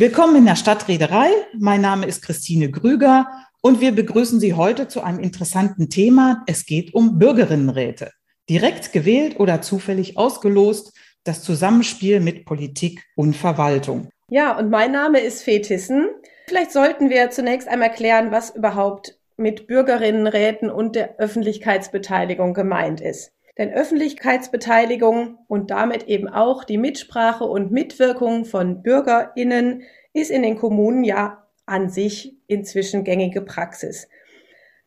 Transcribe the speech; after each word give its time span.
Willkommen 0.00 0.34
in 0.36 0.46
der 0.46 0.56
Stadtreederei. 0.56 1.28
Mein 1.58 1.82
Name 1.82 2.06
ist 2.06 2.22
Christine 2.22 2.70
Grüger 2.70 3.26
und 3.60 3.82
wir 3.82 3.94
begrüßen 3.94 4.40
Sie 4.40 4.54
heute 4.54 4.88
zu 4.88 5.02
einem 5.02 5.18
interessanten 5.18 5.90
Thema. 5.90 6.42
Es 6.46 6.64
geht 6.64 6.94
um 6.94 7.18
Bürgerinnenräte. 7.18 8.10
Direkt 8.48 8.94
gewählt 8.94 9.38
oder 9.38 9.60
zufällig 9.60 10.16
ausgelost, 10.16 10.96
das 11.24 11.42
Zusammenspiel 11.42 12.20
mit 12.20 12.46
Politik 12.46 13.04
und 13.14 13.36
Verwaltung. 13.36 14.08
Ja, 14.30 14.56
und 14.56 14.70
mein 14.70 14.92
Name 14.92 15.20
ist 15.20 15.42
Fetissen. 15.42 16.08
Vielleicht 16.46 16.72
sollten 16.72 17.10
wir 17.10 17.28
zunächst 17.28 17.68
einmal 17.68 17.92
klären, 17.92 18.30
was 18.30 18.56
überhaupt 18.56 19.18
mit 19.36 19.66
Bürgerinnenräten 19.66 20.70
und 20.70 20.96
der 20.96 21.18
Öffentlichkeitsbeteiligung 21.18 22.54
gemeint 22.54 23.02
ist. 23.02 23.32
Denn 23.60 23.74
Öffentlichkeitsbeteiligung 23.74 25.36
und 25.46 25.70
damit 25.70 26.04
eben 26.04 26.28
auch 26.28 26.64
die 26.64 26.78
Mitsprache 26.78 27.44
und 27.44 27.70
Mitwirkung 27.70 28.46
von 28.46 28.82
Bürgerinnen 28.82 29.82
ist 30.14 30.30
in 30.30 30.40
den 30.40 30.56
Kommunen 30.56 31.04
ja 31.04 31.46
an 31.66 31.90
sich 31.90 32.38
inzwischen 32.46 33.04
gängige 33.04 33.42
Praxis. 33.42 34.08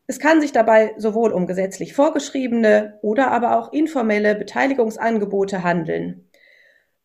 Es 0.08 0.17
kann 0.17 0.41
sich 0.41 0.54
dabei 0.54 0.95
sowohl 0.98 1.34
um 1.34 1.45
gesetzlich 1.45 1.94
vorgeschriebene 1.94 2.98
oder 3.04 3.30
aber 3.30 3.59
auch 3.59 3.72
informelle 3.73 4.34
Beteiligungsangebote 4.34 5.64
handeln. 5.64 6.28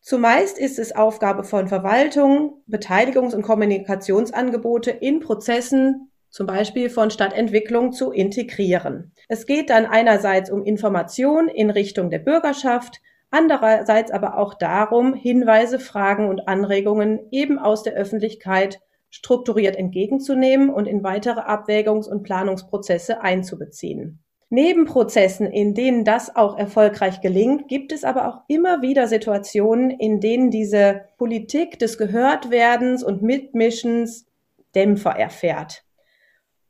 Zumeist 0.01 0.57
ist 0.57 0.79
es 0.79 0.95
Aufgabe 0.95 1.43
von 1.43 1.67
Verwaltung, 1.67 2.63
Beteiligungs- 2.67 3.35
und 3.35 3.43
Kommunikationsangebote 3.43 4.89
in 4.89 5.19
Prozessen 5.19 6.08
zum 6.29 6.47
Beispiel 6.47 6.89
von 6.89 7.11
Stadtentwicklung 7.11 7.91
zu 7.91 8.11
integrieren. 8.11 9.11
Es 9.27 9.45
geht 9.45 9.69
dann 9.69 9.85
einerseits 9.85 10.49
um 10.51 10.63
Information 10.63 11.47
in 11.47 11.69
Richtung 11.69 12.09
der 12.09 12.19
Bürgerschaft, 12.19 13.01
andererseits 13.31 14.11
aber 14.11 14.37
auch 14.37 14.53
darum, 14.53 15.13
Hinweise, 15.13 15.79
Fragen 15.79 16.29
und 16.29 16.47
Anregungen 16.47 17.19
eben 17.31 17.59
aus 17.59 17.83
der 17.83 17.93
Öffentlichkeit 17.93 18.79
strukturiert 19.09 19.75
entgegenzunehmen 19.75 20.69
und 20.69 20.87
in 20.87 21.03
weitere 21.03 21.41
Abwägungs- 21.41 22.07
und 22.07 22.23
Planungsprozesse 22.23 23.21
einzubeziehen. 23.21 24.19
Neben 24.51 24.85
Prozessen, 24.85 25.45
in 25.45 25.75
denen 25.75 26.03
das 26.03 26.35
auch 26.35 26.57
erfolgreich 26.57 27.21
gelingt, 27.21 27.67
gibt 27.67 27.91
es 27.91 28.03
aber 28.03 28.27
auch 28.27 28.41
immer 28.47 28.81
wieder 28.81 29.07
Situationen, 29.07 29.91
in 29.91 30.19
denen 30.19 30.49
diese 30.49 31.01
Politik 31.17 31.77
des 31.77 31.99
Gehörtwerdens 31.99 33.03
und 33.03 33.21
Mitmischens 33.21 34.25
Dämpfer 34.73 35.11
erfährt. 35.11 35.83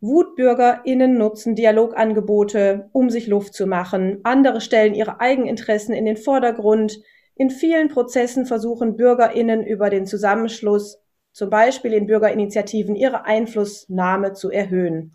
WutbürgerInnen 0.02 1.18
nutzen 1.18 1.56
Dialogangebote, 1.56 2.90
um 2.94 3.10
sich 3.10 3.28
Luft 3.28 3.54
zu 3.54 3.68
machen. 3.68 4.20
Andere 4.24 4.62
stellen 4.62 4.94
ihre 4.94 5.20
Eigeninteressen 5.20 5.94
in 5.94 6.06
den 6.06 6.18
Vordergrund. 6.18 7.02
In 7.36 7.50
vielen 7.50 7.90
Prozessen 7.90 8.46
versuchen 8.46 8.96
BürgerInnen 8.96 9.66
über 9.66 9.90
den 9.90 10.06
Zusammenschluss, 10.06 11.00
zum 11.32 11.50
Beispiel 11.50 11.94
in 11.94 12.08
Bürgerinitiativen, 12.08 12.96
ihre 12.96 13.26
Einflussnahme 13.26 14.34
zu 14.34 14.50
erhöhen. 14.50 15.14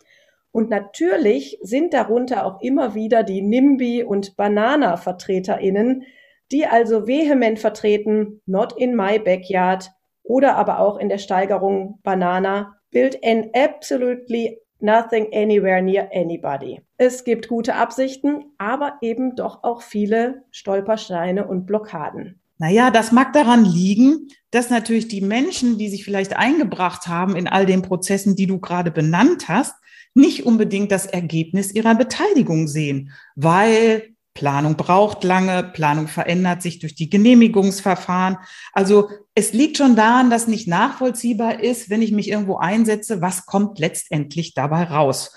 Und 0.52 0.70
natürlich 0.70 1.58
sind 1.62 1.92
darunter 1.92 2.46
auch 2.46 2.60
immer 2.60 2.94
wieder 2.94 3.24
die 3.24 3.42
NIMBY- 3.42 4.04
und 4.04 4.36
Banana-VertreterInnen, 4.36 6.04
die 6.52 6.66
also 6.66 7.06
vehement 7.06 7.58
vertreten, 7.58 8.40
not 8.46 8.72
in 8.76 8.94
my 8.94 9.18
backyard 9.18 9.90
oder 10.22 10.56
aber 10.56 10.78
auch 10.78 10.98
in 10.98 11.08
der 11.08 11.18
Steigerung 11.18 11.98
Banana 12.02 12.76
build 12.90 13.18
an 13.24 13.50
absolutely 13.52 14.60
Nothing 14.80 15.28
anywhere 15.32 15.80
near 15.80 16.08
anybody. 16.12 16.80
Es 16.96 17.24
gibt 17.24 17.48
gute 17.48 17.74
Absichten, 17.74 18.44
aber 18.58 18.98
eben 19.00 19.36
doch 19.36 19.64
auch 19.64 19.82
viele 19.82 20.44
Stolpersteine 20.50 21.46
und 21.46 21.66
Blockaden. 21.66 22.40
Naja, 22.58 22.90
das 22.90 23.10
mag 23.10 23.32
daran 23.32 23.64
liegen, 23.64 24.28
dass 24.50 24.70
natürlich 24.70 25.08
die 25.08 25.20
Menschen, 25.20 25.76
die 25.76 25.88
sich 25.88 26.04
vielleicht 26.04 26.36
eingebracht 26.36 27.08
haben 27.08 27.34
in 27.34 27.48
all 27.48 27.66
den 27.66 27.82
Prozessen, 27.82 28.36
die 28.36 28.46
du 28.46 28.60
gerade 28.60 28.90
benannt 28.90 29.48
hast, 29.48 29.74
nicht 30.14 30.46
unbedingt 30.46 30.92
das 30.92 31.06
Ergebnis 31.06 31.74
ihrer 31.74 31.96
Beteiligung 31.96 32.68
sehen, 32.68 33.10
weil 33.34 34.13
Planung 34.34 34.76
braucht 34.76 35.22
lange, 35.22 35.62
Planung 35.62 36.08
verändert 36.08 36.60
sich 36.60 36.80
durch 36.80 36.96
die 36.96 37.08
Genehmigungsverfahren. 37.08 38.38
Also 38.72 39.08
es 39.34 39.52
liegt 39.52 39.78
schon 39.78 39.94
daran, 39.94 40.28
dass 40.28 40.48
nicht 40.48 40.66
nachvollziehbar 40.66 41.60
ist, 41.62 41.88
wenn 41.88 42.02
ich 42.02 42.10
mich 42.12 42.28
irgendwo 42.28 42.56
einsetze, 42.56 43.20
was 43.22 43.46
kommt 43.46 43.78
letztendlich 43.78 44.52
dabei 44.54 44.84
raus. 44.84 45.32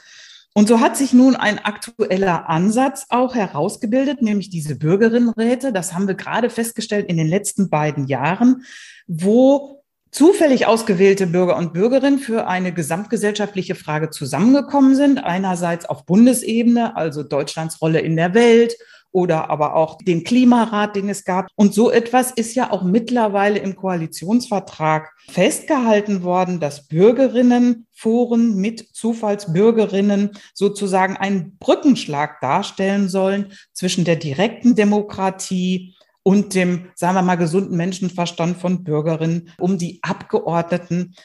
Und 0.56 0.68
so 0.68 0.80
hat 0.80 0.97
sich 0.97 1.13
nun 1.13 1.36
ein 1.36 1.59
aktueller 1.59 2.50
Ansatz 2.50 3.06
auch 3.09 3.36
herausgebildet, 3.36 4.24
nämlich 4.24 4.50
diese 4.50 4.75
Bürgerinnenräte. 4.75 5.72
Das 5.72 5.94
haben 5.94 6.07
wir 6.07 6.16
gerade 6.16 6.50
festgestellt 6.50 7.07
in 7.09 7.18
den 7.18 7.28
letzten 7.28 7.69
beiden 7.69 8.07
Jahren, 8.07 8.63
wo 9.06 9.84
zufällig 10.12 10.68
ausgewählte 10.68 11.28
Bürger 11.28 11.57
und 11.57 11.73
Bürgerinnen 11.73 12.19
für 12.19 12.47
eine 12.47 12.73
gesamtgesellschaftliche 12.73 13.75
Frage 13.75 14.09
zusammengekommen 14.09 14.95
sind. 14.95 15.23
Einerseits 15.23 15.85
auf 15.85 16.06
Bundesebene, 16.06 16.95
also 16.95 17.23
Deutschlands 17.23 17.81
Rolle 17.81 18.00
in 18.00 18.16
der 18.16 18.34
Welt 18.34 18.75
oder 19.12 19.50
aber 19.50 19.75
auch 19.75 19.97
den 19.97 20.23
Klimarat, 20.23 20.95
den 20.95 21.09
es 21.09 21.23
gab. 21.23 21.47
Und 21.56 21.73
so 21.73 21.90
etwas 21.90 22.31
ist 22.31 22.56
ja 22.56 22.72
auch 22.72 22.84
mittlerweile 22.84 23.59
im 23.59 23.75
Koalitionsvertrag 23.75 25.12
festgehalten 25.29 26.24
worden, 26.24 26.59
dass 26.59 26.88
Bürgerinnenforen 26.88 28.56
mit 28.56 28.88
Zufallsbürgerinnen 28.94 30.31
sozusagen 30.53 31.18
einen 31.18 31.57
Brückenschlag 31.57 32.39
darstellen 32.41 33.09
sollen 33.09 33.53
zwischen 33.74 34.06
der 34.06 34.18
direkten 34.18 34.75
Demokratie 34.75 35.95
und 36.28 36.56
dem, 36.56 36.90
sagen 36.94 37.16
wir 37.16 37.22
mal, 37.22 37.38
gesunden 37.38 37.78
Menschenverstand 37.78 38.58
von 38.58 38.84
Bürgerinnen, 38.84 39.54
um 39.60 39.78
die 39.78 40.00
Abgeordneten 40.02 41.16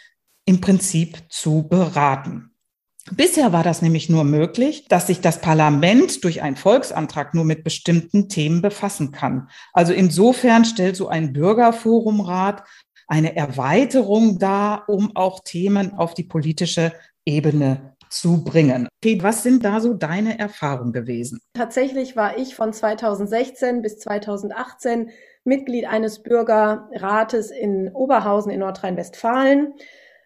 im 0.45 0.61
Prinzip 0.61 1.25
zu 1.29 1.67
beraten. 1.67 2.53
Bisher 3.11 3.53
war 3.53 3.65
das 3.65 3.83
nämlich 3.83 4.09
nur 4.09 4.23
möglich, 4.23 4.87
dass 4.89 5.09
sich 5.09 5.21
das 5.21 5.41
Parlament 5.41 6.23
durch 6.23 6.41
einen 6.41 6.55
Volksantrag 6.55 7.35
nur 7.35 7.45
mit 7.45 7.65
bestimmten 7.65 8.29
Themen 8.29 8.63
befassen 8.63 9.11
kann. 9.11 9.49
Also 9.73 9.93
insofern 9.93 10.65
stellt 10.65 10.95
so 10.95 11.09
ein 11.09 11.33
Bürgerforumrat 11.33 12.63
eine 13.09 13.35
Erweiterung 13.35 14.39
dar, 14.39 14.89
um 14.89 15.17
auch 15.17 15.41
Themen 15.43 15.95
auf 15.95 16.15
die 16.15 16.23
politische 16.23 16.93
Ebene 17.25 17.92
zu 18.13 18.45
bringen. 18.45 18.89
Okay, 19.03 19.19
was 19.23 19.43
sind 19.43 19.65
da 19.65 19.81
so 19.81 19.95
deine 19.95 20.39
Erfahrungen 20.39 20.93
gewesen? 20.93 21.41
Tatsächlich 21.55 22.15
war 22.15 22.39
ich 22.39 22.55
von 22.55 22.73
2016 22.73 23.83
bis 23.83 23.99
2018 23.99 25.11
Mitglied 25.45 25.87
eines 25.87 26.23
Bürgerrates 26.23 27.51
in 27.51 27.91
Oberhausen 27.93 28.53
in 28.53 28.61
Nordrhein-Westfalen. 28.61 29.75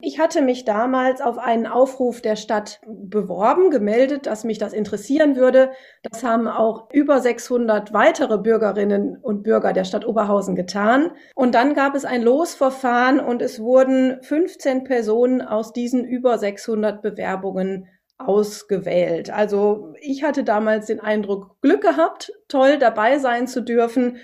Ich 0.00 0.18
hatte 0.18 0.42
mich 0.42 0.64
damals 0.64 1.22
auf 1.22 1.38
einen 1.38 1.66
Aufruf 1.66 2.20
der 2.20 2.36
Stadt 2.36 2.80
beworben, 2.86 3.70
gemeldet, 3.70 4.26
dass 4.26 4.44
mich 4.44 4.58
das 4.58 4.74
interessieren 4.74 5.36
würde. 5.36 5.70
Das 6.02 6.22
haben 6.22 6.48
auch 6.48 6.90
über 6.92 7.20
600 7.20 7.94
weitere 7.94 8.36
Bürgerinnen 8.36 9.16
und 9.16 9.42
Bürger 9.42 9.72
der 9.72 9.84
Stadt 9.84 10.06
Oberhausen 10.06 10.54
getan. 10.54 11.12
Und 11.34 11.54
dann 11.54 11.74
gab 11.74 11.94
es 11.94 12.04
ein 12.04 12.22
Losverfahren 12.22 13.20
und 13.20 13.40
es 13.40 13.58
wurden 13.58 14.22
15 14.22 14.84
Personen 14.84 15.40
aus 15.40 15.72
diesen 15.72 16.04
über 16.04 16.36
600 16.36 17.00
Bewerbungen 17.00 17.88
ausgewählt. 18.18 19.30
Also 19.30 19.94
ich 20.00 20.24
hatte 20.24 20.44
damals 20.44 20.86
den 20.86 21.00
Eindruck, 21.00 21.60
Glück 21.62 21.82
gehabt, 21.82 22.32
toll 22.48 22.78
dabei 22.78 23.18
sein 23.18 23.46
zu 23.46 23.62
dürfen 23.62 24.18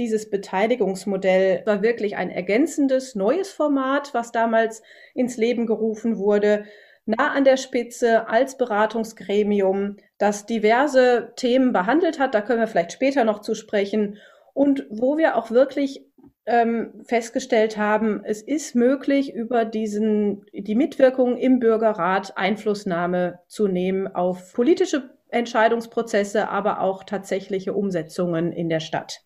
dieses 0.00 0.30
Beteiligungsmodell 0.30 1.62
war 1.66 1.82
wirklich 1.82 2.16
ein 2.16 2.30
ergänzendes, 2.30 3.14
neues 3.14 3.52
Format, 3.52 4.14
was 4.14 4.32
damals 4.32 4.82
ins 5.14 5.36
Leben 5.36 5.66
gerufen 5.66 6.16
wurde, 6.18 6.64
nah 7.04 7.32
an 7.32 7.44
der 7.44 7.58
Spitze 7.58 8.28
als 8.28 8.56
Beratungsgremium, 8.56 9.98
das 10.18 10.46
diverse 10.46 11.32
Themen 11.36 11.72
behandelt 11.72 12.18
hat. 12.18 12.34
Da 12.34 12.40
können 12.40 12.60
wir 12.60 12.66
vielleicht 12.66 12.92
später 12.92 13.24
noch 13.24 13.40
zu 13.40 13.54
sprechen. 13.54 14.18
Und 14.54 14.86
wo 14.90 15.18
wir 15.18 15.36
auch 15.36 15.50
wirklich 15.50 16.06
ähm, 16.46 17.02
festgestellt 17.04 17.76
haben, 17.76 18.22
es 18.24 18.42
ist 18.42 18.74
möglich, 18.74 19.34
über 19.34 19.64
diesen, 19.64 20.46
die 20.52 20.74
Mitwirkung 20.74 21.36
im 21.36 21.58
Bürgerrat 21.60 22.36
Einflussnahme 22.36 23.40
zu 23.46 23.68
nehmen 23.68 24.08
auf 24.08 24.54
politische 24.54 25.10
Entscheidungsprozesse, 25.28 26.48
aber 26.48 26.80
auch 26.80 27.04
tatsächliche 27.04 27.74
Umsetzungen 27.74 28.52
in 28.52 28.68
der 28.68 28.80
Stadt. 28.80 29.20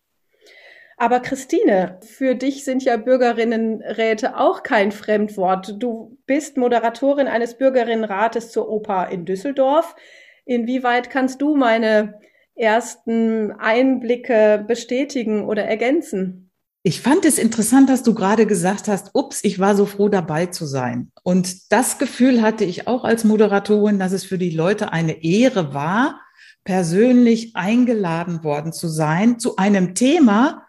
Aber 0.96 1.20
Christine, 1.20 1.98
für 2.02 2.34
dich 2.34 2.64
sind 2.64 2.84
ja 2.84 2.96
Bürgerinnenräte 2.96 4.36
auch 4.36 4.62
kein 4.62 4.92
Fremdwort. 4.92 5.74
Du 5.78 6.16
bist 6.26 6.56
Moderatorin 6.56 7.26
eines 7.26 7.58
Bürgerinnenrates 7.58 8.50
zur 8.50 8.68
Oper 8.68 9.08
in 9.08 9.24
Düsseldorf. 9.24 9.96
Inwieweit 10.44 11.10
kannst 11.10 11.42
du 11.42 11.56
meine 11.56 12.20
ersten 12.54 13.52
Einblicke 13.52 14.64
bestätigen 14.66 15.44
oder 15.44 15.64
ergänzen? 15.64 16.50
Ich 16.86 17.00
fand 17.00 17.24
es 17.24 17.38
interessant, 17.38 17.88
dass 17.88 18.02
du 18.02 18.12
gerade 18.12 18.46
gesagt 18.46 18.88
hast, 18.88 19.10
ups, 19.14 19.40
ich 19.42 19.58
war 19.58 19.74
so 19.74 19.86
froh 19.86 20.10
dabei 20.10 20.46
zu 20.46 20.66
sein. 20.66 21.10
Und 21.22 21.72
das 21.72 21.98
Gefühl 21.98 22.42
hatte 22.42 22.64
ich 22.64 22.86
auch 22.86 23.04
als 23.04 23.24
Moderatorin, 23.24 23.98
dass 23.98 24.12
es 24.12 24.24
für 24.24 24.36
die 24.36 24.50
Leute 24.50 24.92
eine 24.92 25.24
Ehre 25.24 25.72
war, 25.72 26.20
persönlich 26.62 27.56
eingeladen 27.56 28.44
worden 28.44 28.74
zu 28.74 28.88
sein 28.88 29.38
zu 29.38 29.56
einem 29.56 29.94
Thema, 29.94 30.66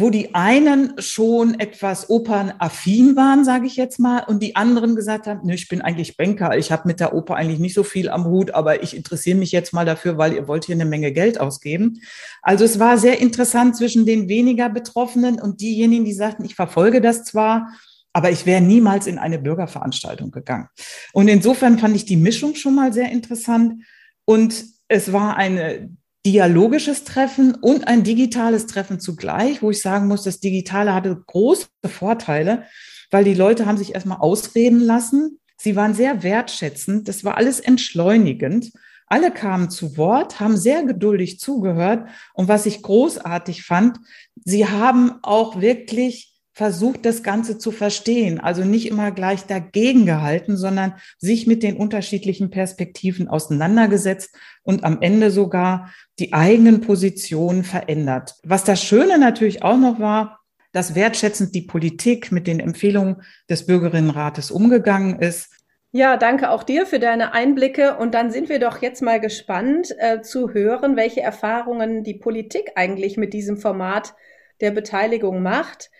wo 0.00 0.10
die 0.10 0.32
einen 0.32 0.92
schon 0.98 1.58
etwas 1.58 2.08
opernaffin 2.08 3.16
waren, 3.16 3.44
sage 3.44 3.66
ich 3.66 3.74
jetzt 3.74 3.98
mal, 3.98 4.20
und 4.20 4.40
die 4.44 4.54
anderen 4.54 4.94
gesagt 4.94 5.26
haben, 5.26 5.40
nö, 5.42 5.54
ich 5.54 5.66
bin 5.66 5.82
eigentlich 5.82 6.16
Banker, 6.16 6.56
ich 6.56 6.70
habe 6.70 6.86
mit 6.86 7.00
der 7.00 7.14
Oper 7.14 7.34
eigentlich 7.34 7.58
nicht 7.58 7.74
so 7.74 7.82
viel 7.82 8.08
am 8.08 8.24
Hut, 8.26 8.52
aber 8.52 8.80
ich 8.84 8.96
interessiere 8.96 9.36
mich 9.36 9.50
jetzt 9.50 9.72
mal 9.72 9.84
dafür, 9.84 10.16
weil 10.16 10.34
ihr 10.34 10.46
wollt 10.46 10.66
hier 10.66 10.76
eine 10.76 10.84
Menge 10.84 11.10
Geld 11.10 11.40
ausgeben. 11.40 12.00
Also 12.42 12.64
es 12.64 12.78
war 12.78 12.96
sehr 12.96 13.20
interessant 13.20 13.76
zwischen 13.76 14.06
den 14.06 14.28
weniger 14.28 14.68
Betroffenen 14.68 15.40
und 15.40 15.60
diejenigen, 15.60 16.04
die 16.04 16.12
sagten, 16.12 16.44
ich 16.44 16.54
verfolge 16.54 17.00
das 17.00 17.24
zwar, 17.24 17.66
aber 18.12 18.30
ich 18.30 18.46
wäre 18.46 18.60
niemals 18.60 19.08
in 19.08 19.18
eine 19.18 19.40
Bürgerveranstaltung 19.40 20.30
gegangen. 20.30 20.68
Und 21.12 21.26
insofern 21.26 21.76
fand 21.80 21.96
ich 21.96 22.04
die 22.04 22.16
Mischung 22.16 22.54
schon 22.54 22.76
mal 22.76 22.92
sehr 22.92 23.10
interessant. 23.10 23.82
Und 24.24 24.64
es 24.86 25.12
war 25.12 25.36
eine 25.36 25.90
dialogisches 26.32 27.04
Treffen 27.04 27.54
und 27.54 27.88
ein 27.88 28.02
digitales 28.02 28.66
Treffen 28.66 29.00
zugleich, 29.00 29.62
wo 29.62 29.70
ich 29.70 29.80
sagen 29.80 30.08
muss, 30.08 30.24
das 30.24 30.40
Digitale 30.40 30.92
hatte 30.92 31.22
große 31.26 31.68
Vorteile, 31.86 32.64
weil 33.10 33.24
die 33.24 33.32
Leute 33.32 33.64
haben 33.64 33.78
sich 33.78 33.94
erstmal 33.94 34.18
ausreden 34.18 34.80
lassen. 34.80 35.38
Sie 35.56 35.74
waren 35.74 35.94
sehr 35.94 36.22
wertschätzend. 36.22 37.08
Das 37.08 37.24
war 37.24 37.38
alles 37.38 37.60
entschleunigend. 37.60 38.72
Alle 39.06 39.30
kamen 39.30 39.70
zu 39.70 39.96
Wort, 39.96 40.38
haben 40.38 40.58
sehr 40.58 40.82
geduldig 40.82 41.40
zugehört. 41.40 42.10
Und 42.34 42.46
was 42.46 42.66
ich 42.66 42.82
großartig 42.82 43.62
fand, 43.62 43.98
sie 44.44 44.68
haben 44.68 45.12
auch 45.22 45.62
wirklich 45.62 46.37
versucht, 46.58 47.06
das 47.06 47.22
Ganze 47.22 47.56
zu 47.56 47.70
verstehen. 47.70 48.40
Also 48.40 48.64
nicht 48.64 48.88
immer 48.88 49.12
gleich 49.12 49.46
dagegen 49.46 50.06
gehalten, 50.06 50.56
sondern 50.56 50.94
sich 51.16 51.46
mit 51.46 51.62
den 51.62 51.76
unterschiedlichen 51.76 52.50
Perspektiven 52.50 53.28
auseinandergesetzt 53.28 54.34
und 54.64 54.82
am 54.82 55.00
Ende 55.00 55.30
sogar 55.30 55.94
die 56.18 56.32
eigenen 56.32 56.80
Positionen 56.80 57.62
verändert. 57.62 58.34
Was 58.42 58.64
das 58.64 58.82
Schöne 58.82 59.20
natürlich 59.20 59.62
auch 59.62 59.76
noch 59.76 60.00
war, 60.00 60.40
dass 60.72 60.96
wertschätzend 60.96 61.54
die 61.54 61.62
Politik 61.62 62.32
mit 62.32 62.48
den 62.48 62.58
Empfehlungen 62.58 63.22
des 63.48 63.66
Bürgerinnenrates 63.66 64.50
umgegangen 64.50 65.20
ist. 65.20 65.50
Ja, 65.92 66.16
danke 66.16 66.50
auch 66.50 66.64
dir 66.64 66.86
für 66.86 66.98
deine 66.98 67.34
Einblicke. 67.34 67.98
Und 67.98 68.14
dann 68.14 68.32
sind 68.32 68.48
wir 68.48 68.58
doch 68.58 68.82
jetzt 68.82 69.00
mal 69.00 69.20
gespannt 69.20 69.94
äh, 70.00 70.22
zu 70.22 70.52
hören, 70.52 70.96
welche 70.96 71.20
Erfahrungen 71.20 72.02
die 72.02 72.14
Politik 72.14 72.72
eigentlich 72.74 73.16
mit 73.16 73.32
diesem 73.32 73.58
Format 73.58 74.14
der 74.60 74.72
Beteiligung 74.72 75.40
macht. 75.40 75.90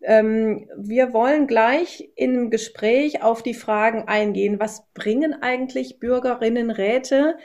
Ähm, 0.00 0.68
wir 0.76 1.12
wollen 1.12 1.46
gleich 1.46 2.10
im 2.14 2.50
Gespräch 2.50 3.22
auf 3.22 3.42
die 3.42 3.54
Fragen 3.54 4.06
eingehen. 4.06 4.60
Was 4.60 4.86
bringen 4.94 5.42
eigentlich 5.42 5.98
Bürgerinnenräte? 5.98 7.36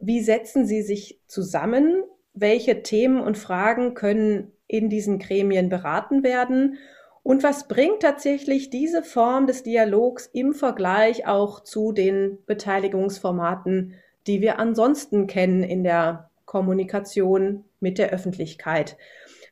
Wie 0.00 0.20
setzen 0.20 0.66
sie 0.66 0.82
sich 0.82 1.20
zusammen? 1.26 2.02
Welche 2.34 2.82
Themen 2.82 3.20
und 3.20 3.38
Fragen 3.38 3.94
können 3.94 4.52
in 4.66 4.88
diesen 4.88 5.18
Gremien 5.18 5.68
beraten 5.68 6.22
werden? 6.22 6.78
Und 7.22 7.42
was 7.42 7.68
bringt 7.68 8.00
tatsächlich 8.00 8.70
diese 8.70 9.02
Form 9.02 9.46
des 9.46 9.62
Dialogs 9.62 10.26
im 10.32 10.54
Vergleich 10.54 11.26
auch 11.26 11.60
zu 11.60 11.92
den 11.92 12.38
Beteiligungsformaten, 12.46 13.94
die 14.26 14.40
wir 14.40 14.58
ansonsten 14.58 15.26
kennen 15.26 15.62
in 15.62 15.84
der 15.84 16.30
Kommunikation 16.46 17.64
mit 17.78 17.98
der 17.98 18.10
Öffentlichkeit? 18.10 18.96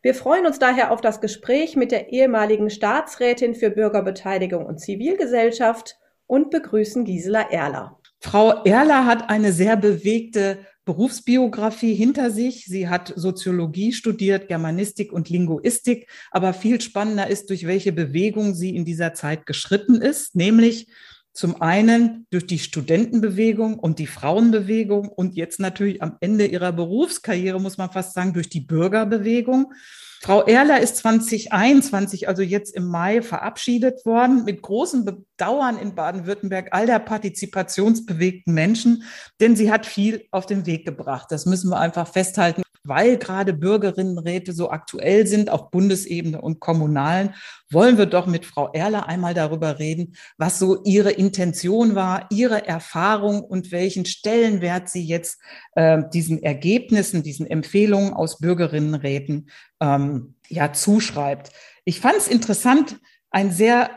Wir 0.02 0.14
freuen 0.14 0.46
uns 0.46 0.58
daher 0.58 0.92
auf 0.92 1.00
das 1.00 1.20
Gespräch 1.20 1.74
mit 1.74 1.90
der 1.90 2.12
ehemaligen 2.12 2.70
Staatsrätin 2.70 3.54
für 3.54 3.70
Bürgerbeteiligung 3.70 4.64
und 4.64 4.78
Zivilgesellschaft 4.78 5.96
und 6.26 6.50
begrüßen 6.50 7.04
Gisela 7.04 7.50
Erler. 7.50 7.98
Frau 8.20 8.62
Erler 8.64 9.06
hat 9.06 9.28
eine 9.30 9.52
sehr 9.52 9.76
bewegte 9.76 10.58
Berufsbiografie 10.84 11.94
hinter 11.94 12.30
sich. 12.30 12.64
Sie 12.64 12.88
hat 12.88 13.12
Soziologie 13.14 13.92
studiert, 13.92 14.48
Germanistik 14.48 15.12
und 15.12 15.28
Linguistik. 15.28 16.08
Aber 16.30 16.52
viel 16.52 16.80
spannender 16.80 17.28
ist, 17.28 17.50
durch 17.50 17.66
welche 17.66 17.92
Bewegung 17.92 18.54
sie 18.54 18.74
in 18.74 18.84
dieser 18.84 19.14
Zeit 19.14 19.46
geschritten 19.46 20.00
ist, 20.00 20.34
nämlich 20.34 20.88
zum 21.32 21.60
einen 21.62 22.26
durch 22.30 22.46
die 22.46 22.58
Studentenbewegung 22.58 23.78
und 23.78 23.98
die 23.98 24.06
Frauenbewegung 24.06 25.08
und 25.08 25.36
jetzt 25.36 25.60
natürlich 25.60 26.02
am 26.02 26.16
Ende 26.20 26.46
ihrer 26.46 26.72
Berufskarriere, 26.72 27.60
muss 27.60 27.78
man 27.78 27.90
fast 27.90 28.14
sagen, 28.14 28.32
durch 28.32 28.48
die 28.48 28.60
Bürgerbewegung. 28.60 29.72
Frau 30.20 30.42
Erler 30.42 30.80
ist 30.80 30.96
2021, 30.96 32.26
also 32.26 32.42
jetzt 32.42 32.74
im 32.74 32.86
Mai, 32.86 33.22
verabschiedet 33.22 34.04
worden, 34.04 34.44
mit 34.44 34.62
großem 34.62 35.04
Bedauern 35.04 35.78
in 35.78 35.94
Baden-Württemberg 35.94 36.70
all 36.72 36.86
der 36.86 36.98
partizipationsbewegten 36.98 38.52
Menschen, 38.52 39.04
denn 39.40 39.54
sie 39.54 39.70
hat 39.70 39.86
viel 39.86 40.26
auf 40.32 40.46
den 40.46 40.66
Weg 40.66 40.84
gebracht. 40.84 41.28
Das 41.30 41.46
müssen 41.46 41.70
wir 41.70 41.78
einfach 41.78 42.08
festhalten 42.08 42.62
weil 42.88 43.18
gerade 43.18 43.52
Bürgerinnenräte 43.52 44.52
so 44.52 44.70
aktuell 44.70 45.26
sind 45.26 45.50
auf 45.50 45.70
Bundesebene 45.70 46.40
und 46.40 46.60
kommunalen, 46.60 47.34
wollen 47.70 47.98
wir 47.98 48.06
doch 48.06 48.26
mit 48.26 48.46
Frau 48.46 48.70
Erler 48.72 49.06
einmal 49.06 49.34
darüber 49.34 49.78
reden, 49.78 50.14
was 50.38 50.58
so 50.58 50.82
ihre 50.84 51.10
Intention 51.10 51.94
war, 51.94 52.26
ihre 52.30 52.66
Erfahrung 52.66 53.42
und 53.42 53.70
welchen 53.70 54.06
Stellenwert 54.06 54.88
sie 54.88 55.04
jetzt 55.04 55.40
äh, 55.74 56.02
diesen 56.12 56.42
Ergebnissen, 56.42 57.22
diesen 57.22 57.46
Empfehlungen 57.46 58.12
aus 58.14 58.38
Bürgerinnenräten 58.38 59.50
ähm, 59.80 60.34
ja 60.48 60.72
zuschreibt. 60.72 61.50
Ich 61.84 62.00
fand 62.00 62.16
es 62.16 62.28
interessant, 62.28 62.98
einen 63.30 63.52
sehr 63.52 63.90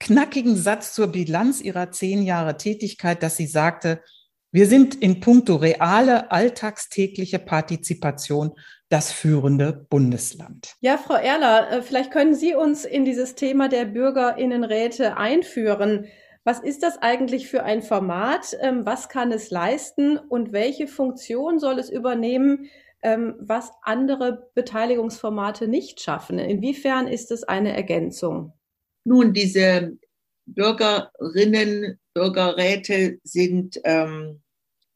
knackigen 0.00 0.56
Satz 0.56 0.94
zur 0.94 1.08
Bilanz 1.08 1.60
ihrer 1.60 1.92
zehn 1.92 2.22
Jahre 2.22 2.56
Tätigkeit, 2.56 3.22
dass 3.22 3.36
sie 3.36 3.46
sagte, 3.46 4.02
wir 4.52 4.66
sind 4.66 4.94
in 4.94 5.20
puncto 5.20 5.56
reale, 5.56 6.30
alltagstägliche 6.30 7.38
Partizipation 7.38 8.52
das 8.90 9.10
führende 9.10 9.86
Bundesland. 9.88 10.74
Ja, 10.80 10.98
Frau 10.98 11.14
Erler, 11.14 11.70
äh, 11.72 11.82
vielleicht 11.82 12.10
können 12.10 12.34
Sie 12.34 12.54
uns 12.54 12.84
in 12.84 13.06
dieses 13.06 13.34
Thema 13.34 13.70
der 13.70 13.86
Bürgerinnenräte 13.86 15.16
einführen. 15.16 16.06
Was 16.44 16.60
ist 16.60 16.82
das 16.82 16.98
eigentlich 16.98 17.48
für 17.48 17.62
ein 17.62 17.80
Format? 17.80 18.54
Ähm, 18.60 18.84
was 18.84 19.08
kann 19.08 19.32
es 19.32 19.50
leisten 19.50 20.18
und 20.18 20.52
welche 20.52 20.86
Funktion 20.86 21.58
soll 21.58 21.78
es 21.78 21.88
übernehmen, 21.88 22.68
ähm, 23.02 23.36
was 23.38 23.70
andere 23.80 24.50
Beteiligungsformate 24.54 25.66
nicht 25.68 26.02
schaffen? 26.02 26.38
Inwiefern 26.38 27.06
ist 27.08 27.30
es 27.30 27.44
eine 27.44 27.74
Ergänzung? 27.74 28.52
Nun, 29.04 29.32
diese 29.32 29.96
Bürgerinnen, 30.44 31.98
Bürgerräte 32.12 33.18
sind 33.24 33.80
ähm, 33.84 34.41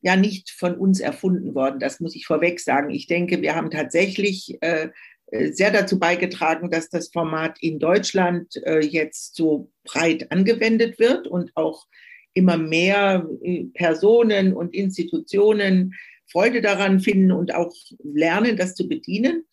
ja 0.06 0.14
nicht 0.14 0.50
von 0.50 0.76
uns 0.76 1.00
erfunden 1.00 1.56
worden. 1.56 1.80
Das 1.80 1.98
muss 1.98 2.14
ich 2.14 2.26
vorweg 2.26 2.60
sagen. 2.60 2.90
Ich 2.90 3.08
denke, 3.08 3.42
wir 3.42 3.56
haben 3.56 3.72
tatsächlich 3.72 4.56
äh, 4.60 4.90
äh, 5.32 5.50
sehr 5.50 5.72
dazu 5.72 5.98
beigetragen, 5.98 6.70
dass 6.70 6.88
das 6.88 7.08
Format 7.08 7.58
in 7.60 7.80
Deutschland 7.80 8.54
äh, 8.64 8.78
jetzt 8.86 9.34
so 9.34 9.72
breit 9.82 10.30
angewendet 10.30 11.00
wird 11.00 11.26
und 11.26 11.50
auch 11.56 11.86
immer 12.34 12.56
mehr 12.56 13.26
Personen 13.74 14.52
und 14.52 14.74
Institutionen 14.74 15.94
Freude 16.30 16.60
daran 16.60 17.00
finden 17.00 17.32
und 17.32 17.52
auch 17.52 17.74
lernen, 18.04 18.56
das 18.56 18.74
zu 18.74 18.88
bedienen. 18.88 19.44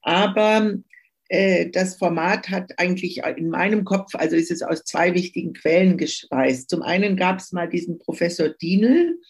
Aber 0.00 0.74
das 1.72 1.96
Format 1.96 2.48
hat 2.48 2.72
eigentlich 2.78 3.18
in 3.36 3.50
meinem 3.50 3.84
Kopf, 3.84 4.14
also 4.14 4.34
ist 4.36 4.50
es 4.50 4.62
aus 4.62 4.82
zwei 4.84 5.14
wichtigen 5.14 5.52
Quellen 5.52 5.98
gespeist. 5.98 6.70
Zum 6.70 6.82
einen 6.82 7.16
gab 7.16 7.38
es 7.38 7.52
mal 7.52 7.68
diesen 7.68 7.98
Professor 7.98 8.48
Dienel 8.48 9.20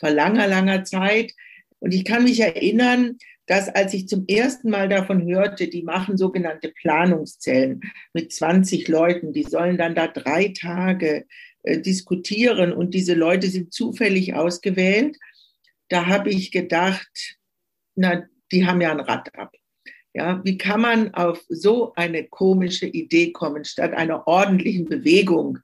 vor 0.00 0.10
langer, 0.10 0.48
langer 0.48 0.84
Zeit. 0.84 1.32
Und 1.78 1.94
ich 1.94 2.04
kann 2.04 2.24
mich 2.24 2.40
erinnern, 2.40 3.18
dass 3.46 3.68
als 3.68 3.94
ich 3.94 4.08
zum 4.08 4.26
ersten 4.26 4.70
Mal 4.70 4.88
davon 4.88 5.26
hörte, 5.26 5.68
die 5.68 5.82
machen 5.82 6.16
sogenannte 6.16 6.68
Planungszellen 6.68 7.80
mit 8.12 8.32
20 8.32 8.88
Leuten, 8.88 9.32
die 9.32 9.42
sollen 9.42 9.76
dann 9.76 9.94
da 9.94 10.06
drei 10.08 10.52
Tage 10.58 11.26
äh, 11.62 11.80
diskutieren 11.80 12.72
und 12.72 12.94
diese 12.94 13.14
Leute 13.14 13.48
sind 13.48 13.72
zufällig 13.72 14.34
ausgewählt, 14.34 15.16
da 15.88 16.06
habe 16.06 16.30
ich 16.30 16.52
gedacht, 16.52 17.38
na, 17.96 18.24
die 18.52 18.66
haben 18.66 18.80
ja 18.80 18.92
ein 18.92 19.00
Rad 19.00 19.34
ab. 19.34 19.54
Ja, 20.12 20.40
wie 20.42 20.58
kann 20.58 20.80
man 20.80 21.14
auf 21.14 21.40
so 21.48 21.92
eine 21.94 22.24
komische 22.24 22.86
Idee 22.86 23.30
kommen, 23.30 23.64
statt 23.64 23.92
einer 23.92 24.26
ordentlichen 24.26 24.86
Bewegung, 24.86 25.58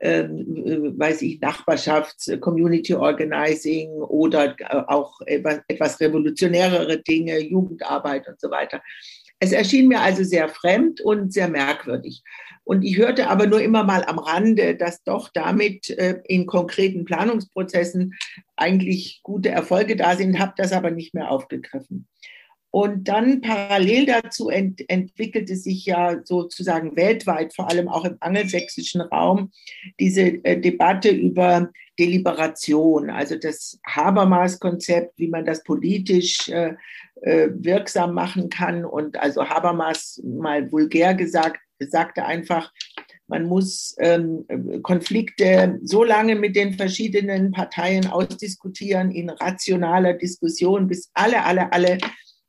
ähm, 0.00 0.56
äh, 0.66 0.98
weiß 0.98 1.22
ich, 1.22 1.40
Nachbarschafts-, 1.40 2.36
Community 2.40 2.94
Organizing 2.94 3.90
oder 3.90 4.56
äh, 4.58 4.82
auch 4.88 5.20
etwas, 5.26 5.60
etwas 5.68 6.00
revolutionärere 6.00 7.00
Dinge, 7.00 7.38
Jugendarbeit 7.38 8.26
und 8.26 8.40
so 8.40 8.50
weiter. 8.50 8.82
Es 9.38 9.52
erschien 9.52 9.86
mir 9.86 10.00
also 10.00 10.24
sehr 10.24 10.48
fremd 10.48 11.00
und 11.00 11.32
sehr 11.32 11.48
merkwürdig. 11.48 12.24
Und 12.64 12.82
ich 12.82 12.96
hörte 12.96 13.28
aber 13.28 13.46
nur 13.46 13.60
immer 13.60 13.84
mal 13.84 14.04
am 14.04 14.18
Rande, 14.18 14.76
dass 14.76 15.02
doch 15.04 15.28
damit 15.32 15.90
äh, 15.90 16.20
in 16.24 16.46
konkreten 16.46 17.04
Planungsprozessen 17.04 18.14
eigentlich 18.56 19.20
gute 19.22 19.50
Erfolge 19.50 19.94
da 19.94 20.16
sind, 20.16 20.40
habe 20.40 20.54
das 20.56 20.72
aber 20.72 20.90
nicht 20.90 21.14
mehr 21.14 21.30
aufgegriffen. 21.30 22.08
Und 22.72 23.06
dann 23.06 23.42
parallel 23.42 24.06
dazu 24.06 24.48
ent 24.48 24.82
entwickelte 24.88 25.56
sich 25.56 25.84
ja 25.84 26.22
sozusagen 26.24 26.96
weltweit, 26.96 27.54
vor 27.54 27.68
allem 27.68 27.86
auch 27.86 28.06
im 28.06 28.16
angelsächsischen 28.20 29.02
Raum, 29.02 29.52
diese 30.00 30.22
äh, 30.22 30.58
Debatte 30.58 31.10
über 31.10 31.70
Deliberation, 31.98 33.10
also 33.10 33.36
das 33.36 33.78
Habermas-Konzept, 33.86 35.18
wie 35.18 35.28
man 35.28 35.44
das 35.44 35.62
politisch 35.64 36.48
äh, 36.48 36.74
äh, 37.20 37.50
wirksam 37.52 38.14
machen 38.14 38.48
kann. 38.48 38.86
Und 38.86 39.20
also 39.20 39.46
Habermas 39.46 40.22
mal 40.24 40.72
vulgär 40.72 41.14
gesagt, 41.14 41.60
sagte 41.90 42.24
einfach, 42.24 42.72
man 43.26 43.44
muss 43.44 43.94
ähm, 43.98 44.46
Konflikte 44.82 45.78
so 45.82 46.04
lange 46.04 46.36
mit 46.36 46.56
den 46.56 46.72
verschiedenen 46.72 47.50
Parteien 47.50 48.06
ausdiskutieren 48.06 49.10
in 49.10 49.28
rationaler 49.28 50.14
Diskussion, 50.14 50.86
bis 50.86 51.10
alle, 51.12 51.44
alle, 51.44 51.70
alle 51.72 51.98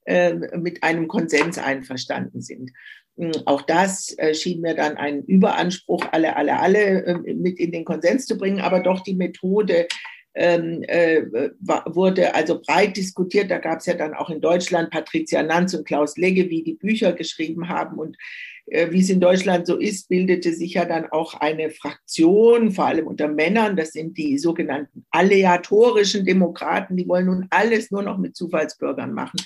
mit 0.06 0.84
einem 0.84 1.08
Konsens 1.08 1.58
einverstanden 1.58 2.42
sind. 2.42 2.72
Hm, 3.18 3.32
auch 3.46 3.62
das 3.62 4.18
äh, 4.18 4.34
schien 4.34 4.62
mir 4.62 4.76
dann 4.76 4.98
ein 4.98 5.24
Überanspruch, 5.24 6.06
alle, 6.12 6.36
alle, 6.36 6.60
alle 6.60 7.06
äh, 7.06 7.34
mit 7.34 7.60
in 7.60 7.72
den 7.72 7.86
Konsens 7.86 8.26
zu 8.26 8.38
bringen, 8.38 8.62
aber 8.62 8.80
doch 8.80 9.02
die 9.02 9.14
Methode 9.14 9.88
ähm, 10.36 10.82
äh, 10.88 11.22
wurde 11.62 12.34
also 12.34 12.60
breit 12.60 12.98
diskutiert. 12.98 13.52
Da 13.52 13.60
gab 13.60 13.80
es 13.80 13.86
ja 13.86 13.94
dann 13.94 14.16
auch 14.16 14.32
in 14.32 14.42
Deutschland 14.42 14.90
Patricia 14.90 15.44
Nanz 15.44 15.76
und 15.76 15.86
Klaus 15.86 16.18
Legge, 16.18 16.50
wie 16.50 16.64
die 16.64 16.74
Bücher 16.74 17.14
geschrieben 17.14 17.70
haben. 17.70 18.00
Und 18.00 18.18
äh, 18.66 18.90
wie 18.90 19.02
es 19.02 19.12
in 19.12 19.20
Deutschland 19.20 19.68
so 19.68 19.78
ist, 19.78 20.10
bildete 20.10 20.52
sich 20.54 20.74
ja 20.74 20.86
dann 20.86 21.06
auch 21.12 21.36
eine 21.36 21.70
Fraktion, 21.70 22.72
vor 22.72 22.88
allem 22.88 23.06
unter 23.06 23.28
Männern. 23.28 23.76
Das 23.76 23.92
sind 23.92 24.18
die 24.18 24.40
sogenannten 24.40 25.06
aleatorischen 25.12 26.26
Demokraten. 26.26 26.98
Die 26.98 27.08
wollen 27.08 27.28
nun 27.28 27.46
alles 27.52 27.92
nur 27.92 28.02
noch 28.02 28.18
mit 28.18 28.36
Zufallsbürgern 28.36 29.14
machen. 29.14 29.40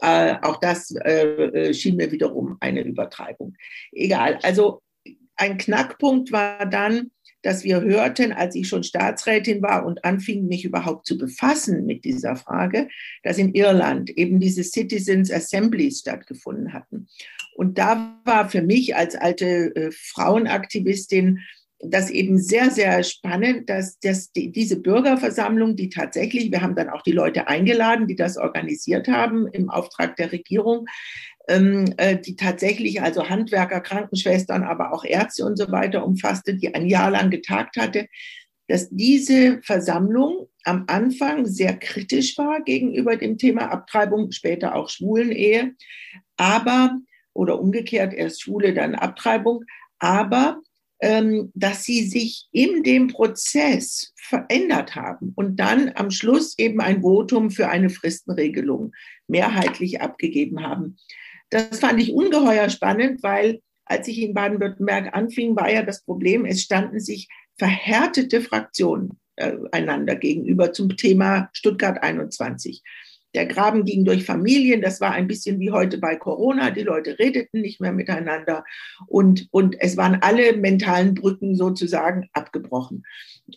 Äh, 0.00 0.36
auch 0.42 0.58
das 0.60 0.94
äh, 0.94 1.24
äh, 1.24 1.74
schien 1.74 1.96
mir 1.96 2.10
wiederum 2.10 2.56
eine 2.60 2.82
Übertreibung. 2.82 3.54
Egal. 3.92 4.38
Also 4.42 4.82
ein 5.36 5.58
Knackpunkt 5.58 6.32
war 6.32 6.66
dann, 6.66 7.10
dass 7.42 7.64
wir 7.64 7.80
hörten, 7.80 8.32
als 8.32 8.54
ich 8.54 8.68
schon 8.68 8.82
Staatsrätin 8.82 9.62
war 9.62 9.86
und 9.86 10.04
anfing, 10.04 10.46
mich 10.46 10.64
überhaupt 10.64 11.06
zu 11.06 11.16
befassen 11.16 11.86
mit 11.86 12.04
dieser 12.04 12.36
Frage, 12.36 12.88
dass 13.22 13.38
in 13.38 13.54
Irland 13.54 14.10
eben 14.10 14.40
diese 14.40 14.62
Citizens 14.62 15.32
Assemblies 15.32 16.00
stattgefunden 16.00 16.72
hatten. 16.72 17.08
Und 17.54 17.78
da 17.78 18.20
war 18.24 18.48
für 18.48 18.62
mich 18.62 18.96
als 18.96 19.14
alte 19.14 19.74
äh, 19.74 19.90
Frauenaktivistin 19.90 21.40
das 21.82 22.10
eben 22.10 22.38
sehr, 22.38 22.70
sehr 22.70 23.02
spannend, 23.02 23.70
dass, 23.70 23.98
dass 24.00 24.32
die, 24.32 24.52
diese 24.52 24.80
Bürgerversammlung, 24.80 25.76
die 25.76 25.88
tatsächlich, 25.88 26.52
wir 26.52 26.60
haben 26.60 26.74
dann 26.74 26.90
auch 26.90 27.02
die 27.02 27.12
Leute 27.12 27.48
eingeladen, 27.48 28.06
die 28.06 28.16
das 28.16 28.36
organisiert 28.36 29.08
haben 29.08 29.46
im 29.48 29.70
Auftrag 29.70 30.16
der 30.16 30.30
Regierung, 30.30 30.86
ähm, 31.48 31.94
äh, 31.96 32.18
die 32.18 32.36
tatsächlich 32.36 33.00
also 33.00 33.28
Handwerker, 33.28 33.80
Krankenschwestern, 33.80 34.62
aber 34.62 34.92
auch 34.92 35.04
Ärzte 35.04 35.44
und 35.44 35.56
so 35.56 35.72
weiter 35.72 36.04
umfasste, 36.04 36.54
die 36.54 36.74
ein 36.74 36.86
Jahr 36.86 37.10
lang 37.10 37.30
getagt 37.30 37.76
hatte, 37.76 38.06
dass 38.68 38.88
diese 38.90 39.60
Versammlung 39.62 40.48
am 40.64 40.84
Anfang 40.86 41.46
sehr 41.46 41.76
kritisch 41.76 42.36
war 42.36 42.62
gegenüber 42.62 43.16
dem 43.16 43.38
Thema 43.38 43.72
Abtreibung, 43.72 44.30
später 44.32 44.76
auch 44.76 44.90
Schwulenehe, 44.90 45.74
aber 46.36 46.98
oder 47.32 47.58
umgekehrt 47.58 48.12
erst 48.12 48.42
Schwule, 48.42 48.74
dann 48.74 48.94
Abtreibung, 48.94 49.64
aber 49.98 50.60
dass 51.54 51.84
sie 51.84 52.06
sich 52.06 52.48
in 52.52 52.82
dem 52.82 53.08
Prozess 53.08 54.12
verändert 54.16 54.96
haben 54.96 55.32
und 55.34 55.56
dann 55.56 55.92
am 55.94 56.10
Schluss 56.10 56.58
eben 56.58 56.80
ein 56.80 57.00
Votum 57.00 57.50
für 57.50 57.68
eine 57.68 57.88
Fristenregelung 57.88 58.92
mehrheitlich 59.26 60.02
abgegeben 60.02 60.62
haben. 60.62 60.96
Das 61.48 61.80
fand 61.80 62.00
ich 62.00 62.12
ungeheuer 62.12 62.68
spannend, 62.68 63.22
weil 63.22 63.60
als 63.86 64.06
ich 64.08 64.20
in 64.20 64.34
Baden-Württemberg 64.34 65.16
anfing, 65.16 65.56
war 65.56 65.72
ja 65.72 65.82
das 65.82 66.04
Problem, 66.04 66.44
es 66.44 66.62
standen 66.62 67.00
sich 67.00 67.28
verhärtete 67.58 68.40
Fraktionen 68.40 69.18
äh, 69.36 69.56
einander 69.72 70.14
gegenüber 70.14 70.72
zum 70.72 70.96
Thema 70.96 71.48
Stuttgart 71.52 72.02
21. 72.02 72.82
Der 73.34 73.46
Graben 73.46 73.84
ging 73.84 74.04
durch 74.04 74.24
Familien. 74.24 74.82
Das 74.82 75.00
war 75.00 75.12
ein 75.12 75.28
bisschen 75.28 75.60
wie 75.60 75.70
heute 75.70 75.98
bei 75.98 76.16
Corona. 76.16 76.70
Die 76.70 76.82
Leute 76.82 77.18
redeten 77.18 77.60
nicht 77.60 77.80
mehr 77.80 77.92
miteinander 77.92 78.64
und, 79.06 79.48
und 79.50 79.76
es 79.78 79.96
waren 79.96 80.18
alle 80.20 80.56
mentalen 80.56 81.14
Brücken 81.14 81.54
sozusagen 81.54 82.28
abgebrochen. 82.32 83.04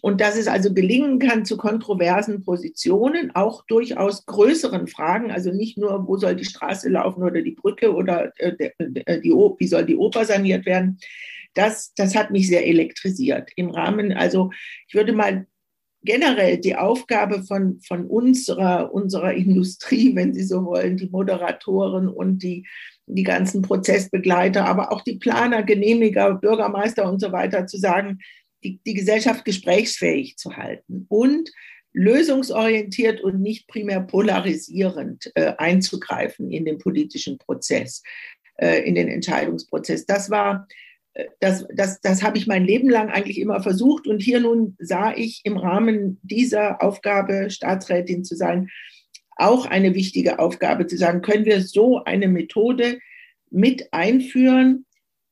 Und 0.02 0.22
dass 0.22 0.38
es 0.38 0.48
also 0.48 0.74
gelingen 0.74 1.20
kann 1.20 1.46
zu 1.46 1.58
kontroversen 1.58 2.44
Positionen, 2.44 3.32
auch 3.36 3.66
durchaus 3.66 4.26
größeren 4.26 4.88
Fragen, 4.88 5.32
also 5.32 5.52
nicht 5.52 5.78
nur, 5.78 6.08
wo 6.08 6.18
soll 6.18 6.36
die 6.36 6.46
Straße 6.46 6.90
laufen 6.90 7.24
oder 7.24 7.42
die 7.42 7.52
Brücke 7.52 7.94
oder 7.94 8.32
äh, 8.38 8.70
äh 8.80 9.22
die, 9.22 9.32
wie 9.32 9.68
soll 9.68 9.86
die 9.86 9.96
Oper 9.96 10.26
saniert 10.26 10.66
werden, 10.66 11.00
das, 11.54 11.94
das 11.96 12.16
hat 12.16 12.32
mich 12.32 12.48
sehr 12.48 12.66
elektrisiert. 12.66 13.52
Im 13.56 13.70
Rahmen, 13.70 14.12
also 14.12 14.52
ich 14.88 14.96
würde 14.96 15.14
mal 15.14 15.46
generell 16.04 16.58
die 16.58 16.76
Aufgabe 16.76 17.44
von, 17.44 17.80
von 17.82 18.06
unserer, 18.06 18.94
unserer 18.94 19.34
Industrie, 19.34 20.16
wenn 20.16 20.34
Sie 20.34 20.44
so 20.44 20.66
wollen, 20.66 20.98
die 20.98 21.10
Moderatoren 21.10 22.10
und 22.10 22.44
die, 22.44 22.68
die 23.08 23.24
ganzen 23.24 23.62
Prozessbegleiter, 23.62 24.66
aber 24.66 24.92
auch 24.92 25.02
die 25.02 25.18
Planer, 25.18 25.64
Genehmiger, 25.64 26.36
Bürgermeister 26.36 27.10
und 27.10 27.20
so 27.20 27.32
weiter, 27.32 27.68
zu 27.68 27.78
sagen, 27.78 28.20
die, 28.64 28.80
die 28.86 28.94
Gesellschaft 28.94 29.46
gesprächsfähig 29.46 30.38
zu 30.38 30.56
halten 30.56 31.06
und 31.10 31.50
lösungsorientiert 31.94 33.22
und 33.22 33.40
nicht 33.40 33.68
primär 33.68 34.02
polarisierend 34.02 35.32
äh, 35.36 35.54
einzugreifen 35.58 36.52
in 36.52 36.66
den 36.66 36.80
politischen 36.80 37.38
Prozess, 37.38 38.02
äh, 38.58 38.82
in 38.88 38.96
den 38.96 39.08
Entscheidungsprozess. 39.08 40.06
Das 40.06 40.30
war 40.30 40.68
das, 41.40 41.66
das, 41.74 42.02
das 42.02 42.24
habe 42.24 42.38
ich 42.38 42.48
mein 42.48 42.66
Leben 42.66 42.90
lang 42.90 43.10
eigentlich 43.10 43.40
immer 43.40 43.62
versucht. 43.62 44.08
Und 44.08 44.22
hier 44.22 44.40
nun 44.40 44.76
sah 44.80 45.14
ich 45.16 45.42
im 45.44 45.58
Rahmen 45.58 46.20
dieser 46.24 46.82
Aufgabe, 46.82 47.50
Staatsrätin 47.50 48.24
zu 48.24 48.36
sein, 48.36 48.70
auch 49.36 49.66
eine 49.66 49.96
wichtige 49.96 50.40
Aufgabe 50.40 50.88
zu 50.88 50.98
sagen, 50.98 51.22
können 51.22 51.46
wir 51.46 51.62
so 51.62 52.04
eine 52.04 52.28
Methode 52.28 53.00
mit 53.50 53.92
einführen 53.94 54.86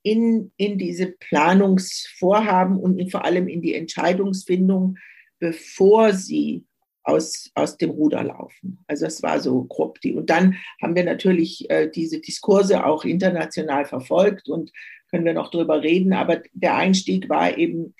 in, 0.03 0.51
in 0.57 0.77
diese 0.77 1.07
Planungsvorhaben 1.19 2.77
und 2.77 2.97
in, 2.97 3.09
vor 3.09 3.25
allem 3.25 3.47
in 3.47 3.61
die 3.61 3.75
Entscheidungsfindung, 3.75 4.97
bevor 5.39 6.13
sie 6.13 6.65
aus, 7.03 7.51
aus 7.55 7.77
dem 7.77 7.89
Ruder 7.89 8.23
laufen. 8.23 8.83
Also 8.87 9.05
das 9.05 9.23
war 9.23 9.39
so 9.39 9.63
grob 9.63 9.99
die. 10.01 10.13
Und 10.13 10.29
dann 10.29 10.55
haben 10.81 10.95
wir 10.95 11.03
natürlich 11.03 11.69
äh, 11.69 11.89
diese 11.89 12.19
Diskurse 12.19 12.85
auch 12.85 13.05
international 13.05 13.85
verfolgt 13.85 14.49
und 14.49 14.71
können 15.09 15.25
wir 15.25 15.33
noch 15.33 15.51
drüber 15.51 15.81
reden. 15.81 16.13
Aber 16.13 16.41
der 16.53 16.75
Einstieg 16.75 17.29
war 17.29 17.57
eben, 17.57 17.95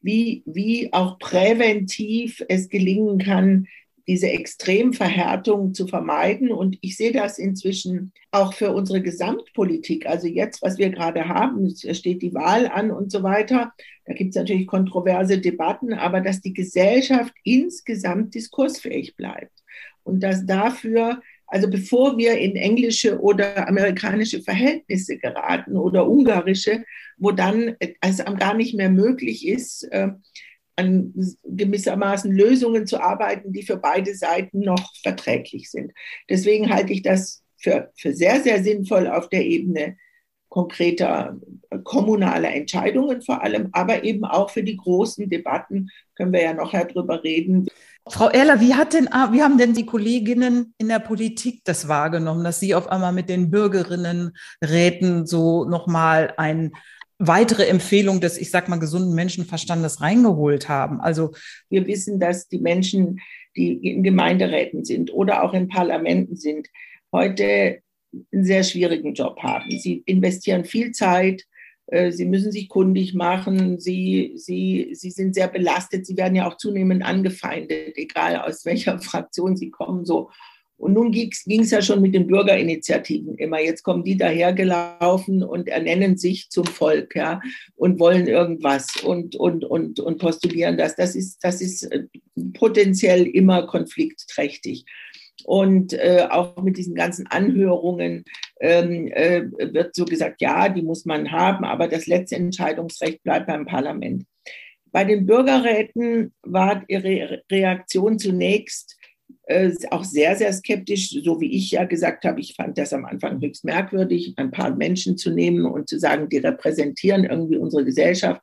wie, 0.00 0.42
wie 0.46 0.92
auch 0.92 1.18
präventiv 1.18 2.44
es 2.48 2.68
gelingen 2.68 3.18
kann, 3.18 3.66
diese 4.06 4.28
Extremverhärtung 4.28 5.74
zu 5.74 5.86
vermeiden. 5.86 6.52
Und 6.52 6.78
ich 6.80 6.96
sehe 6.96 7.12
das 7.12 7.38
inzwischen 7.38 8.12
auch 8.30 8.54
für 8.54 8.72
unsere 8.72 9.02
Gesamtpolitik. 9.02 10.06
Also 10.06 10.26
jetzt, 10.28 10.62
was 10.62 10.78
wir 10.78 10.90
gerade 10.90 11.28
haben, 11.28 11.66
es 11.66 11.98
steht 11.98 12.22
die 12.22 12.34
Wahl 12.34 12.66
an 12.68 12.90
und 12.90 13.10
so 13.10 13.22
weiter. 13.22 13.72
Da 14.04 14.14
gibt 14.14 14.30
es 14.30 14.36
natürlich 14.36 14.66
kontroverse 14.66 15.38
Debatten, 15.38 15.92
aber 15.92 16.20
dass 16.20 16.40
die 16.40 16.54
Gesellschaft 16.54 17.34
insgesamt 17.42 18.34
diskursfähig 18.34 19.16
bleibt 19.16 19.52
und 20.04 20.22
dass 20.22 20.46
dafür 20.46 21.20
also 21.48 21.70
bevor 21.70 22.18
wir 22.18 22.38
in 22.38 22.56
englische 22.56 23.20
oder 23.20 23.68
amerikanische 23.68 24.42
Verhältnisse 24.42 25.16
geraten 25.16 25.76
oder 25.76 26.08
ungarische, 26.08 26.84
wo 27.18 27.30
dann 27.30 27.76
es 28.00 28.24
gar 28.38 28.54
nicht 28.54 28.74
mehr 28.74 28.90
möglich 28.90 29.46
ist, 29.46 29.84
äh, 29.92 30.08
an 30.76 31.12
gewissermaßen 31.44 32.30
Lösungen 32.30 32.86
zu 32.86 33.00
arbeiten, 33.00 33.52
die 33.52 33.62
für 33.62 33.78
beide 33.78 34.14
Seiten 34.14 34.60
noch 34.60 34.94
verträglich 35.02 35.70
sind. 35.70 35.92
Deswegen 36.28 36.70
halte 36.70 36.92
ich 36.92 37.02
das 37.02 37.42
für, 37.56 37.90
für 37.96 38.12
sehr, 38.12 38.42
sehr 38.42 38.62
sinnvoll 38.62 39.08
auf 39.08 39.28
der 39.28 39.44
Ebene 39.44 39.96
konkreter 40.48 41.36
kommunaler 41.84 42.54
Entscheidungen 42.54 43.20
vor 43.20 43.42
allem, 43.42 43.68
aber 43.72 44.04
eben 44.04 44.24
auch 44.24 44.50
für 44.50 44.62
die 44.62 44.76
großen 44.76 45.28
Debatten, 45.28 45.90
können 46.14 46.32
wir 46.32 46.42
ja 46.42 46.54
nachher 46.54 46.84
drüber 46.86 47.22
reden. 47.22 47.66
Frau 48.08 48.28
Erler, 48.28 48.60
wie, 48.60 48.74
hat 48.74 48.92
denn, 48.92 49.06
wie 49.06 49.42
haben 49.42 49.58
denn 49.58 49.74
die 49.74 49.84
Kolleginnen 49.84 50.72
in 50.78 50.88
der 50.88 51.00
Politik 51.00 51.62
das 51.64 51.88
wahrgenommen, 51.88 52.44
dass 52.44 52.60
Sie 52.60 52.74
auf 52.74 52.88
einmal 52.88 53.12
mit 53.12 53.28
den 53.28 53.50
Bürgerinnenräten 53.50 55.26
so 55.26 55.64
nochmal 55.64 56.32
eine 56.36 56.70
weitere 57.18 57.66
Empfehlung 57.66 58.20
des, 58.20 58.38
ich 58.38 58.50
sag 58.50 58.68
mal, 58.68 58.78
gesunden 58.78 59.14
Menschenverstandes 59.14 60.00
reingeholt 60.00 60.68
haben? 60.68 61.00
Also 61.00 61.32
wir 61.70 61.86
wissen, 61.86 62.20
dass 62.20 62.48
die 62.48 62.58
Menschen, 62.58 63.20
die 63.56 63.72
in 63.72 64.02
Gemeinderäten 64.02 64.84
sind 64.84 65.12
oder 65.12 65.42
auch 65.42 65.54
in 65.54 65.68
Parlamenten 65.68 66.36
sind, 66.36 66.68
heute 67.12 67.80
einen 68.32 68.44
sehr 68.44 68.64
schwierigen 68.64 69.14
Job 69.14 69.38
haben. 69.42 69.70
Sie 69.70 70.02
investieren 70.06 70.64
viel 70.64 70.92
Zeit, 70.92 71.44
äh, 71.86 72.12
sie 72.12 72.24
müssen 72.24 72.52
sich 72.52 72.68
kundig 72.68 73.14
machen, 73.14 73.78
sie, 73.78 74.32
sie, 74.36 74.90
sie 74.92 75.10
sind 75.10 75.34
sehr 75.34 75.48
belastet, 75.48 76.06
sie 76.06 76.16
werden 76.16 76.34
ja 76.34 76.48
auch 76.48 76.56
zunehmend 76.56 77.04
angefeindet, 77.04 77.96
egal 77.96 78.36
aus 78.36 78.64
welcher 78.64 78.98
Fraktion 79.00 79.56
sie 79.56 79.70
kommen. 79.70 80.04
So. 80.04 80.30
Und 80.78 80.92
nun 80.92 81.10
ging 81.10 81.30
es 81.30 81.70
ja 81.70 81.80
schon 81.80 82.02
mit 82.02 82.14
den 82.14 82.26
Bürgerinitiativen 82.26 83.36
immer. 83.36 83.60
Jetzt 83.60 83.82
kommen 83.82 84.04
die 84.04 84.16
dahergelaufen 84.16 85.42
und 85.42 85.68
ernennen 85.68 86.18
sich 86.18 86.50
zum 86.50 86.66
Volk 86.66 87.16
ja, 87.16 87.40
und 87.76 87.98
wollen 87.98 88.26
irgendwas 88.26 89.02
und, 89.02 89.36
und, 89.36 89.64
und, 89.64 90.00
und 90.00 90.18
postulieren 90.18 90.76
das. 90.76 90.94
Das 90.94 91.14
ist, 91.14 91.38
das 91.42 91.62
ist 91.62 91.84
äh, 91.84 92.04
potenziell 92.52 93.26
immer 93.26 93.66
konfliktträchtig. 93.66 94.84
Und 95.44 95.92
äh, 95.92 96.26
auch 96.30 96.62
mit 96.62 96.76
diesen 96.76 96.94
ganzen 96.94 97.26
Anhörungen 97.26 98.24
ähm, 98.60 99.08
äh, 99.08 99.44
wird 99.58 99.94
so 99.94 100.04
gesagt, 100.04 100.40
ja, 100.40 100.68
die 100.68 100.82
muss 100.82 101.04
man 101.04 101.30
haben, 101.30 101.64
aber 101.64 101.88
das 101.88 102.06
letzte 102.06 102.36
Entscheidungsrecht 102.36 103.22
bleibt 103.22 103.46
beim 103.46 103.66
Parlament. 103.66 104.24
Bei 104.92 105.04
den 105.04 105.26
Bürgerräten 105.26 106.32
war 106.42 106.84
ihre 106.88 107.42
Reaktion 107.50 108.18
zunächst 108.18 108.96
äh, 109.46 109.72
auch 109.90 110.04
sehr, 110.04 110.36
sehr 110.36 110.52
skeptisch, 110.52 111.10
so 111.10 111.40
wie 111.40 111.52
ich 111.56 111.70
ja 111.70 111.84
gesagt 111.84 112.24
habe. 112.24 112.40
Ich 112.40 112.54
fand 112.54 112.76
das 112.78 112.92
am 112.92 113.04
Anfang 113.04 113.40
höchst 113.40 113.64
merkwürdig, 113.64 114.34
ein 114.36 114.50
paar 114.50 114.74
Menschen 114.74 115.16
zu 115.16 115.30
nehmen 115.30 115.66
und 115.66 115.88
zu 115.88 115.98
sagen, 115.98 116.28
die 116.28 116.38
repräsentieren 116.38 117.24
irgendwie 117.24 117.56
unsere 117.56 117.84
Gesellschaft. 117.84 118.40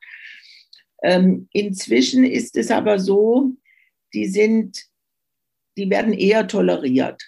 Ähm, 1.02 1.48
inzwischen 1.52 2.24
ist 2.24 2.56
es 2.56 2.70
aber 2.70 2.98
so, 2.98 3.52
die 4.14 4.26
sind, 4.26 4.84
die 5.76 5.90
werden 5.90 6.14
eher 6.14 6.46
toleriert. 6.46 7.22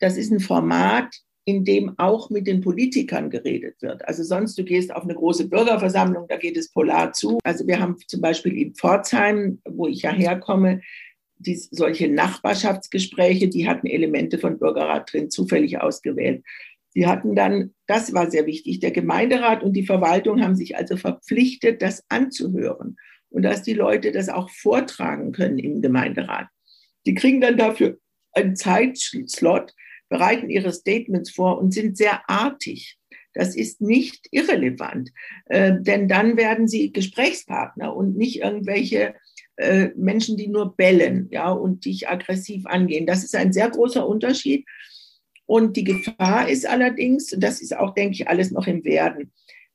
Das 0.00 0.16
ist 0.16 0.32
ein 0.32 0.40
Format, 0.40 1.14
in 1.44 1.64
dem 1.64 1.96
auch 1.98 2.28
mit 2.28 2.48
den 2.48 2.60
Politikern 2.60 3.30
geredet 3.30 3.80
wird. 3.80 4.06
Also 4.08 4.24
sonst, 4.24 4.58
du 4.58 4.64
gehst 4.64 4.92
auf 4.92 5.04
eine 5.04 5.14
große 5.14 5.48
Bürgerversammlung, 5.48 6.26
da 6.28 6.36
geht 6.36 6.56
es 6.56 6.72
polar 6.72 7.12
zu. 7.12 7.38
Also 7.44 7.66
wir 7.68 7.78
haben 7.78 7.96
zum 8.08 8.20
Beispiel 8.20 8.58
in 8.58 8.74
Pforzheim, 8.74 9.60
wo 9.64 9.86
ich 9.86 10.02
ja 10.02 10.10
herkomme, 10.10 10.80
die, 11.38 11.56
solche 11.56 12.08
Nachbarschaftsgespräche, 12.08 13.48
die 13.48 13.68
hatten 13.68 13.86
Elemente 13.86 14.38
von 14.38 14.58
Bürgerrat 14.58 15.12
drin, 15.12 15.30
zufällig 15.30 15.80
ausgewählt. 15.80 16.44
Sie 16.90 17.06
hatten 17.06 17.34
dann, 17.34 17.74
das 17.86 18.14
war 18.14 18.30
sehr 18.30 18.46
wichtig, 18.46 18.80
der 18.80 18.90
Gemeinderat 18.90 19.62
und 19.62 19.74
die 19.74 19.84
Verwaltung 19.84 20.42
haben 20.42 20.56
sich 20.56 20.76
also 20.76 20.96
verpflichtet, 20.96 21.82
das 21.82 22.04
anzuhören 22.08 22.96
und 23.28 23.42
dass 23.42 23.62
die 23.62 23.74
Leute 23.74 24.12
das 24.12 24.28
auch 24.28 24.48
vortragen 24.50 25.32
können 25.32 25.58
im 25.58 25.82
Gemeinderat. 25.82 26.48
Die 27.04 27.14
kriegen 27.14 27.40
dann 27.40 27.58
dafür 27.58 27.98
einen 28.32 28.56
Zeitslot, 28.56 29.74
bereiten 30.08 30.48
ihre 30.48 30.72
Statements 30.72 31.30
vor 31.30 31.58
und 31.58 31.72
sind 31.72 31.96
sehr 31.96 32.28
artig. 32.30 32.96
Das 33.34 33.54
ist 33.54 33.82
nicht 33.82 34.26
irrelevant, 34.30 35.12
äh, 35.46 35.74
denn 35.78 36.08
dann 36.08 36.38
werden 36.38 36.68
sie 36.68 36.92
Gesprächspartner 36.92 37.94
und 37.94 38.16
nicht 38.16 38.40
irgendwelche 38.40 39.14
äh, 39.56 39.88
Menschen, 39.96 40.36
die 40.36 40.48
nur 40.48 40.76
bellen 40.76 41.28
ja, 41.30 41.50
und 41.50 41.84
dich 41.84 42.08
aggressiv 42.08 42.66
angehen. 42.66 43.06
Das 43.06 43.24
ist 43.24 43.34
ein 43.34 43.52
sehr 43.52 43.70
großer 43.70 44.06
Unterschied. 44.06 44.66
Und 45.46 45.76
die 45.76 45.84
Gefahr 45.84 46.48
ist 46.48 46.68
allerdings, 46.68 47.34
das 47.38 47.60
ist 47.60 47.76
auch, 47.76 47.94
denke 47.94 48.14
ich, 48.14 48.28
alles 48.28 48.50
noch 48.50 48.66
im 48.66 48.84
Werden, 48.84 49.32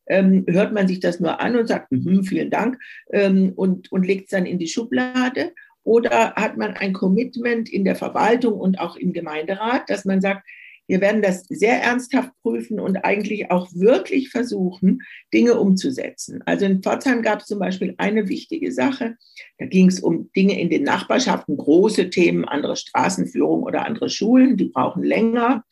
ähm, 0.07 0.45
hört 0.47 0.73
man 0.73 0.87
sich 0.87 0.99
das 0.99 1.19
nur 1.19 1.39
an 1.39 1.55
und 1.55 1.67
sagt, 1.67 1.91
mm, 1.91 2.23
vielen 2.23 2.49
Dank 2.49 2.77
ähm, 3.11 3.53
und, 3.55 3.91
und 3.91 4.05
legt 4.05 4.25
es 4.25 4.29
dann 4.31 4.45
in 4.45 4.59
die 4.59 4.67
Schublade 4.67 5.53
oder 5.83 6.33
hat 6.35 6.57
man 6.57 6.73
ein 6.73 6.93
Commitment 6.93 7.69
in 7.69 7.85
der 7.85 7.95
Verwaltung 7.95 8.59
und 8.59 8.79
auch 8.79 8.97
im 8.97 9.13
Gemeinderat, 9.13 9.89
dass 9.89 10.05
man 10.05 10.21
sagt, 10.21 10.45
wir 10.87 10.99
werden 11.01 11.21
das 11.21 11.43
sehr 11.47 11.81
ernsthaft 11.81 12.31
prüfen 12.41 12.79
und 12.79 12.97
eigentlich 12.97 13.49
auch 13.49 13.69
wirklich 13.73 14.29
versuchen, 14.29 14.99
Dinge 15.33 15.59
umzusetzen. 15.59 16.41
Also 16.45 16.65
in 16.65 16.81
Pforzheim 16.81 17.21
gab 17.21 17.39
es 17.39 17.47
zum 17.47 17.59
Beispiel 17.59 17.95
eine 17.97 18.27
wichtige 18.27 18.71
Sache. 18.71 19.15
Da 19.57 19.65
ging 19.67 19.87
es 19.87 19.99
um 19.99 20.29
Dinge 20.35 20.59
in 20.59 20.69
den 20.69 20.83
Nachbarschaften, 20.83 21.55
große 21.57 22.09
Themen, 22.09 22.45
andere 22.45 22.75
Straßenführung 22.75 23.63
oder 23.63 23.85
andere 23.85 24.09
Schulen, 24.09 24.57
die 24.57 24.65
brauchen 24.65 25.03
länger 25.03 25.63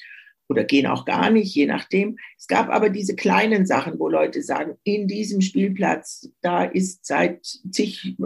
oder 0.49 0.63
gehen 0.63 0.87
auch 0.87 1.05
gar 1.05 1.29
nicht, 1.29 1.53
je 1.53 1.67
nachdem. 1.67 2.17
Es 2.37 2.47
gab 2.47 2.69
aber 2.69 2.89
diese 2.89 3.15
kleinen 3.15 3.65
Sachen, 3.65 3.99
wo 3.99 4.09
Leute 4.09 4.41
sagen, 4.41 4.75
in 4.83 5.07
diesem 5.07 5.41
Spielplatz, 5.41 6.29
da 6.41 6.63
ist 6.63 7.05
seit 7.05 7.45
zig, 7.71 8.15
äh, 8.19 8.23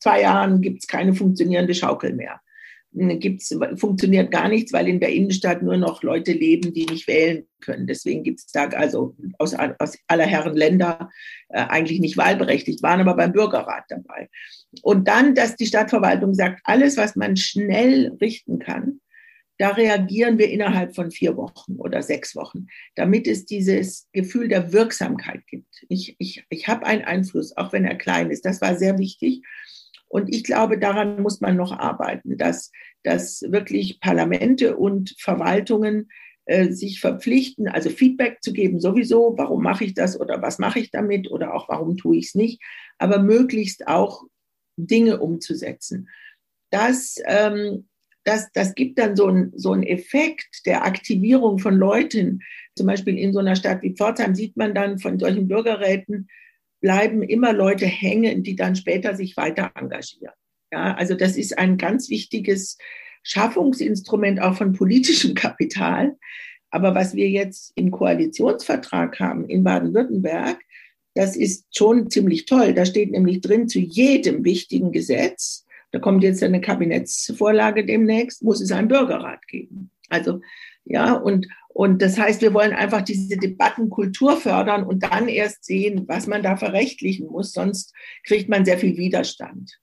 zwei 0.00 0.22
Jahren 0.22 0.62
gibt 0.62 0.80
es 0.80 0.86
keine 0.86 1.14
funktionierende 1.14 1.74
Schaukel 1.74 2.14
mehr. 2.14 2.40
Hm, 2.94 3.18
gibt's, 3.20 3.54
funktioniert 3.76 4.30
gar 4.30 4.48
nichts, 4.48 4.72
weil 4.72 4.88
in 4.88 5.00
der 5.00 5.12
Innenstadt 5.12 5.62
nur 5.62 5.76
noch 5.76 6.02
Leute 6.02 6.32
leben, 6.32 6.72
die 6.72 6.86
nicht 6.86 7.06
wählen 7.06 7.46
können. 7.60 7.86
Deswegen 7.86 8.22
gibt 8.22 8.40
es 8.40 8.46
da 8.46 8.68
also 8.68 9.14
aus, 9.38 9.54
aus 9.54 9.98
aller 10.06 10.26
Herren 10.26 10.56
Länder 10.56 11.10
äh, 11.48 11.60
eigentlich 11.60 12.00
nicht 12.00 12.16
wahlberechtigt, 12.16 12.82
waren 12.82 13.00
aber 13.00 13.14
beim 13.14 13.32
Bürgerrat 13.32 13.84
dabei. 13.88 14.28
Und 14.82 15.06
dann, 15.08 15.34
dass 15.34 15.56
die 15.56 15.66
Stadtverwaltung 15.66 16.34
sagt, 16.34 16.60
alles, 16.64 16.96
was 16.96 17.16
man 17.16 17.36
schnell 17.36 18.16
richten 18.20 18.58
kann, 18.58 19.00
da 19.58 19.70
reagieren 19.70 20.38
wir 20.38 20.48
innerhalb 20.48 20.94
von 20.94 21.10
vier 21.10 21.36
Wochen 21.36 21.74
oder 21.76 22.00
sechs 22.02 22.36
Wochen, 22.36 22.68
damit 22.94 23.26
es 23.26 23.44
dieses 23.44 24.08
Gefühl 24.12 24.48
der 24.48 24.72
Wirksamkeit 24.72 25.44
gibt. 25.48 25.84
Ich, 25.88 26.14
ich, 26.18 26.44
ich 26.48 26.68
habe 26.68 26.86
einen 26.86 27.02
Einfluss, 27.02 27.56
auch 27.56 27.72
wenn 27.72 27.84
er 27.84 27.96
klein 27.96 28.30
ist. 28.30 28.44
Das 28.44 28.60
war 28.60 28.76
sehr 28.76 28.98
wichtig. 28.98 29.42
Und 30.08 30.34
ich 30.34 30.44
glaube, 30.44 30.78
daran 30.78 31.22
muss 31.22 31.40
man 31.40 31.56
noch 31.56 31.72
arbeiten, 31.72 32.36
dass, 32.36 32.72
dass 33.02 33.42
wirklich 33.42 34.00
Parlamente 34.00 34.76
und 34.76 35.14
Verwaltungen 35.18 36.08
äh, 36.46 36.70
sich 36.70 37.00
verpflichten, 37.00 37.68
also 37.68 37.90
Feedback 37.90 38.38
zu 38.40 38.52
geben, 38.52 38.80
sowieso, 38.80 39.34
warum 39.36 39.62
mache 39.62 39.84
ich 39.84 39.94
das 39.94 40.18
oder 40.18 40.40
was 40.40 40.58
mache 40.58 40.78
ich 40.78 40.90
damit 40.90 41.30
oder 41.30 41.54
auch 41.54 41.68
warum 41.68 41.96
tue 41.96 42.16
ich 42.16 42.28
es 42.28 42.34
nicht, 42.34 42.62
aber 42.98 43.18
möglichst 43.18 43.86
auch 43.86 44.24
Dinge 44.76 45.20
umzusetzen. 45.20 46.08
Das 46.70 47.16
ähm, 47.26 47.88
das, 48.28 48.52
das 48.52 48.74
gibt 48.74 48.98
dann 48.98 49.16
so, 49.16 49.28
ein, 49.28 49.52
so 49.56 49.72
einen 49.72 49.84
Effekt 49.84 50.66
der 50.66 50.84
Aktivierung 50.84 51.58
von 51.58 51.74
Leuten. 51.74 52.40
Zum 52.76 52.86
Beispiel 52.86 53.18
in 53.18 53.32
so 53.32 53.38
einer 53.38 53.56
Stadt 53.56 53.80
wie 53.82 53.94
Pforzheim 53.94 54.34
sieht 54.34 54.54
man 54.56 54.74
dann 54.74 54.98
von 54.98 55.18
solchen 55.18 55.48
Bürgerräten, 55.48 56.28
bleiben 56.80 57.22
immer 57.22 57.52
Leute 57.52 57.86
hängen, 57.86 58.42
die 58.42 58.56
dann 58.56 58.76
später 58.76 59.16
sich 59.16 59.36
weiter 59.36 59.72
engagieren. 59.74 60.34
Ja, 60.72 60.94
also 60.94 61.14
das 61.14 61.36
ist 61.36 61.58
ein 61.58 61.78
ganz 61.78 62.08
wichtiges 62.10 62.78
Schaffungsinstrument 63.22 64.40
auch 64.40 64.56
von 64.56 64.72
politischem 64.72 65.34
Kapital. 65.34 66.16
Aber 66.70 66.94
was 66.94 67.14
wir 67.14 67.28
jetzt 67.28 67.72
im 67.76 67.90
Koalitionsvertrag 67.90 69.18
haben 69.20 69.48
in 69.48 69.64
Baden-Württemberg, 69.64 70.60
das 71.14 71.34
ist 71.34 71.66
schon 71.76 72.10
ziemlich 72.10 72.44
toll. 72.44 72.74
Da 72.74 72.84
steht 72.84 73.10
nämlich 73.10 73.40
drin, 73.40 73.68
zu 73.68 73.78
jedem 73.78 74.44
wichtigen 74.44 74.92
Gesetz 74.92 75.64
da 75.90 75.98
kommt 75.98 76.22
jetzt 76.22 76.42
eine 76.42 76.60
Kabinettsvorlage 76.60 77.84
demnächst, 77.84 78.42
muss 78.42 78.60
es 78.60 78.72
einen 78.72 78.88
Bürgerrat 78.88 79.46
geben. 79.46 79.90
Also, 80.08 80.40
ja, 80.84 81.14
und, 81.14 81.46
und 81.68 82.02
das 82.02 82.18
heißt, 82.18 82.40
wir 82.42 82.54
wollen 82.54 82.72
einfach 82.72 83.02
diese 83.02 83.36
Debattenkultur 83.36 84.36
fördern 84.36 84.84
und 84.84 85.02
dann 85.02 85.28
erst 85.28 85.64
sehen, 85.64 86.04
was 86.08 86.26
man 86.26 86.42
da 86.42 86.56
verrechtlichen 86.56 87.28
muss, 87.28 87.52
sonst 87.52 87.94
kriegt 88.24 88.48
man 88.48 88.64
sehr 88.64 88.78
viel 88.78 88.96
Widerstand. 88.96 89.78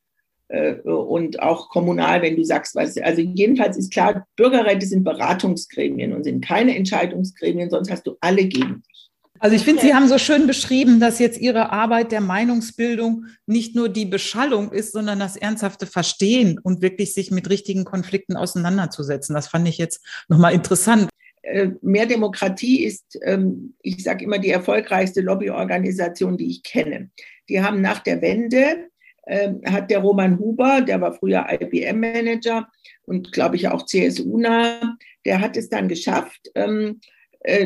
Äh, 0.48 0.76
und 0.82 1.42
auch 1.42 1.70
kommunal, 1.70 2.22
wenn 2.22 2.36
du 2.36 2.44
sagst, 2.44 2.76
was, 2.76 2.98
also 2.98 3.22
jedenfalls 3.22 3.78
ist 3.78 3.92
klar, 3.92 4.28
Bürgerräte 4.36 4.86
sind 4.86 5.04
Beratungsgremien 5.04 6.14
und 6.14 6.24
sind 6.24 6.46
keine 6.46 6.76
Entscheidungsgremien, 6.76 7.70
sonst 7.70 7.92
hast 7.92 8.06
du 8.08 8.18
alle 8.20 8.46
gegen 8.46 8.84
dich. 8.84 8.95
Also 9.40 9.56
ich 9.56 9.64
finde, 9.64 9.82
Sie 9.82 9.94
haben 9.94 10.08
so 10.08 10.18
schön 10.18 10.48
beschrieben, 10.48 11.00
dass 11.00 11.20
jetzt 11.20 11.40
Ihre 11.40 11.72
Arbeit 11.72 12.12
der 12.12 12.22
Meinungsbildung 12.22 13.26
nicht 13.46 13.76
nur 13.76 13.90
die 13.90 14.06
Beschallung 14.06 14.72
ist, 14.72 14.94
sondern 14.94 15.20
das 15.20 15.36
ernsthafte 15.36 15.86
Verstehen 15.88 16.58
und 16.58 16.82
wirklich 16.82 17.14
sich 17.14 17.32
mit 17.32 17.50
richtigen 17.50 17.84
Konflikten 17.84 18.38
auseinanderzusetzen. 18.38 19.36
Das 19.36 19.50
fand 19.50 19.68
ich 19.68 19.78
jetzt 19.78 20.06
nochmal 20.30 20.54
interessant. 20.54 21.10
Äh, 21.42 21.72
mehr 21.82 22.06
Demokratie 22.06 22.86
ist, 22.86 23.20
ähm, 23.24 23.76
ich 23.82 24.04
sage 24.04 24.24
immer, 24.24 24.40
die 24.40 24.50
erfolgreichste 24.50 25.22
Lobbyorganisation, 25.22 26.38
die 26.38 26.50
ich 26.50 26.64
kenne. 26.64 27.12
Die 27.50 27.62
haben 27.62 27.82
nach 27.82 28.00
der 28.00 28.22
Wende, 28.22 28.90
ähm, 29.28 29.62
hat 29.66 29.92
der 29.92 30.00
Roman 30.00 30.40
Huber, 30.40 30.82
der 30.82 31.02
war 31.02 31.14
früher 31.14 31.46
IBM-Manager 31.50 32.68
und 33.04 33.32
glaube 33.32 33.58
ich 33.58 33.68
auch 33.68 33.86
CSU-nah, 33.86 34.98
der 35.26 35.42
hat 35.42 35.58
es 35.58 35.70
dann 35.70 35.88
geschafft, 35.88 36.50
ähm, 36.56 37.00
äh, 37.00 37.15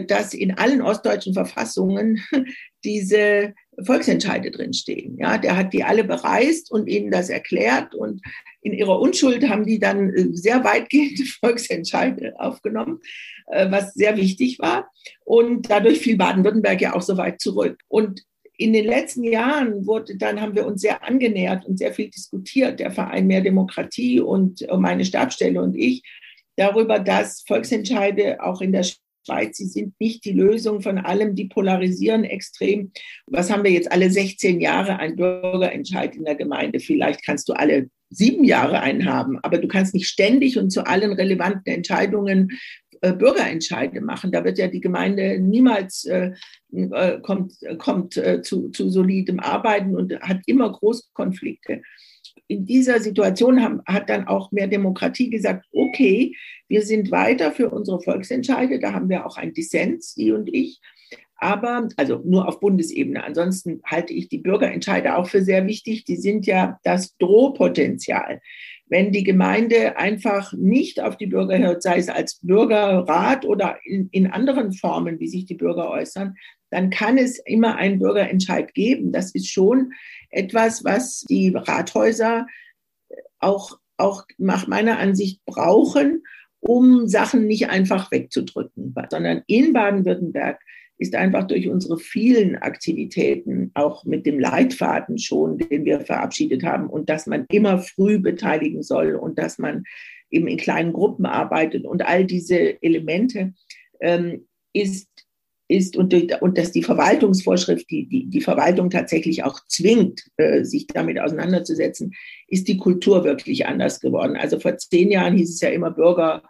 dass 0.08 0.34
in 0.34 0.58
allen 0.58 0.82
ostdeutschen 0.82 1.34
Verfassungen 1.34 2.22
diese 2.84 3.54
Volksentscheide 3.84 4.52
drinstehen. 4.52 5.18
Ja, 5.18 5.38
der 5.38 5.56
hat 5.56 5.74
die 5.74 5.84
alle 5.84 6.04
bereist 6.04 6.72
und 6.72 6.88
ihnen 6.88 7.12
das 7.12 7.30
erklärt 7.30 7.96
und 7.96 8.22
in 8.62 8.74
ihrer 8.74 9.00
Unschuld 9.00 9.48
haben 9.48 9.66
die 9.66 9.80
dann 9.80 10.14
äh, 10.14 10.28
sehr 10.34 10.64
weitgehende 10.64 11.24
Volksentscheide 11.40 12.34
aufgenommen, 12.38 13.00
äh, 13.48 13.72
was 13.72 13.94
sehr 13.94 14.18
wichtig 14.18 14.60
war. 14.60 14.92
Und 15.26 15.70
dadurch 15.70 16.00
fiel 16.00 16.18
Baden-Württemberg 16.18 16.82
ja 16.82 16.96
auch 16.96 17.02
so 17.02 17.18
weit 17.18 17.40
zurück. 17.40 17.80
Und 17.88 18.24
in 18.58 18.74
den 18.74 18.86
letzten 18.86 19.24
Jahren 19.24 19.88
wurde, 19.88 20.18
dann 20.18 20.42
haben 20.42 20.56
wir 20.56 20.66
uns 20.66 20.82
sehr 20.82 21.04
angenähert 21.04 21.66
und 21.66 21.80
sehr 21.80 21.94
viel 21.94 22.10
diskutiert, 22.10 22.82
der 22.82 22.92
Verein 22.92 23.26
Mehr 23.26 23.40
Demokratie 23.40 24.20
und 24.20 24.68
meine 24.78 25.06
Stabstelle 25.06 25.62
und 25.62 25.78
ich, 25.78 26.04
darüber, 26.58 27.00
dass 27.00 27.46
Volksentscheide 27.48 28.44
auch 28.44 28.60
in 28.60 28.74
der 28.74 28.84
Schweiz, 29.30 29.58
sie 29.58 29.68
sind 29.68 30.00
nicht 30.00 30.26
die 30.26 30.34
Lösung 30.34 30.82
von 30.82 30.98
allem, 30.98 31.36
die 31.36 31.46
polarisieren 31.46 32.24
extrem. 32.24 32.92
Was 33.28 33.52
haben 33.52 33.64
wir 33.64 33.72
jetzt 33.72 33.92
alle 33.92 34.10
16 34.10 34.60
Jahre 34.60 34.98
ein 34.98 35.16
Bürgerentscheid 35.16 36.16
in 36.16 36.26
der 36.26 36.36
Gemeinde? 36.36 36.80
Vielleicht 36.80 37.26
kannst 37.26 37.48
du 37.50 37.54
alle 37.54 37.90
sieben 38.10 38.44
Jahre 38.44 38.80
einen 38.80 39.06
haben, 39.06 39.38
aber 39.44 39.60
du 39.60 39.68
kannst 39.68 39.94
nicht 39.94 40.08
ständig 40.08 40.58
und 40.58 40.72
zu 40.72 40.86
allen 40.86 41.14
relevanten 41.14 41.72
Entscheidungen 41.72 42.50
äh, 43.02 43.14
Bürgerentscheide 43.14 44.02
machen. 44.02 44.32
Da 44.32 44.44
wird 44.44 44.58
ja 44.58 44.68
die 44.68 44.82
Gemeinde 44.82 45.40
niemals 45.40 46.06
äh, 46.06 46.32
äh 46.74 47.20
kommt, 47.22 47.54
kommt 47.78 48.18
äh, 48.18 48.42
zu, 48.42 48.70
zu 48.70 48.90
solidem 48.90 49.40
Arbeiten 49.40 49.96
und 49.96 50.20
hat 50.22 50.40
immer 50.48 50.72
Großkonflikte. 50.72 51.82
In 52.48 52.66
dieser 52.66 53.00
Situation 53.00 53.62
haben, 53.62 53.82
hat 53.86 54.10
dann 54.10 54.28
auch 54.28 54.52
mehr 54.52 54.68
Demokratie 54.68 55.30
gesagt, 55.30 55.66
okay, 55.72 56.36
wir 56.68 56.84
sind 56.84 57.12
weiter 57.12 57.52
für 57.52 57.70
unsere 57.70 58.02
Volksentscheide, 58.02 58.80
da 58.80 58.94
haben 58.94 59.10
wir 59.10 59.26
auch 59.26 59.38
einen 59.38 59.54
Dissens, 59.54 60.14
Sie 60.14 60.32
und 60.32 60.54
ich. 60.54 60.80
Aber, 61.42 61.88
also 61.96 62.22
nur 62.26 62.48
auf 62.48 62.60
Bundesebene. 62.60 63.24
Ansonsten 63.24 63.82
halte 63.86 64.14
ich 64.14 64.28
die 64.28 64.40
Bürgerentscheide 64.40 65.16
auch 65.16 65.28
für 65.28 65.42
sehr 65.42 65.66
wichtig. 65.68 66.04
Die 66.04 66.18
sind 66.18 66.46
ja 66.46 66.80
das 66.84 67.16
Drohpotenzial. 67.18 68.42
Wenn 68.88 69.14
die 69.14 69.24
Gemeinde 69.24 69.98
einfach 69.98 70.52
nicht 70.54 71.00
auf 71.00 71.16
die 71.16 71.28
Bürger 71.28 71.58
hört, 71.60 71.82
sei 71.82 71.98
es 71.98 72.10
als 72.10 72.40
Bürgerrat 72.42 73.46
oder 73.46 73.78
in, 73.86 74.10
in 74.12 74.28
anderen 74.28 74.74
Formen, 74.74 75.20
wie 75.20 75.30
sich 75.30 75.46
die 75.46 75.56
Bürger 75.56 75.90
äußern, 75.90 76.36
dann 76.72 76.90
kann 76.90 77.18
es 77.18 77.40
immer 77.40 77.76
einen 77.76 78.00
Bürgerentscheid 78.00 78.74
geben. 78.74 79.12
Das 79.12 79.32
ist 79.32 79.50
schon 79.50 79.94
etwas, 80.30 80.84
was 80.84 81.22
die 81.30 81.54
Rathäuser 81.56 82.48
auch, 83.40 83.80
auch 83.98 84.26
nach 84.38 84.68
meiner 84.68 85.00
Ansicht 85.00 85.44
brauchen, 85.46 86.24
um 86.60 87.08
Sachen 87.08 87.48
nicht 87.48 87.70
einfach 87.70 88.12
wegzudrücken, 88.12 88.94
sondern 89.10 89.44
in 89.48 89.74
Baden-Württemberg 89.74 90.60
ist 90.98 91.16
einfach 91.16 91.48
durch 91.48 91.70
unsere 91.70 91.98
vielen 91.98 92.58
Aktivitäten, 92.58 93.72
auch 93.74 94.04
mit 94.04 94.26
dem 94.26 94.38
Leitfaden 94.38 95.18
schon, 95.18 95.58
den 95.58 95.86
wir 95.86 96.02
verabschiedet 96.02 96.64
haben, 96.64 96.90
und 96.90 97.10
dass 97.10 97.26
man 97.26 97.46
immer 97.50 97.80
früh 97.80 98.20
beteiligen 98.20 98.84
soll 98.84 99.16
und 99.16 99.40
dass 99.40 99.58
man 99.58 99.86
eben 100.30 100.48
in 100.48 100.58
kleinen 100.58 100.92
Gruppen 100.92 101.26
arbeitet 101.26 101.86
und 101.86 102.06
all 102.06 102.26
diese 102.26 102.84
Elemente, 102.84 103.54
ähm, 104.02 104.46
ist, 104.74 105.08
ist 105.70 105.96
und, 105.96 106.14
und 106.42 106.58
dass 106.58 106.72
die 106.72 106.84
Verwaltungsvorschrift, 106.84 107.90
die, 107.90 108.10
die, 108.10 108.26
die 108.26 108.42
Verwaltung 108.42 108.90
tatsächlich 108.90 109.44
auch 109.44 109.60
zwingt, 109.68 110.24
äh, 110.38 110.64
sich 110.64 110.88
damit 110.88 111.20
auseinanderzusetzen, 111.20 112.14
ist 112.48 112.68
die 112.68 112.78
Kultur 112.78 113.24
wirklich 113.24 113.68
anders 113.68 114.00
geworden. 114.00 114.36
Also 114.36 114.60
vor 114.60 114.76
zehn 114.78 115.12
Jahren 115.12 115.38
hieß 115.38 115.50
es 115.54 115.62
ja 115.62 115.70
immer 115.70 115.92
Bürger, 115.92 116.42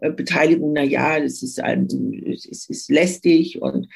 äh, 0.00 0.12
Beteiligung, 0.12 0.72
na 0.74 0.84
ja, 0.84 1.18
es 1.18 1.42
ist, 1.42 1.60
ein, 1.60 1.88
es 2.24 2.68
ist 2.68 2.88
lästig 2.88 3.60
und, 3.60 3.88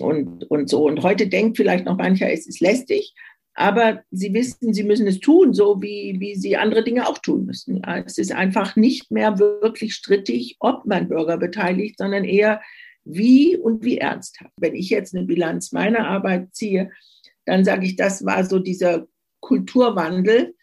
und, 0.00 0.50
und 0.50 0.70
so. 0.70 0.86
Und 0.86 1.02
heute 1.02 1.28
denkt 1.28 1.58
vielleicht 1.58 1.84
noch 1.84 1.98
mancher, 1.98 2.32
es 2.32 2.46
ist 2.46 2.60
lästig, 2.60 3.14
aber 3.52 4.00
sie 4.10 4.32
wissen, 4.32 4.72
sie 4.72 4.84
müssen 4.84 5.06
es 5.06 5.20
tun, 5.20 5.52
so 5.52 5.82
wie, 5.82 6.16
wie 6.18 6.34
sie 6.36 6.56
andere 6.56 6.82
Dinge 6.82 7.06
auch 7.06 7.18
tun 7.18 7.44
müssen. 7.44 7.82
Es 8.06 8.16
ist 8.16 8.32
einfach 8.32 8.74
nicht 8.74 9.10
mehr 9.10 9.38
wirklich 9.38 9.92
strittig, 9.92 10.56
ob 10.60 10.86
man 10.86 11.08
Bürger 11.08 11.36
beteiligt, 11.36 11.98
sondern 11.98 12.24
eher 12.24 12.62
wie 13.14 13.56
und 13.56 13.84
wie 13.84 13.98
ernsthaft. 13.98 14.52
Wenn 14.56 14.74
ich 14.74 14.90
jetzt 14.90 15.14
eine 15.14 15.26
Bilanz 15.26 15.72
meiner 15.72 16.06
Arbeit 16.06 16.54
ziehe, 16.54 16.90
dann 17.46 17.64
sage 17.64 17.86
ich, 17.86 17.96
das 17.96 18.24
war 18.24 18.44
so 18.44 18.58
dieser 18.58 19.06
Kulturwandel, 19.40 20.54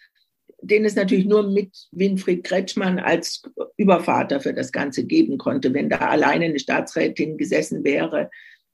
den 0.61 0.85
es 0.85 0.95
natürlich 0.95 1.25
nur 1.25 1.49
mit 1.49 1.75
Winfried 1.91 2.43
Kretschmann 2.43 2.99
als 2.99 3.43
Übervater 3.77 4.39
für 4.39 4.53
das 4.53 4.71
Ganze 4.71 5.05
geben 5.05 5.37
konnte. 5.37 5.73
Wenn 5.73 5.89
da 5.89 5.97
alleine 5.97 6.45
eine 6.45 6.59
Staatsrätin 6.59 7.37
gesessen 7.37 7.83
wäre 7.83 8.29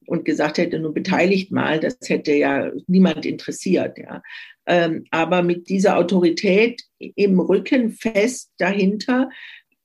und 0.06 0.26
gesagt 0.26 0.58
hätte, 0.58 0.80
nun 0.80 0.94
beteiligt 0.94 1.52
mal, 1.52 1.80
das 1.80 1.98
hätte 2.06 2.34
ja 2.34 2.72
niemand 2.88 3.26
interessiert. 3.26 3.98
Ja. 3.98 4.22
Ähm, 4.66 5.06
aber 5.12 5.44
mit 5.44 5.70
dieser 5.70 5.98
Autorität 5.98 6.82
im 7.00 7.40
Rücken 7.40 7.92
fest 7.92 8.52
dahinter 8.58 9.30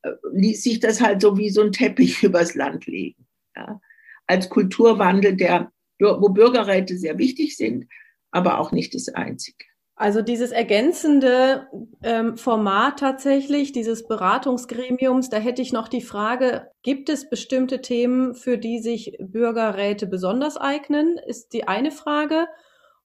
äh, 0.03 0.11
ließ 0.33 0.63
sich 0.63 0.81
das 0.81 1.01
halt 1.01 1.21
so 1.21 1.37
wie 1.37 1.51
so 1.51 1.63
ein 1.63 1.73
Teppich 1.73 2.23
übers 2.23 2.55
Land 2.55 2.87
legen. 2.87 3.28
Ja. 3.59 3.81
Als 4.27 4.49
Kulturwandel, 4.49 5.37
der, 5.37 5.73
wo 5.99 6.29
Bürgerräte 6.29 6.97
sehr 6.97 7.19
wichtig 7.19 7.57
sind, 7.57 7.87
aber 8.31 8.61
auch 8.61 8.73
nicht 8.73 8.95
das 8.95 9.09
Einzige. 9.09 9.65
Also 10.01 10.23
dieses 10.23 10.53
ergänzende 10.53 11.67
ähm, 12.05 12.37
Format 12.37 13.01
tatsächlich, 13.01 13.73
dieses 13.73 14.07
Beratungsgremiums, 14.07 15.29
da 15.29 15.39
hätte 15.39 15.61
ich 15.61 15.73
noch 15.73 15.89
die 15.89 16.03
Frage, 16.03 16.71
gibt 16.85 17.09
es 17.09 17.29
bestimmte 17.29 17.81
Themen, 17.83 18.37
für 18.37 18.59
die 18.59 18.79
sich 18.79 19.17
Bürgerräte 19.19 20.07
besonders 20.07 20.57
eignen, 20.57 21.19
ist 21.27 21.53
die 21.53 21.67
eine 21.67 21.91
Frage. 21.91 22.47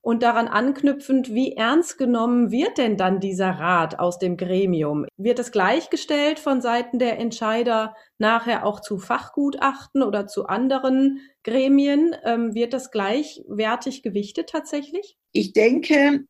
Und 0.04 0.22
daran 0.22 0.48
anknüpfend, 0.48 1.32
wie 1.32 1.52
ernst 1.52 1.96
genommen 1.96 2.50
wird 2.50 2.76
denn 2.76 2.98
dann 2.98 3.20
dieser 3.20 3.52
Rat 3.52 3.98
aus 3.98 4.18
dem 4.18 4.36
Gremium? 4.36 5.06
Wird 5.16 5.38
es 5.38 5.50
gleichgestellt 5.50 6.38
von 6.38 6.60
Seiten 6.60 6.98
der 6.98 7.18
Entscheider 7.18 7.96
nachher 8.18 8.66
auch 8.66 8.80
zu 8.80 8.98
Fachgutachten 8.98 10.02
oder 10.02 10.26
zu 10.26 10.44
anderen 10.44 11.20
Gremien? 11.42 12.14
Ähm, 12.22 12.54
wird 12.54 12.74
das 12.74 12.90
gleichwertig 12.90 14.02
gewichtet 14.02 14.50
tatsächlich? 14.50 15.16
Ich 15.32 15.54
denke, 15.54 16.24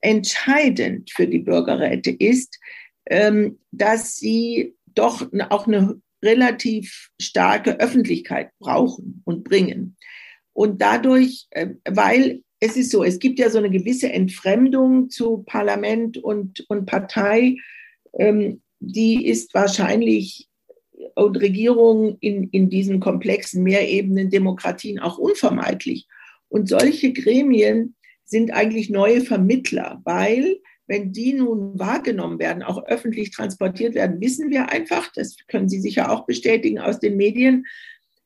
entscheidend 0.00 1.10
für 1.10 1.26
die 1.26 1.40
Bürgerräte 1.40 2.12
ist, 2.12 2.58
ähm, 3.04 3.58
dass 3.70 4.16
sie 4.16 4.76
doch 4.94 5.28
auch 5.50 5.66
eine 5.66 6.00
relativ 6.24 7.10
starke 7.20 7.78
Öffentlichkeit 7.80 8.48
brauchen 8.58 9.20
und 9.26 9.44
bringen. 9.44 9.98
Und 10.54 10.80
dadurch, 10.80 11.48
äh, 11.50 11.74
weil 11.86 12.42
es 12.60 12.76
ist 12.76 12.90
so, 12.90 13.02
es 13.02 13.18
gibt 13.18 13.38
ja 13.38 13.50
so 13.50 13.58
eine 13.58 13.70
gewisse 13.70 14.12
Entfremdung 14.12 15.08
zu 15.08 15.38
Parlament 15.38 16.18
und, 16.18 16.64
und 16.68 16.86
Partei, 16.86 17.56
ähm, 18.18 18.60
die 18.80 19.26
ist 19.26 19.54
wahrscheinlich 19.54 20.48
und 21.14 21.36
Regierungen 21.40 22.18
in, 22.20 22.48
in 22.50 22.68
diesen 22.68 23.00
komplexen 23.00 23.62
Mehrebenen 23.62 24.30
Demokratien 24.30 24.98
auch 24.98 25.18
unvermeidlich. 25.18 26.06
Und 26.48 26.68
solche 26.68 27.12
Gremien 27.12 27.94
sind 28.24 28.52
eigentlich 28.52 28.90
neue 28.90 29.22
Vermittler, 29.22 30.00
weil 30.04 30.58
wenn 30.86 31.12
die 31.12 31.32
nun 31.34 31.78
wahrgenommen 31.78 32.38
werden, 32.38 32.62
auch 32.62 32.84
öffentlich 32.84 33.30
transportiert 33.30 33.94
werden, 33.94 34.20
wissen 34.20 34.50
wir 34.50 34.70
einfach, 34.70 35.10
das 35.14 35.36
können 35.46 35.68
Sie 35.68 35.80
sicher 35.80 36.10
auch 36.10 36.26
bestätigen 36.26 36.80
aus 36.80 36.98
den 36.98 37.16
Medien, 37.16 37.64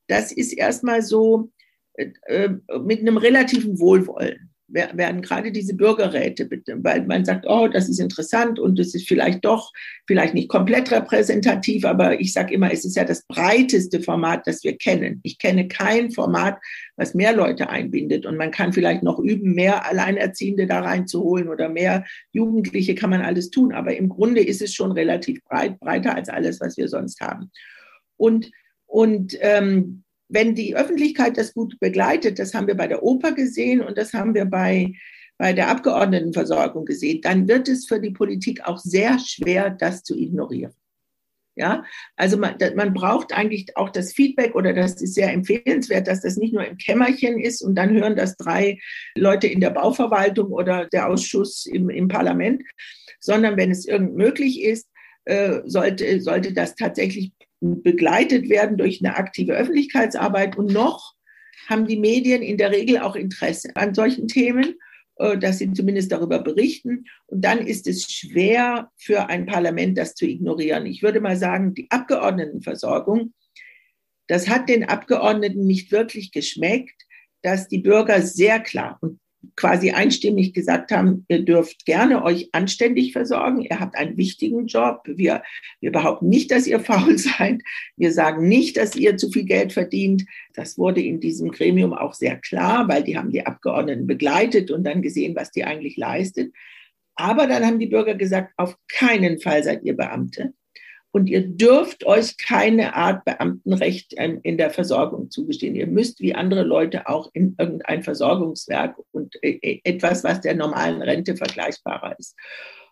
das 0.06 0.32
ist 0.32 0.52
erstmal 0.52 1.02
so 1.02 1.50
äh, 1.53 1.53
äh 1.53 1.53
mit 1.96 3.00
einem 3.00 3.16
relativen 3.16 3.78
Wohlwollen 3.78 4.50
werden 4.66 5.22
gerade 5.22 5.52
diese 5.52 5.74
Bürgerräte, 5.74 6.48
weil 6.82 7.06
man 7.06 7.24
sagt, 7.24 7.44
oh, 7.46 7.68
das 7.68 7.88
ist 7.88 8.00
interessant 8.00 8.58
und 8.58 8.78
es 8.78 8.94
ist 8.94 9.06
vielleicht 9.06 9.44
doch, 9.44 9.72
vielleicht 10.06 10.34
nicht 10.34 10.48
komplett 10.48 10.90
repräsentativ, 10.90 11.84
aber 11.84 12.18
ich 12.18 12.32
sage 12.32 12.54
immer, 12.54 12.72
es 12.72 12.84
ist 12.84 12.96
ja 12.96 13.04
das 13.04 13.26
breiteste 13.26 14.00
Format, 14.00 14.46
das 14.46 14.64
wir 14.64 14.76
kennen. 14.76 15.20
Ich 15.22 15.38
kenne 15.38 15.68
kein 15.68 16.10
Format, 16.10 16.58
was 16.96 17.14
mehr 17.14 17.34
Leute 17.34 17.68
einbindet 17.68 18.24
und 18.24 18.36
man 18.36 18.50
kann 18.50 18.72
vielleicht 18.72 19.02
noch 19.02 19.18
üben, 19.18 19.54
mehr 19.54 19.86
Alleinerziehende 19.88 20.66
da 20.66 20.80
reinzuholen 20.80 21.48
oder 21.48 21.68
mehr 21.68 22.04
Jugendliche 22.32 22.94
kann 22.94 23.10
man 23.10 23.20
alles 23.20 23.50
tun, 23.50 23.72
aber 23.72 23.96
im 23.96 24.08
Grunde 24.08 24.40
ist 24.42 24.62
es 24.62 24.74
schon 24.74 24.92
relativ 24.92 25.42
breit, 25.44 25.78
breiter 25.78 26.14
als 26.14 26.28
alles, 26.30 26.60
was 26.60 26.76
wir 26.76 26.88
sonst 26.88 27.20
haben. 27.20 27.50
Und, 28.16 28.50
und 28.86 29.36
ähm, 29.40 30.03
wenn 30.28 30.54
die 30.54 30.76
Öffentlichkeit 30.76 31.36
das 31.36 31.54
gut 31.54 31.78
begleitet, 31.80 32.38
das 32.38 32.54
haben 32.54 32.66
wir 32.66 32.76
bei 32.76 32.86
der 32.86 33.02
Oper 33.02 33.32
gesehen 33.32 33.80
und 33.80 33.98
das 33.98 34.12
haben 34.12 34.34
wir 34.34 34.44
bei, 34.44 34.92
bei 35.38 35.52
der 35.52 35.68
Abgeordnetenversorgung 35.68 36.84
gesehen, 36.84 37.20
dann 37.22 37.48
wird 37.48 37.68
es 37.68 37.86
für 37.86 38.00
die 38.00 38.10
Politik 38.10 38.66
auch 38.66 38.78
sehr 38.78 39.18
schwer, 39.18 39.70
das 39.70 40.02
zu 40.02 40.16
ignorieren. 40.16 40.72
Ja, 41.56 41.84
also 42.16 42.36
man, 42.36 42.56
man 42.74 42.92
braucht 42.94 43.32
eigentlich 43.32 43.76
auch 43.76 43.90
das 43.90 44.12
Feedback 44.12 44.56
oder 44.56 44.72
das 44.72 45.00
ist 45.00 45.14
sehr 45.14 45.32
empfehlenswert, 45.32 46.08
dass 46.08 46.22
das 46.22 46.36
nicht 46.36 46.52
nur 46.52 46.66
im 46.66 46.76
Kämmerchen 46.78 47.38
ist 47.38 47.62
und 47.62 47.76
dann 47.76 47.92
hören 47.92 48.16
das 48.16 48.36
drei 48.36 48.80
Leute 49.16 49.46
in 49.46 49.60
der 49.60 49.70
Bauverwaltung 49.70 50.50
oder 50.50 50.86
der 50.86 51.08
Ausschuss 51.08 51.66
im, 51.66 51.90
im 51.90 52.08
Parlament, 52.08 52.64
sondern 53.20 53.56
wenn 53.56 53.70
es 53.70 53.86
irgend 53.86 54.16
möglich 54.16 54.62
ist, 54.62 54.88
äh, 55.26 55.60
sollte, 55.64 56.20
sollte 56.20 56.52
das 56.52 56.74
tatsächlich 56.74 57.32
begleitet 57.82 58.48
werden 58.48 58.76
durch 58.76 59.00
eine 59.02 59.16
aktive 59.16 59.52
Öffentlichkeitsarbeit. 59.52 60.56
Und 60.56 60.72
noch 60.72 61.14
haben 61.68 61.86
die 61.86 61.98
Medien 61.98 62.42
in 62.42 62.58
der 62.58 62.70
Regel 62.70 62.98
auch 62.98 63.16
Interesse 63.16 63.70
an 63.74 63.94
solchen 63.94 64.28
Themen, 64.28 64.74
äh, 65.16 65.38
dass 65.38 65.58
sie 65.58 65.72
zumindest 65.72 66.12
darüber 66.12 66.40
berichten. 66.40 67.04
Und 67.26 67.44
dann 67.44 67.66
ist 67.66 67.86
es 67.86 68.10
schwer 68.10 68.90
für 68.96 69.28
ein 69.28 69.46
Parlament, 69.46 69.96
das 69.96 70.14
zu 70.14 70.26
ignorieren. 70.26 70.86
Ich 70.86 71.02
würde 71.02 71.20
mal 71.20 71.36
sagen, 71.36 71.74
die 71.74 71.90
Abgeordnetenversorgung, 71.90 73.32
das 74.26 74.48
hat 74.48 74.68
den 74.68 74.84
Abgeordneten 74.84 75.66
nicht 75.66 75.92
wirklich 75.92 76.32
geschmeckt, 76.32 77.02
dass 77.42 77.68
die 77.68 77.78
Bürger 77.78 78.22
sehr 78.22 78.58
klar 78.60 78.98
und 79.02 79.20
quasi 79.56 79.90
einstimmig 79.90 80.52
gesagt 80.52 80.90
haben, 80.90 81.24
ihr 81.28 81.44
dürft 81.44 81.84
gerne 81.86 82.22
euch 82.22 82.48
anständig 82.52 83.12
versorgen, 83.12 83.62
ihr 83.62 83.80
habt 83.80 83.96
einen 83.96 84.16
wichtigen 84.16 84.66
Job, 84.66 85.02
wir, 85.06 85.42
wir 85.80 85.92
behaupten 85.92 86.28
nicht, 86.28 86.50
dass 86.50 86.66
ihr 86.66 86.80
faul 86.80 87.18
seid, 87.18 87.62
wir 87.96 88.12
sagen 88.12 88.48
nicht, 88.48 88.76
dass 88.76 88.96
ihr 88.96 89.16
zu 89.16 89.30
viel 89.30 89.44
Geld 89.44 89.72
verdient. 89.72 90.24
Das 90.54 90.78
wurde 90.78 91.02
in 91.02 91.20
diesem 91.20 91.50
Gremium 91.50 91.92
auch 91.92 92.14
sehr 92.14 92.36
klar, 92.36 92.88
weil 92.88 93.02
die 93.02 93.16
haben 93.18 93.30
die 93.30 93.46
Abgeordneten 93.46 94.06
begleitet 94.06 94.70
und 94.70 94.84
dann 94.84 95.02
gesehen, 95.02 95.34
was 95.36 95.50
die 95.50 95.64
eigentlich 95.64 95.96
leistet. 95.96 96.52
Aber 97.16 97.46
dann 97.46 97.64
haben 97.64 97.78
die 97.78 97.86
Bürger 97.86 98.14
gesagt, 98.14 98.52
auf 98.56 98.76
keinen 98.88 99.38
Fall 99.38 99.62
seid 99.62 99.84
ihr 99.84 99.96
Beamte 99.96 100.52
und 101.14 101.28
ihr 101.28 101.46
dürft 101.46 102.04
euch 102.06 102.36
keine 102.38 102.96
Art 102.96 103.24
Beamtenrecht 103.24 104.14
in 104.14 104.58
der 104.58 104.70
Versorgung 104.70 105.30
zugestehen. 105.30 105.76
Ihr 105.76 105.86
müsst 105.86 106.18
wie 106.18 106.34
andere 106.34 106.64
Leute 106.64 107.06
auch 107.06 107.30
in 107.34 107.54
irgendein 107.56 108.02
Versorgungswerk 108.02 108.96
und 109.12 109.36
äh, 109.40 109.60
äh, 109.62 109.80
etwas, 109.84 110.24
was 110.24 110.40
der 110.40 110.56
normalen 110.56 111.02
Rente 111.02 111.36
vergleichbarer 111.36 112.18
ist. 112.18 112.34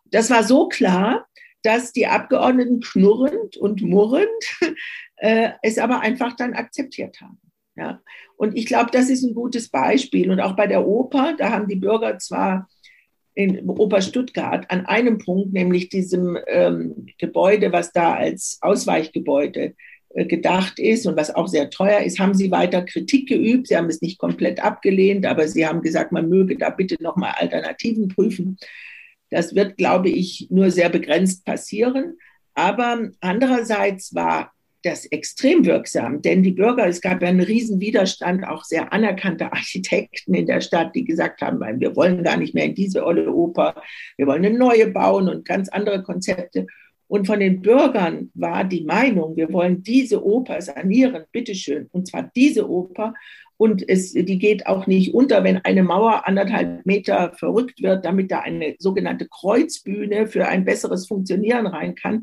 Das 0.04 0.30
war 0.30 0.44
so 0.44 0.68
klar, 0.68 1.26
dass 1.64 1.92
die 1.92 2.06
Abgeordneten 2.06 2.78
knurrend 2.78 3.56
und 3.56 3.82
murrend 3.82 4.28
äh, 5.16 5.50
es 5.62 5.78
aber 5.78 5.98
einfach 5.98 6.36
dann 6.36 6.54
akzeptiert 6.54 7.20
haben. 7.20 7.40
Ja. 7.74 8.02
Und 8.36 8.56
ich 8.56 8.66
glaube, 8.66 8.92
das 8.92 9.10
ist 9.10 9.24
ein 9.24 9.34
gutes 9.34 9.68
Beispiel. 9.68 10.30
Und 10.30 10.38
auch 10.38 10.54
bei 10.54 10.68
der 10.68 10.86
Oper, 10.86 11.34
da 11.36 11.50
haben 11.50 11.66
die 11.66 11.74
Bürger 11.74 12.20
zwar 12.20 12.68
in 13.34 13.68
Oper 13.68 14.02
Stuttgart 14.02 14.70
an 14.70 14.86
einem 14.86 15.18
Punkt, 15.18 15.52
nämlich 15.52 15.88
diesem 15.88 16.38
ähm, 16.46 17.06
Gebäude, 17.18 17.72
was 17.72 17.92
da 17.92 18.14
als 18.14 18.58
Ausweichgebäude 18.60 19.74
äh, 20.10 20.26
gedacht 20.26 20.78
ist 20.78 21.06
und 21.06 21.16
was 21.16 21.34
auch 21.34 21.48
sehr 21.48 21.70
teuer 21.70 22.00
ist, 22.00 22.18
haben 22.18 22.34
sie 22.34 22.50
weiter 22.50 22.82
Kritik 22.82 23.28
geübt. 23.28 23.68
Sie 23.68 23.76
haben 23.76 23.88
es 23.88 24.02
nicht 24.02 24.18
komplett 24.18 24.62
abgelehnt, 24.62 25.24
aber 25.24 25.48
sie 25.48 25.66
haben 25.66 25.80
gesagt, 25.82 26.12
man 26.12 26.28
möge 26.28 26.56
da 26.58 26.70
bitte 26.70 27.02
nochmal 27.02 27.32
Alternativen 27.38 28.08
prüfen. 28.08 28.58
Das 29.30 29.54
wird, 29.54 29.78
glaube 29.78 30.10
ich, 30.10 30.48
nur 30.50 30.70
sehr 30.70 30.90
begrenzt 30.90 31.46
passieren. 31.46 32.18
Aber 32.54 33.10
andererseits 33.20 34.14
war 34.14 34.52
das 34.82 35.06
extrem 35.06 35.64
wirksam, 35.64 36.22
denn 36.22 36.42
die 36.42 36.52
Bürger, 36.52 36.86
es 36.86 37.00
gab 37.00 37.22
ja 37.22 37.28
einen 37.28 37.40
riesen 37.40 37.80
Widerstand, 37.80 38.46
auch 38.46 38.64
sehr 38.64 38.92
anerkannte 38.92 39.52
Architekten 39.52 40.34
in 40.34 40.46
der 40.46 40.60
Stadt, 40.60 40.94
die 40.94 41.04
gesagt 41.04 41.40
haben, 41.40 41.60
wir 41.80 41.94
wollen 41.94 42.24
gar 42.24 42.36
nicht 42.36 42.54
mehr 42.54 42.64
in 42.64 42.74
diese 42.74 43.04
olle 43.04 43.32
Oper, 43.32 43.80
wir 44.16 44.26
wollen 44.26 44.44
eine 44.44 44.56
neue 44.56 44.88
bauen 44.88 45.28
und 45.28 45.44
ganz 45.44 45.68
andere 45.68 46.02
Konzepte. 46.02 46.66
Und 47.06 47.26
von 47.26 47.40
den 47.40 47.60
Bürgern 47.60 48.30
war 48.34 48.64
die 48.64 48.84
Meinung, 48.84 49.36
wir 49.36 49.52
wollen 49.52 49.82
diese 49.82 50.24
Oper 50.24 50.60
sanieren, 50.62 51.24
bitteschön, 51.30 51.88
und 51.92 52.08
zwar 52.08 52.30
diese 52.34 52.68
Oper. 52.68 53.14
Und 53.58 53.86
es, 53.88 54.12
die 54.12 54.38
geht 54.38 54.66
auch 54.66 54.86
nicht 54.86 55.14
unter, 55.14 55.44
wenn 55.44 55.58
eine 55.58 55.84
Mauer 55.84 56.26
anderthalb 56.26 56.84
Meter 56.86 57.32
verrückt 57.34 57.82
wird, 57.82 58.04
damit 58.04 58.32
da 58.32 58.40
eine 58.40 58.74
sogenannte 58.78 59.28
Kreuzbühne 59.28 60.26
für 60.26 60.48
ein 60.48 60.64
besseres 60.64 61.06
Funktionieren 61.06 61.66
rein 61.66 61.94
kann 61.94 62.22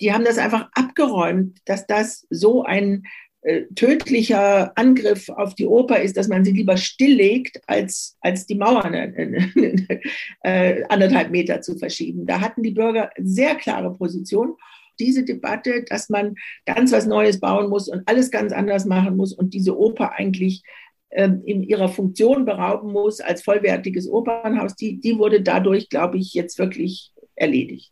die 0.00 0.12
haben 0.12 0.24
das 0.24 0.38
einfach 0.38 0.68
abgeräumt, 0.74 1.58
dass 1.64 1.86
das 1.86 2.26
so 2.30 2.64
ein 2.64 3.04
äh, 3.42 3.64
tödlicher 3.74 4.76
Angriff 4.78 5.28
auf 5.28 5.56
die 5.56 5.66
Oper 5.66 6.00
ist, 6.00 6.16
dass 6.16 6.28
man 6.28 6.44
sie 6.44 6.52
lieber 6.52 6.76
stilllegt, 6.76 7.60
als, 7.66 8.16
als 8.20 8.46
die 8.46 8.54
Mauern 8.54 8.94
äh, 8.94 9.98
äh, 10.44 10.84
anderthalb 10.88 11.30
Meter 11.30 11.60
zu 11.60 11.76
verschieben. 11.76 12.24
Da 12.24 12.40
hatten 12.40 12.62
die 12.62 12.70
Bürger 12.70 13.10
sehr 13.18 13.56
klare 13.56 13.92
Position. 13.92 14.54
Diese 15.00 15.24
Debatte, 15.24 15.84
dass 15.88 16.08
man 16.08 16.36
ganz 16.66 16.92
was 16.92 17.06
Neues 17.06 17.40
bauen 17.40 17.68
muss 17.68 17.88
und 17.88 18.06
alles 18.06 18.30
ganz 18.30 18.52
anders 18.52 18.84
machen 18.84 19.16
muss 19.16 19.32
und 19.32 19.54
diese 19.54 19.76
Oper 19.76 20.12
eigentlich 20.12 20.62
ähm, 21.10 21.42
in 21.44 21.62
ihrer 21.62 21.88
Funktion 21.88 22.44
berauben 22.44 22.92
muss 22.92 23.20
als 23.20 23.42
vollwertiges 23.42 24.08
Opernhaus, 24.08 24.76
die, 24.76 25.00
die 25.00 25.18
wurde 25.18 25.42
dadurch, 25.42 25.88
glaube 25.88 26.18
ich, 26.18 26.32
jetzt 26.32 26.58
wirklich 26.58 27.12
erledigt. 27.34 27.91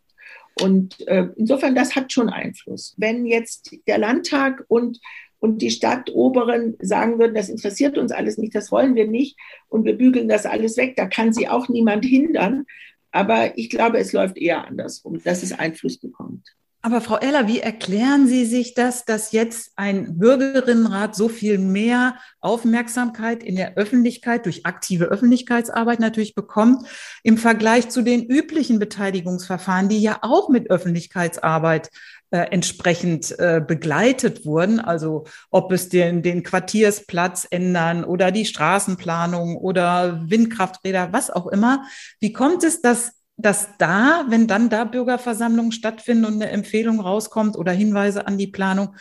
Und 0.59 1.07
äh, 1.07 1.27
insofern, 1.35 1.75
das 1.75 1.95
hat 1.95 2.11
schon 2.11 2.29
Einfluss. 2.29 2.93
Wenn 2.97 3.25
jetzt 3.25 3.75
der 3.87 3.97
Landtag 3.97 4.63
und, 4.67 4.99
und 5.39 5.61
die 5.61 5.71
Stadtoberen 5.71 6.77
sagen 6.81 7.19
würden, 7.19 7.35
das 7.35 7.49
interessiert 7.49 7.97
uns 7.97 8.11
alles 8.11 8.37
nicht, 8.37 8.53
das 8.53 8.71
wollen 8.71 8.95
wir 8.95 9.07
nicht 9.07 9.37
und 9.69 9.85
wir 9.85 9.97
bügeln 9.97 10.27
das 10.27 10.45
alles 10.45 10.77
weg, 10.77 10.95
da 10.95 11.07
kann 11.07 11.33
sie 11.33 11.47
auch 11.47 11.69
niemand 11.69 12.05
hindern. 12.05 12.65
Aber 13.11 13.57
ich 13.57 13.69
glaube, 13.69 13.97
es 13.97 14.13
läuft 14.13 14.37
eher 14.37 14.67
andersrum, 14.67 15.21
dass 15.23 15.43
es 15.43 15.51
Einfluss 15.51 15.97
bekommt. 15.97 16.55
Aber 16.83 16.99
Frau 16.99 17.17
Eller, 17.17 17.47
wie 17.47 17.59
erklären 17.59 18.27
Sie 18.27 18.43
sich 18.45 18.73
das, 18.73 19.05
dass 19.05 19.31
jetzt 19.31 19.71
ein 19.75 20.17
Bürgerinnenrat 20.17 21.15
so 21.15 21.29
viel 21.29 21.59
mehr 21.59 22.15
Aufmerksamkeit 22.39 23.43
in 23.43 23.55
der 23.55 23.77
Öffentlichkeit 23.77 24.47
durch 24.47 24.65
aktive 24.65 25.05
Öffentlichkeitsarbeit 25.05 25.99
natürlich 25.99 26.33
bekommt 26.33 26.87
im 27.21 27.37
Vergleich 27.37 27.89
zu 27.89 28.01
den 28.01 28.25
üblichen 28.25 28.79
Beteiligungsverfahren, 28.79 29.89
die 29.89 30.01
ja 30.01 30.19
auch 30.23 30.49
mit 30.49 30.71
Öffentlichkeitsarbeit 30.71 31.91
äh, 32.31 32.47
entsprechend 32.49 33.37
äh, 33.37 33.61
begleitet 33.65 34.43
wurden. 34.43 34.79
Also 34.79 35.25
ob 35.51 35.71
es 35.71 35.89
den, 35.89 36.23
den 36.23 36.41
Quartiersplatz 36.41 37.45
ändern 37.51 38.03
oder 38.03 38.31
die 38.31 38.45
Straßenplanung 38.45 39.55
oder 39.55 40.23
Windkrafträder, 40.27 41.09
was 41.11 41.29
auch 41.29 41.45
immer. 41.45 41.85
Wie 42.19 42.33
kommt 42.33 42.63
es, 42.63 42.81
dass 42.81 43.20
dass 43.41 43.69
da, 43.77 44.25
wenn 44.27 44.47
dann 44.47 44.69
da 44.69 44.83
Bürgerversammlungen 44.83 45.71
stattfinden 45.71 46.25
und 46.25 46.35
eine 46.35 46.49
Empfehlung 46.49 46.99
rauskommt 46.99 47.57
oder 47.57 47.71
Hinweise 47.71 48.27
an 48.27 48.37
die 48.37 48.47
Planung, 48.47 48.95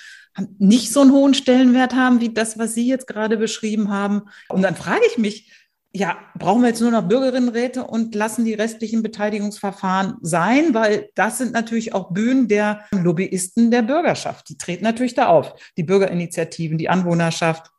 nicht 0.58 0.92
so 0.92 1.00
einen 1.00 1.12
hohen 1.12 1.34
Stellenwert 1.34 1.94
haben 1.94 2.20
wie 2.20 2.32
das, 2.32 2.58
was 2.58 2.74
Sie 2.74 2.86
jetzt 2.86 3.06
gerade 3.06 3.36
beschrieben 3.36 3.90
haben. 3.90 4.22
Und 4.48 4.62
dann 4.62 4.76
frage 4.76 5.02
ich 5.10 5.18
mich, 5.18 5.52
ja, 5.92 6.18
brauchen 6.38 6.62
wir 6.62 6.68
jetzt 6.68 6.80
nur 6.80 6.92
noch 6.92 7.08
Bürgerinnenräte 7.08 7.84
und 7.84 8.14
lassen 8.14 8.44
die 8.44 8.54
restlichen 8.54 9.02
Beteiligungsverfahren 9.02 10.18
sein, 10.20 10.72
weil 10.72 11.10
das 11.16 11.38
sind 11.38 11.52
natürlich 11.52 11.94
auch 11.94 12.12
Bühnen 12.12 12.46
der 12.46 12.84
Lobbyisten 12.92 13.72
der 13.72 13.82
Bürgerschaft. 13.82 14.48
Die 14.48 14.56
treten 14.56 14.84
natürlich 14.84 15.14
da 15.14 15.26
auf, 15.26 15.54
die 15.76 15.82
Bürgerinitiativen, 15.82 16.78
die 16.78 16.88
Anwohnerschaft. 16.88 17.70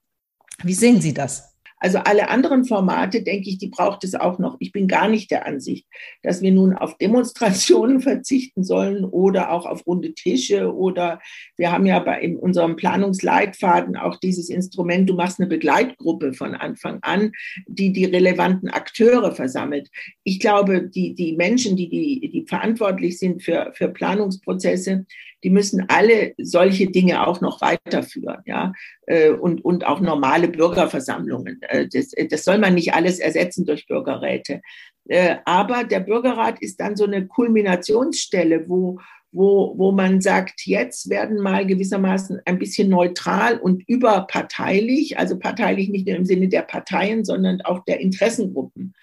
Wie 0.61 0.73
sehen 0.73 0.99
Sie 0.99 1.13
das? 1.13 1.50
Also 1.81 1.97
alle 1.97 2.29
anderen 2.29 2.63
Formate, 2.63 3.23
denke 3.23 3.49
ich, 3.49 3.57
die 3.57 3.69
braucht 3.69 4.03
es 4.03 4.13
auch 4.13 4.37
noch. 4.37 4.55
Ich 4.59 4.71
bin 4.71 4.87
gar 4.87 5.09
nicht 5.09 5.31
der 5.31 5.47
Ansicht, 5.47 5.87
dass 6.21 6.43
wir 6.43 6.51
nun 6.51 6.73
auf 6.73 6.95
Demonstrationen 6.99 8.01
verzichten 8.01 8.63
sollen 8.63 9.03
oder 9.03 9.51
auch 9.51 9.65
auf 9.65 9.87
runde 9.87 10.13
Tische 10.13 10.73
oder 10.73 11.19
wir 11.57 11.71
haben 11.71 11.87
ja 11.87 11.97
bei 11.97 12.21
in 12.21 12.37
unserem 12.37 12.75
Planungsleitfaden 12.75 13.97
auch 13.97 14.17
dieses 14.17 14.49
Instrument, 14.49 15.09
du 15.09 15.15
machst 15.15 15.39
eine 15.39 15.49
Begleitgruppe 15.49 16.33
von 16.33 16.53
Anfang 16.53 16.99
an, 17.01 17.31
die 17.65 17.91
die 17.91 18.05
relevanten 18.05 18.69
Akteure 18.69 19.31
versammelt. 19.31 19.89
Ich 20.23 20.39
glaube, 20.39 20.87
die, 20.87 21.15
die 21.15 21.35
Menschen, 21.35 21.75
die, 21.75 21.89
die, 21.89 22.29
die 22.29 22.45
verantwortlich 22.47 23.17
sind 23.17 23.41
für, 23.41 23.71
für 23.73 23.87
Planungsprozesse, 23.87 25.07
die 25.43 25.49
müssen 25.49 25.85
alle 25.89 26.33
solche 26.37 26.87
Dinge 26.87 27.25
auch 27.25 27.41
noch 27.41 27.61
weiterführen, 27.61 28.41
ja, 28.45 28.73
äh, 29.07 29.29
und, 29.29 29.63
und 29.63 29.85
auch 29.85 29.99
normale 29.99 30.47
Bürgerversammlungen. 30.47 31.61
Äh, 31.63 31.87
das, 31.87 32.11
das 32.29 32.43
soll 32.43 32.57
man 32.57 32.75
nicht 32.75 32.93
alles 32.93 33.19
ersetzen 33.19 33.65
durch 33.65 33.87
Bürgerräte. 33.87 34.61
Äh, 35.07 35.37
aber 35.45 35.83
der 35.83 36.01
Bürgerrat 36.01 36.61
ist 36.61 36.79
dann 36.79 36.95
so 36.95 37.05
eine 37.05 37.27
Kulminationsstelle, 37.27 38.69
wo, 38.69 38.99
wo, 39.31 39.73
wo 39.77 39.91
man 39.91 40.21
sagt, 40.21 40.65
jetzt 40.65 41.09
werden 41.09 41.39
mal 41.39 41.65
gewissermaßen 41.65 42.41
ein 42.45 42.59
bisschen 42.59 42.89
neutral 42.89 43.57
und 43.57 43.87
überparteilich, 43.87 45.17
also 45.17 45.39
parteilich 45.39 45.89
nicht 45.89 46.07
nur 46.07 46.17
im 46.17 46.25
Sinne 46.25 46.49
der 46.49 46.63
Parteien, 46.63 47.23
sondern 47.23 47.61
auch 47.61 47.83
der 47.85 47.99
Interessengruppen, 47.99 48.93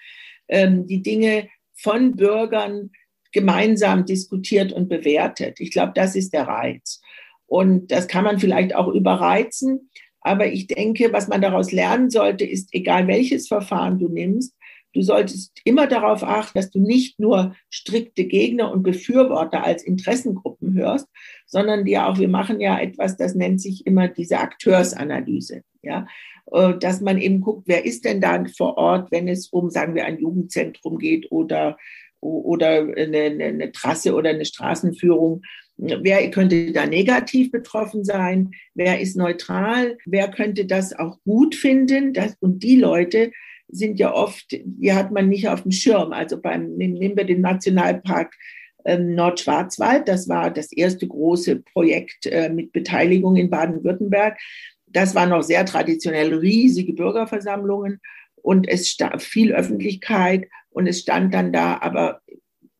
ähm, 0.47 0.87
die 0.87 1.01
Dinge 1.01 1.49
von 1.73 2.15
Bürgern 2.15 2.91
gemeinsam 3.31 4.05
diskutiert 4.05 4.71
und 4.71 4.89
bewertet. 4.89 5.59
Ich 5.59 5.71
glaube, 5.71 5.93
das 5.95 6.15
ist 6.15 6.33
der 6.33 6.47
Reiz. 6.47 7.01
Und 7.45 7.91
das 7.91 8.07
kann 8.07 8.23
man 8.23 8.39
vielleicht 8.39 8.75
auch 8.75 8.87
überreizen. 8.87 9.89
Aber 10.21 10.47
ich 10.47 10.67
denke, 10.67 11.11
was 11.13 11.27
man 11.27 11.41
daraus 11.41 11.71
lernen 11.71 12.09
sollte, 12.09 12.45
ist, 12.45 12.69
egal 12.73 13.07
welches 13.07 13.47
Verfahren 13.47 13.99
du 13.99 14.09
nimmst, 14.09 14.53
du 14.93 15.01
solltest 15.01 15.59
immer 15.63 15.87
darauf 15.87 16.23
achten, 16.23 16.57
dass 16.57 16.71
du 16.71 16.79
nicht 16.79 17.19
nur 17.19 17.55
strikte 17.69 18.25
Gegner 18.25 18.71
und 18.71 18.83
Befürworter 18.83 19.63
als 19.63 19.83
Interessengruppen 19.83 20.73
hörst, 20.73 21.07
sondern 21.45 21.85
dir 21.85 22.07
auch, 22.07 22.19
wir 22.19 22.27
machen 22.27 22.59
ja 22.59 22.79
etwas, 22.79 23.17
das 23.17 23.35
nennt 23.35 23.61
sich 23.61 23.85
immer 23.85 24.07
diese 24.07 24.39
Akteursanalyse. 24.39 25.63
Ja, 25.81 26.07
äh, 26.51 26.77
dass 26.77 27.01
man 27.01 27.19
eben 27.19 27.41
guckt, 27.41 27.63
wer 27.67 27.85
ist 27.85 28.05
denn 28.05 28.21
da 28.21 28.43
vor 28.57 28.77
Ort, 28.77 29.11
wenn 29.11 29.27
es 29.27 29.47
um, 29.47 29.69
sagen 29.69 29.95
wir, 29.95 30.05
ein 30.05 30.19
Jugendzentrum 30.19 30.97
geht 30.97 31.31
oder 31.31 31.77
oder 32.21 32.87
eine, 32.95 33.43
eine 33.43 33.71
Trasse 33.71 34.13
oder 34.13 34.31
eine 34.31 34.45
Straßenführung. 34.45 35.41
Wer 35.77 36.29
könnte 36.31 36.71
da 36.73 36.85
negativ 36.85 37.51
betroffen 37.51 38.03
sein? 38.03 38.51
Wer 38.73 38.99
ist 38.99 39.15
neutral? 39.15 39.97
Wer 40.05 40.29
könnte 40.29 40.65
das 40.65 40.97
auch 40.97 41.19
gut 41.23 41.55
finden? 41.55 42.13
Das, 42.13 42.35
und 42.41 42.63
die 42.63 42.75
Leute 42.75 43.31
sind 43.69 43.99
ja 43.99 44.13
oft, 44.13 44.45
die 44.51 44.93
hat 44.93 45.11
man 45.11 45.29
nicht 45.29 45.47
auf 45.47 45.61
dem 45.63 45.71
Schirm. 45.71 46.11
Also 46.11 46.41
beim, 46.41 46.75
nehmen 46.75 47.15
wir 47.15 47.23
den 47.23 47.41
Nationalpark 47.41 48.35
ähm, 48.85 49.15
Nordschwarzwald. 49.15 50.07
Das 50.07 50.27
war 50.27 50.51
das 50.51 50.71
erste 50.73 51.07
große 51.07 51.57
Projekt 51.57 52.25
äh, 52.25 52.49
mit 52.49 52.73
Beteiligung 52.73 53.35
in 53.35 53.49
Baden-Württemberg. 53.49 54.37
Das 54.87 55.15
war 55.15 55.27
noch 55.27 55.43
sehr 55.43 55.65
traditionell 55.65 56.33
riesige 56.33 56.93
Bürgerversammlungen 56.93 58.01
und 58.41 58.67
es 58.67 58.95
viel 59.19 59.53
Öffentlichkeit 59.53 60.47
und 60.69 60.87
es 60.87 60.99
stand 60.99 61.33
dann 61.33 61.51
da 61.51 61.79
aber 61.81 62.21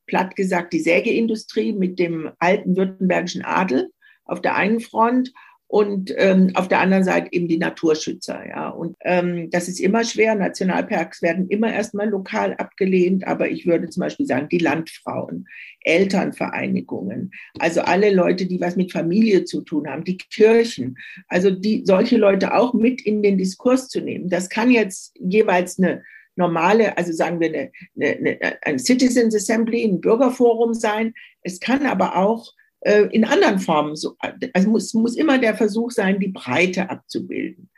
platt 0.06 0.36
gesagt 0.36 0.74
die 0.74 0.80
Sägeindustrie 0.80 1.74
mit 1.74 2.00
dem 2.00 2.32
alten 2.39 2.76
württembergischen 2.76 3.43
Adel 3.43 3.91
auf 4.26 4.41
der 4.41 4.56
einen 4.56 4.80
Front 4.80 5.32
und 5.71 6.12
ähm, 6.17 6.49
auf 6.55 6.67
der 6.67 6.79
anderen 6.79 7.03
Seite 7.03 7.32
eben 7.32 7.47
die 7.47 7.60
Naturschützer. 7.60 8.43
Ja. 8.49 8.69
Und 8.69 8.97
ähm, 9.01 9.51
das 9.51 9.67
ist 9.67 9.79
immer 9.79 10.03
schwer. 10.03 10.34
Nationalparks 10.34 11.21
werden 11.21 11.47
immer 11.47 11.71
erstmal 11.71 12.10
lokal 12.10 12.55
abgelehnt, 12.55 13.27
aber 13.27 13.51
ich 13.51 13.67
würde 13.67 13.88
zum 13.88 14.01
Beispiel 14.01 14.25
sagen, 14.25 14.49
die 14.49 14.58
Landfrauen, 14.58 15.47
Elternvereinigungen, 15.82 17.32
also 17.60 17.82
alle 17.82 18.12
Leute, 18.12 18.47
die 18.47 18.60
was 18.60 18.77
mit 18.77 18.91
Familie 18.91 19.45
zu 19.45 19.62
tun 19.62 19.88
haben, 19.88 20.03
die 20.03 20.17
Kirchen, 20.17 20.97
also 21.27 21.51
die 21.51 21.84
solche 21.86 22.17
Leute 22.17 22.55
auch 22.55 22.73
mit 22.73 23.01
in 23.01 23.21
den 23.21 23.38
Diskurs 23.38 23.89
zu 23.89 24.01
nehmen. 24.01 24.27
Das 24.27 24.49
kann 24.49 24.71
jetzt 24.71 25.15
jeweils 25.19 25.77
eine 25.77 26.01
normale, 26.36 26.97
also 26.97 27.13
sagen 27.13 27.39
wir 27.39 27.49
eine, 27.49 27.71
eine, 27.95 28.58
eine 28.63 28.79
Citizens 28.79 29.36
Assembly, 29.36 29.84
ein 29.84 30.01
Bürgerforum 30.01 30.73
sein. 30.73 31.13
Es 31.43 31.60
kann 31.60 31.86
aber 31.86 32.17
auch 32.17 32.53
äh, 32.81 33.07
in 33.11 33.25
anderen 33.25 33.59
Formen 33.59 33.95
so, 33.95 34.15
also 34.53 34.69
muss, 34.69 34.93
muss 34.93 35.15
immer 35.15 35.37
der 35.37 35.55
Versuch 35.55 35.91
sein, 35.91 36.19
die 36.19 36.29
Breite 36.29 36.89
abzubilden. 36.89 37.69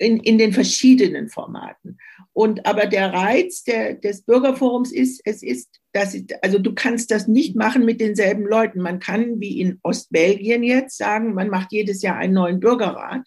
In, 0.00 0.20
in 0.20 0.38
den 0.38 0.52
verschiedenen 0.52 1.28
Formaten. 1.28 1.98
Und 2.32 2.64
aber 2.66 2.86
der 2.86 3.12
Reiz 3.12 3.64
der, 3.64 3.94
des 3.94 4.22
Bürgerforums 4.22 4.92
ist, 4.92 5.20
es 5.24 5.42
ist, 5.42 5.80
dass, 5.92 6.16
also 6.40 6.60
du 6.60 6.72
kannst 6.72 7.10
das 7.10 7.26
nicht 7.26 7.56
machen 7.56 7.84
mit 7.84 8.00
denselben 8.00 8.46
Leuten. 8.46 8.80
Man 8.80 9.00
kann 9.00 9.40
wie 9.40 9.60
in 9.60 9.80
Ostbelgien 9.82 10.62
jetzt 10.62 10.98
sagen, 10.98 11.34
man 11.34 11.48
macht 11.48 11.72
jedes 11.72 12.00
Jahr 12.00 12.16
einen 12.16 12.34
neuen 12.34 12.60
Bürgerrat, 12.60 13.26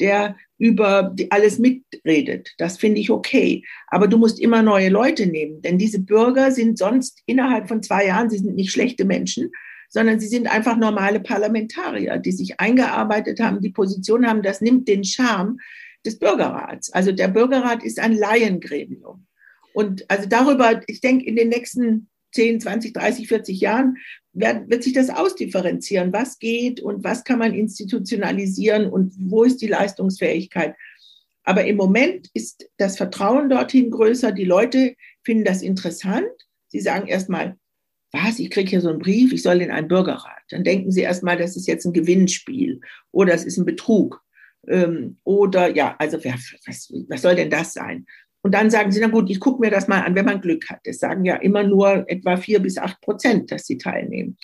der 0.00 0.36
über 0.58 1.16
alles 1.30 1.58
mitredet. 1.58 2.52
Das 2.58 2.76
finde 2.76 3.00
ich 3.00 3.08
okay. 3.08 3.64
Aber 3.86 4.06
du 4.06 4.18
musst 4.18 4.38
immer 4.38 4.62
neue 4.62 4.90
Leute 4.90 5.26
nehmen, 5.26 5.62
denn 5.62 5.78
diese 5.78 6.00
Bürger 6.00 6.52
sind 6.52 6.76
sonst 6.76 7.22
innerhalb 7.24 7.68
von 7.68 7.82
zwei 7.82 8.06
Jahren, 8.06 8.28
sie 8.28 8.36
sind 8.36 8.54
nicht 8.54 8.70
schlechte 8.70 9.06
Menschen, 9.06 9.50
sondern 9.92 10.18
sie 10.18 10.26
sind 10.26 10.46
einfach 10.46 10.78
normale 10.78 11.20
Parlamentarier, 11.20 12.16
die 12.16 12.32
sich 12.32 12.58
eingearbeitet 12.58 13.40
haben, 13.40 13.60
die 13.60 13.70
Position 13.70 14.26
haben. 14.26 14.42
Das 14.42 14.62
nimmt 14.62 14.88
den 14.88 15.04
Charme 15.04 15.58
des 16.04 16.18
Bürgerrats. 16.18 16.90
Also 16.92 17.12
der 17.12 17.28
Bürgerrat 17.28 17.84
ist 17.84 18.00
ein 18.00 18.14
Laiengremium. 18.14 19.26
Und 19.74 20.10
also 20.10 20.26
darüber, 20.26 20.80
ich 20.86 21.02
denke, 21.02 21.26
in 21.26 21.36
den 21.36 21.50
nächsten 21.50 22.08
10, 22.32 22.62
20, 22.62 22.94
30, 22.94 23.28
40 23.28 23.60
Jahren 23.60 23.98
wird, 24.32 24.70
wird 24.70 24.82
sich 24.82 24.94
das 24.94 25.10
ausdifferenzieren. 25.10 26.10
Was 26.14 26.38
geht 26.38 26.80
und 26.80 27.04
was 27.04 27.22
kann 27.24 27.38
man 27.38 27.52
institutionalisieren 27.52 28.90
und 28.90 29.12
wo 29.18 29.44
ist 29.44 29.60
die 29.60 29.68
Leistungsfähigkeit? 29.68 30.74
Aber 31.44 31.66
im 31.66 31.76
Moment 31.76 32.28
ist 32.32 32.66
das 32.78 32.96
Vertrauen 32.96 33.50
dorthin 33.50 33.90
größer. 33.90 34.32
Die 34.32 34.46
Leute 34.46 34.94
finden 35.22 35.44
das 35.44 35.60
interessant. 35.60 36.30
Sie 36.68 36.80
sagen 36.80 37.08
erstmal, 37.08 37.58
was, 38.12 38.38
ich 38.38 38.50
kriege 38.50 38.70
hier 38.70 38.80
so 38.80 38.90
einen 38.90 38.98
Brief, 38.98 39.32
ich 39.32 39.42
soll 39.42 39.62
in 39.62 39.70
einen 39.70 39.88
Bürgerrat. 39.88 40.42
Dann 40.50 40.64
denken 40.64 40.90
Sie 40.90 41.00
erstmal, 41.00 41.36
das 41.36 41.56
ist 41.56 41.66
jetzt 41.66 41.86
ein 41.86 41.92
Gewinnspiel 41.92 42.80
oder 43.10 43.32
es 43.34 43.44
ist 43.44 43.56
ein 43.56 43.64
Betrug. 43.64 44.22
Ähm, 44.68 45.16
oder 45.24 45.74
ja, 45.74 45.96
also 45.98 46.22
wer, 46.22 46.34
was, 46.66 46.92
was 47.08 47.22
soll 47.22 47.34
denn 47.34 47.50
das 47.50 47.72
sein? 47.72 48.06
Und 48.42 48.54
dann 48.54 48.70
sagen 48.70 48.90
sie, 48.90 49.00
na 49.00 49.06
gut, 49.06 49.30
ich 49.30 49.40
gucke 49.40 49.60
mir 49.60 49.70
das 49.70 49.88
mal 49.88 50.00
an, 50.00 50.14
wenn 50.14 50.24
man 50.24 50.40
Glück 50.40 50.68
hat. 50.68 50.80
Es 50.84 50.98
sagen 50.98 51.24
ja 51.24 51.36
immer 51.36 51.62
nur 51.62 52.04
etwa 52.08 52.36
vier 52.36 52.58
bis 52.58 52.76
acht 52.76 53.00
Prozent, 53.00 53.52
dass 53.52 53.66
sie 53.66 53.78
teilnehmen. 53.78 54.36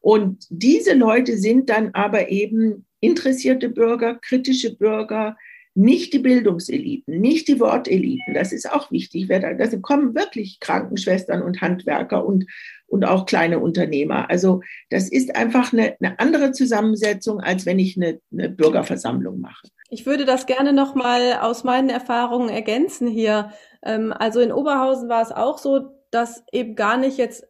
Und 0.00 0.46
diese 0.48 0.94
Leute 0.94 1.36
sind 1.36 1.68
dann 1.68 1.90
aber 1.92 2.28
eben 2.30 2.86
interessierte 3.00 3.68
Bürger, 3.68 4.18
kritische 4.22 4.76
Bürger, 4.76 5.36
nicht 5.74 6.12
die 6.12 6.18
Bildungseliten, 6.18 7.20
nicht 7.20 7.48
die 7.48 7.58
Worteliten. 7.58 8.34
Das 8.34 8.52
ist 8.52 8.70
auch 8.70 8.90
wichtig. 8.90 9.28
Da 9.28 9.66
kommen 9.80 10.14
wirklich 10.14 10.60
Krankenschwestern 10.60 11.42
und 11.42 11.60
Handwerker 11.60 12.24
und 12.24 12.46
und 12.92 13.06
auch 13.06 13.24
kleine 13.24 13.58
Unternehmer. 13.58 14.28
Also 14.28 14.60
das 14.90 15.08
ist 15.08 15.34
einfach 15.34 15.72
eine, 15.72 15.96
eine 15.98 16.20
andere 16.20 16.52
Zusammensetzung, 16.52 17.40
als 17.40 17.64
wenn 17.64 17.78
ich 17.78 17.96
eine, 17.96 18.20
eine 18.30 18.50
Bürgerversammlung 18.50 19.40
mache. 19.40 19.66
Ich 19.88 20.04
würde 20.04 20.26
das 20.26 20.44
gerne 20.44 20.74
noch 20.74 20.94
mal 20.94 21.38
aus 21.40 21.64
meinen 21.64 21.88
Erfahrungen 21.88 22.50
ergänzen 22.50 23.08
hier. 23.08 23.52
Ähm, 23.82 24.12
also 24.12 24.40
in 24.40 24.52
Oberhausen 24.52 25.08
war 25.08 25.22
es 25.22 25.32
auch 25.32 25.56
so, 25.56 25.88
dass 26.10 26.44
eben 26.52 26.74
gar 26.76 26.98
nicht 26.98 27.16
jetzt 27.16 27.46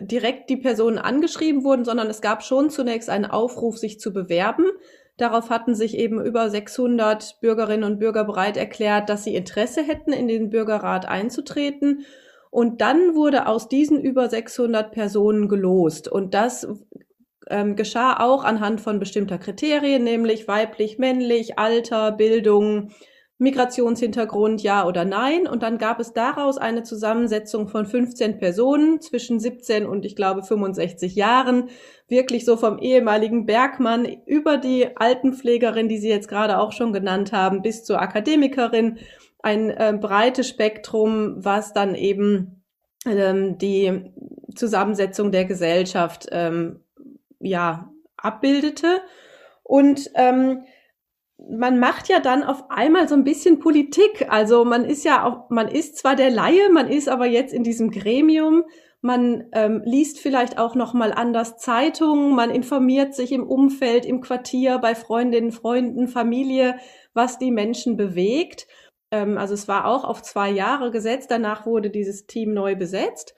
direkt 0.00 0.48
die 0.48 0.56
Personen 0.56 0.98
angeschrieben 0.98 1.64
wurden, 1.64 1.84
sondern 1.84 2.08
es 2.08 2.20
gab 2.20 2.44
schon 2.44 2.70
zunächst 2.70 3.10
einen 3.10 3.24
Aufruf, 3.24 3.78
sich 3.78 3.98
zu 3.98 4.12
bewerben. 4.12 4.66
Darauf 5.16 5.48
hatten 5.48 5.74
sich 5.74 5.96
eben 5.96 6.20
über 6.20 6.50
600 6.50 7.40
Bürgerinnen 7.40 7.84
und 7.84 7.98
Bürger 7.98 8.24
bereit 8.24 8.56
erklärt, 8.56 9.08
dass 9.08 9.24
sie 9.24 9.34
Interesse 9.34 9.82
hätten, 9.82 10.12
in 10.12 10.28
den 10.28 10.50
Bürgerrat 10.50 11.06
einzutreten. 11.06 12.04
Und 12.50 12.80
dann 12.80 13.14
wurde 13.14 13.46
aus 13.46 13.68
diesen 13.68 14.00
über 14.00 14.28
600 14.28 14.92
Personen 14.92 15.48
gelost. 15.48 16.08
Und 16.08 16.34
das 16.34 16.68
ähm, 17.48 17.76
geschah 17.76 18.20
auch 18.20 18.44
anhand 18.44 18.80
von 18.80 18.98
bestimmter 18.98 19.38
Kriterien, 19.38 20.04
nämlich 20.04 20.48
weiblich, 20.48 20.98
männlich, 20.98 21.58
Alter, 21.58 22.12
Bildung, 22.12 22.90
Migrationshintergrund, 23.38 24.62
ja 24.62 24.86
oder 24.86 25.04
nein. 25.04 25.46
Und 25.46 25.62
dann 25.62 25.76
gab 25.76 26.00
es 26.00 26.14
daraus 26.14 26.56
eine 26.56 26.84
Zusammensetzung 26.84 27.68
von 27.68 27.84
15 27.84 28.38
Personen 28.38 29.00
zwischen 29.00 29.38
17 29.40 29.84
und 29.84 30.06
ich 30.06 30.16
glaube 30.16 30.42
65 30.42 31.14
Jahren. 31.14 31.68
Wirklich 32.08 32.44
so 32.44 32.56
vom 32.56 32.78
ehemaligen 32.78 33.44
Bergmann 33.44 34.06
über 34.24 34.56
die 34.56 34.96
Altenpflegerin, 34.96 35.88
die 35.88 35.98
Sie 35.98 36.08
jetzt 36.08 36.28
gerade 36.28 36.58
auch 36.58 36.72
schon 36.72 36.92
genannt 36.92 37.32
haben, 37.32 37.60
bis 37.60 37.84
zur 37.84 38.00
Akademikerin 38.00 38.98
ein 39.42 39.70
äh, 39.70 39.96
breites 40.00 40.48
Spektrum, 40.48 41.44
was 41.44 41.74
dann 41.74 41.94
eben 41.94 42.62
ähm, 43.04 43.58
die 43.58 44.12
Zusammensetzung 44.54 45.30
der 45.30 45.44
Gesellschaft 45.44 46.26
ähm, 46.32 46.80
ja 47.38 47.92
abbildete. 48.16 49.02
Und 49.62 50.10
ähm, 50.14 50.62
man 51.38 51.78
macht 51.78 52.08
ja 52.08 52.18
dann 52.20 52.42
auf 52.42 52.70
einmal 52.70 53.08
so 53.08 53.14
ein 53.14 53.24
bisschen 53.24 53.58
Politik. 53.58 54.26
Also 54.30 54.64
man 54.64 54.84
ist 54.84 55.04
ja 55.04 55.24
auch, 55.24 55.50
man 55.50 55.68
ist 55.68 55.96
zwar 55.98 56.16
der 56.16 56.30
Laie, 56.30 56.70
man 56.70 56.88
ist 56.88 57.08
aber 57.08 57.26
jetzt 57.26 57.52
in 57.52 57.62
diesem 57.62 57.90
Gremium. 57.90 58.64
Man 59.02 59.44
ähm, 59.52 59.82
liest 59.84 60.18
vielleicht 60.18 60.58
auch 60.58 60.74
noch 60.74 60.94
mal 60.94 61.12
anders 61.12 61.58
Zeitungen. 61.58 62.34
Man 62.34 62.50
informiert 62.50 63.14
sich 63.14 63.32
im 63.32 63.46
Umfeld, 63.46 64.06
im 64.06 64.20
Quartier, 64.20 64.78
bei 64.78 64.94
Freundinnen, 64.94 65.52
Freunden, 65.52 66.08
Familie, 66.08 66.76
was 67.12 67.38
die 67.38 67.50
Menschen 67.50 67.96
bewegt. 67.96 68.66
Ähm, 69.10 69.36
also 69.38 69.54
es 69.54 69.68
war 69.68 69.86
auch 69.86 70.04
auf 70.04 70.22
zwei 70.22 70.50
Jahre 70.50 70.90
gesetzt. 70.90 71.30
Danach 71.30 71.66
wurde 71.66 71.90
dieses 71.90 72.26
Team 72.26 72.54
neu 72.54 72.74
besetzt. 72.74 73.34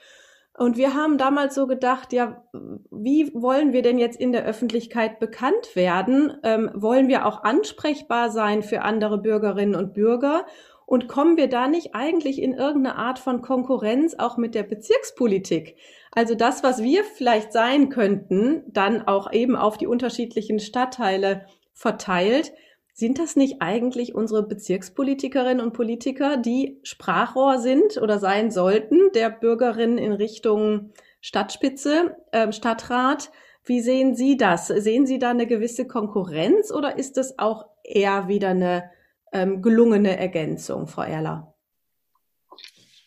Und 0.58 0.76
wir 0.76 0.94
haben 0.94 1.18
damals 1.18 1.54
so 1.54 1.68
gedacht, 1.68 2.12
ja, 2.12 2.42
wie 2.90 3.32
wollen 3.32 3.72
wir 3.72 3.82
denn 3.82 3.96
jetzt 3.96 4.20
in 4.20 4.32
der 4.32 4.44
Öffentlichkeit 4.44 5.20
bekannt 5.20 5.76
werden? 5.76 6.36
Ähm, 6.42 6.68
wollen 6.74 7.06
wir 7.06 7.26
auch 7.26 7.44
ansprechbar 7.44 8.30
sein 8.30 8.64
für 8.64 8.82
andere 8.82 9.18
Bürgerinnen 9.18 9.76
und 9.76 9.94
Bürger? 9.94 10.46
Und 10.84 11.06
kommen 11.06 11.36
wir 11.36 11.48
da 11.48 11.68
nicht 11.68 11.94
eigentlich 11.94 12.42
in 12.42 12.54
irgendeine 12.54 12.96
Art 12.96 13.20
von 13.20 13.40
Konkurrenz 13.40 14.16
auch 14.18 14.36
mit 14.36 14.56
der 14.56 14.64
Bezirkspolitik? 14.64 15.76
Also 16.10 16.34
das, 16.34 16.64
was 16.64 16.82
wir 16.82 17.04
vielleicht 17.04 17.52
sein 17.52 17.88
könnten, 17.88 18.64
dann 18.66 19.06
auch 19.06 19.32
eben 19.32 19.54
auf 19.54 19.78
die 19.78 19.86
unterschiedlichen 19.86 20.58
Stadtteile 20.58 21.46
verteilt, 21.72 22.52
sind 22.98 23.20
das 23.20 23.36
nicht 23.36 23.62
eigentlich 23.62 24.16
unsere 24.16 24.42
Bezirkspolitikerinnen 24.42 25.64
und 25.64 25.72
Politiker, 25.72 26.36
die 26.36 26.80
Sprachrohr 26.82 27.60
sind 27.60 27.96
oder 27.96 28.18
sein 28.18 28.50
sollten 28.50 29.12
der 29.14 29.30
Bürgerinnen 29.30 29.98
in 29.98 30.10
Richtung 30.10 30.90
Stadtspitze, 31.20 32.16
äh, 32.32 32.50
Stadtrat? 32.50 33.30
Wie 33.64 33.82
sehen 33.82 34.16
Sie 34.16 34.36
das? 34.36 34.66
Sehen 34.66 35.06
Sie 35.06 35.20
da 35.20 35.30
eine 35.30 35.46
gewisse 35.46 35.86
Konkurrenz 35.86 36.72
oder 36.72 36.98
ist 36.98 37.16
das 37.16 37.38
auch 37.38 37.66
eher 37.84 38.26
wieder 38.26 38.48
eine 38.48 38.90
ähm, 39.32 39.62
gelungene 39.62 40.18
Ergänzung, 40.18 40.88
Frau 40.88 41.02
Erler? 41.02 41.54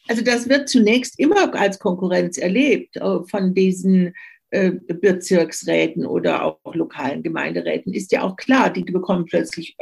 Also 0.08 0.24
das 0.24 0.48
wird 0.48 0.70
zunächst 0.70 1.20
immer 1.20 1.54
als 1.54 1.80
Konkurrenz 1.80 2.38
erlebt 2.38 2.96
äh, 2.96 3.24
von 3.30 3.54
diesen 3.54 4.14
Bezirksräten 4.52 6.06
oder 6.06 6.44
auch 6.44 6.76
lokalen 6.76 7.24
Gemeinderäten 7.24 7.94
ist 7.94 8.12
ja 8.12 8.24
auch 8.24 8.36
klar, 8.36 8.70
die 8.70 8.84
bekommen 8.84 9.24
plötzlich 9.24 9.78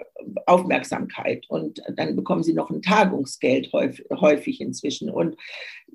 Aufmerksamkeit 0.46 1.46
und 1.50 1.82
dann 1.96 2.16
bekommen 2.16 2.44
sie 2.44 2.54
noch 2.54 2.70
ein 2.70 2.84
Tagungsgeld 2.84 3.72
häufig, 3.74 4.62
inzwischen. 4.62 5.10
Und 5.10 5.38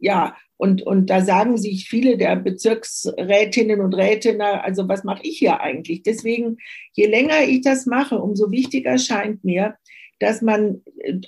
ja, 0.01 0.37
und, 0.57 0.83
und 0.83 1.09
da 1.09 1.21
sagen 1.21 1.57
sich 1.57 1.89
viele 1.89 2.17
der 2.17 2.35
Bezirksrätinnen 2.35 3.81
und 3.81 3.95
Räte, 3.95 4.35
na, 4.37 4.61
also 4.61 4.89
was 4.89 5.05
mache 5.05 5.23
ich 5.23 5.39
hier 5.39 5.61
eigentlich? 5.61 6.03
Deswegen, 6.03 6.57
je 6.95 7.07
länger 7.07 7.45
ich 7.47 7.61
das 7.61 7.87
mache, 7.87 8.19
umso 8.19 8.51
wichtiger 8.51 8.99
scheint 8.99 9.45
mir, 9.45 9.77
dass 10.19 10.43
man 10.43 10.83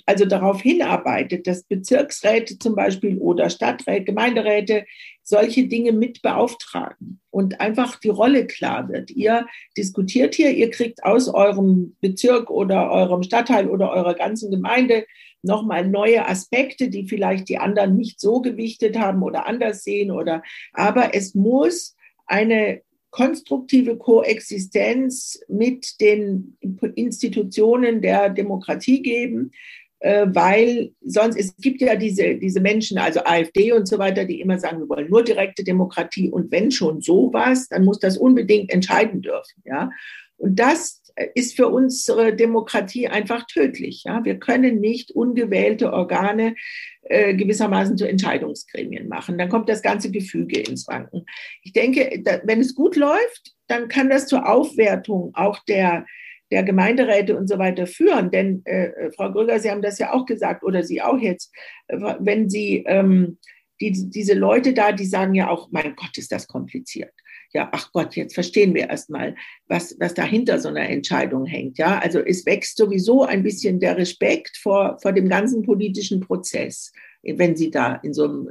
also 0.05 0.25
darauf 0.25 0.61
hinarbeitet, 0.61 1.47
dass 1.47 1.63
Bezirksräte 1.63 2.57
zum 2.57 2.75
Beispiel 2.75 3.17
oder 3.19 3.49
Stadträte, 3.49 4.05
Gemeinderäte 4.05 4.85
solche 5.27 5.67
Dinge 5.67 5.91
mit 5.91 6.21
beauftragen 6.21 7.19
und 7.31 7.59
einfach 7.59 7.99
die 7.99 8.07
Rolle 8.07 8.47
klar 8.47 8.87
wird. 8.87 9.11
Ihr 9.11 9.45
diskutiert 9.75 10.35
hier, 10.35 10.51
ihr 10.51 10.71
kriegt 10.71 11.03
aus 11.03 11.27
eurem 11.27 11.97
Bezirk 11.99 12.49
oder 12.49 12.89
eurem 12.91 13.23
Stadtteil 13.23 13.67
oder 13.67 13.91
eurer 13.91 14.13
ganzen 14.13 14.51
Gemeinde 14.51 15.05
nochmal 15.41 15.85
neue 15.85 16.25
Aspekte, 16.25 16.89
die 16.89 17.07
vielleicht 17.07 17.49
die 17.49 17.57
anderen 17.57 17.97
nicht 17.97 18.21
so 18.21 18.39
gewichtet 18.39 18.97
haben 18.97 19.21
oder 19.21 19.45
anders 19.47 19.83
sehen 19.83 20.11
oder, 20.11 20.43
aber 20.71 21.13
es 21.13 21.35
muss 21.35 21.97
eine 22.25 22.81
konstruktive 23.09 23.97
Koexistenz 23.97 25.41
mit 25.49 25.99
den 25.99 26.57
Institutionen 26.95 28.01
der 28.01 28.29
Demokratie 28.29 29.01
geben, 29.01 29.51
weil 29.99 30.91
sonst, 31.03 31.37
es 31.37 31.55
gibt 31.57 31.81
ja 31.81 31.95
diese, 31.95 32.35
diese 32.35 32.59
Menschen, 32.59 32.97
also 32.97 33.21
AfD 33.23 33.71
und 33.71 33.87
so 33.87 33.97
weiter, 33.97 34.25
die 34.25 34.41
immer 34.41 34.59
sagen, 34.59 34.79
wir 34.79 34.89
wollen 34.89 35.09
nur 35.09 35.23
direkte 35.23 35.63
Demokratie 35.63 36.29
und 36.29 36.51
wenn 36.51 36.69
schon 36.71 37.01
sowas, 37.01 37.67
dann 37.69 37.83
muss 37.83 37.99
das 37.99 38.17
unbedingt 38.17 38.71
entscheiden 38.71 39.21
dürfen. 39.21 39.63
Ja? 39.65 39.89
Und 40.37 40.59
das 40.59 41.01
ist 41.33 41.55
für 41.55 41.67
unsere 41.67 42.35
Demokratie 42.35 43.07
einfach 43.07 43.47
tödlich. 43.47 44.03
Ja? 44.05 44.23
Wir 44.23 44.37
können 44.37 44.79
nicht 44.79 45.11
ungewählte 45.11 45.91
Organe 45.91 46.55
äh, 47.03 47.33
gewissermaßen 47.33 47.97
zu 47.97 48.07
Entscheidungsgremien 48.07 49.07
machen. 49.07 49.37
Dann 49.37 49.49
kommt 49.49 49.69
das 49.69 49.81
ganze 49.81 50.11
Gefüge 50.11 50.59
ins 50.59 50.87
Wanken. 50.87 51.25
Ich 51.63 51.73
denke, 51.73 52.21
wenn 52.43 52.59
es 52.59 52.75
gut 52.75 52.95
läuft, 52.95 53.55
dann 53.67 53.87
kann 53.87 54.09
das 54.09 54.27
zur 54.27 54.47
Aufwertung 54.47 55.31
auch 55.33 55.63
der, 55.65 56.05
der 56.51 56.63
Gemeinderäte 56.63 57.37
und 57.37 57.47
so 57.47 57.57
weiter 57.57 57.87
führen. 57.87 58.31
Denn 58.31 58.61
äh, 58.65 59.11
Frau 59.11 59.31
Grüger, 59.31 59.59
Sie 59.59 59.69
haben 59.69 59.81
das 59.81 59.99
ja 59.99 60.13
auch 60.13 60.25
gesagt 60.25 60.63
oder 60.63 60.83
Sie 60.83 61.01
auch 61.01 61.17
jetzt, 61.17 61.53
äh, 61.87 61.97
wenn 62.19 62.49
Sie 62.49 62.83
ähm, 62.87 63.37
die, 63.79 64.09
diese 64.09 64.33
Leute 64.33 64.73
da, 64.73 64.91
die 64.91 65.05
sagen 65.05 65.35
ja 65.35 65.49
auch, 65.49 65.69
mein 65.71 65.95
Gott, 65.95 66.17
ist 66.17 66.31
das 66.31 66.47
kompliziert. 66.47 67.13
Ja, 67.53 67.69
ach 67.71 67.91
Gott, 67.93 68.15
jetzt 68.15 68.33
verstehen 68.33 68.73
wir 68.73 68.89
erstmal, 68.89 69.35
was, 69.67 69.95
was 69.99 70.13
dahinter 70.13 70.59
so 70.59 70.69
einer 70.69 70.89
Entscheidung 70.89 71.45
hängt. 71.45 71.77
Ja, 71.77 71.99
also 71.99 72.19
es 72.19 72.45
wächst 72.45 72.77
sowieso 72.77 73.23
ein 73.23 73.43
bisschen 73.43 73.79
der 73.79 73.97
Respekt 73.97 74.57
vor, 74.57 74.97
vor 75.01 75.13
dem 75.13 75.29
ganzen 75.29 75.63
politischen 75.63 76.19
Prozess, 76.19 76.91
wenn 77.23 77.55
Sie 77.55 77.71
da 77.71 77.95
in 78.03 78.13
so 78.13 78.25
einem, 78.25 78.49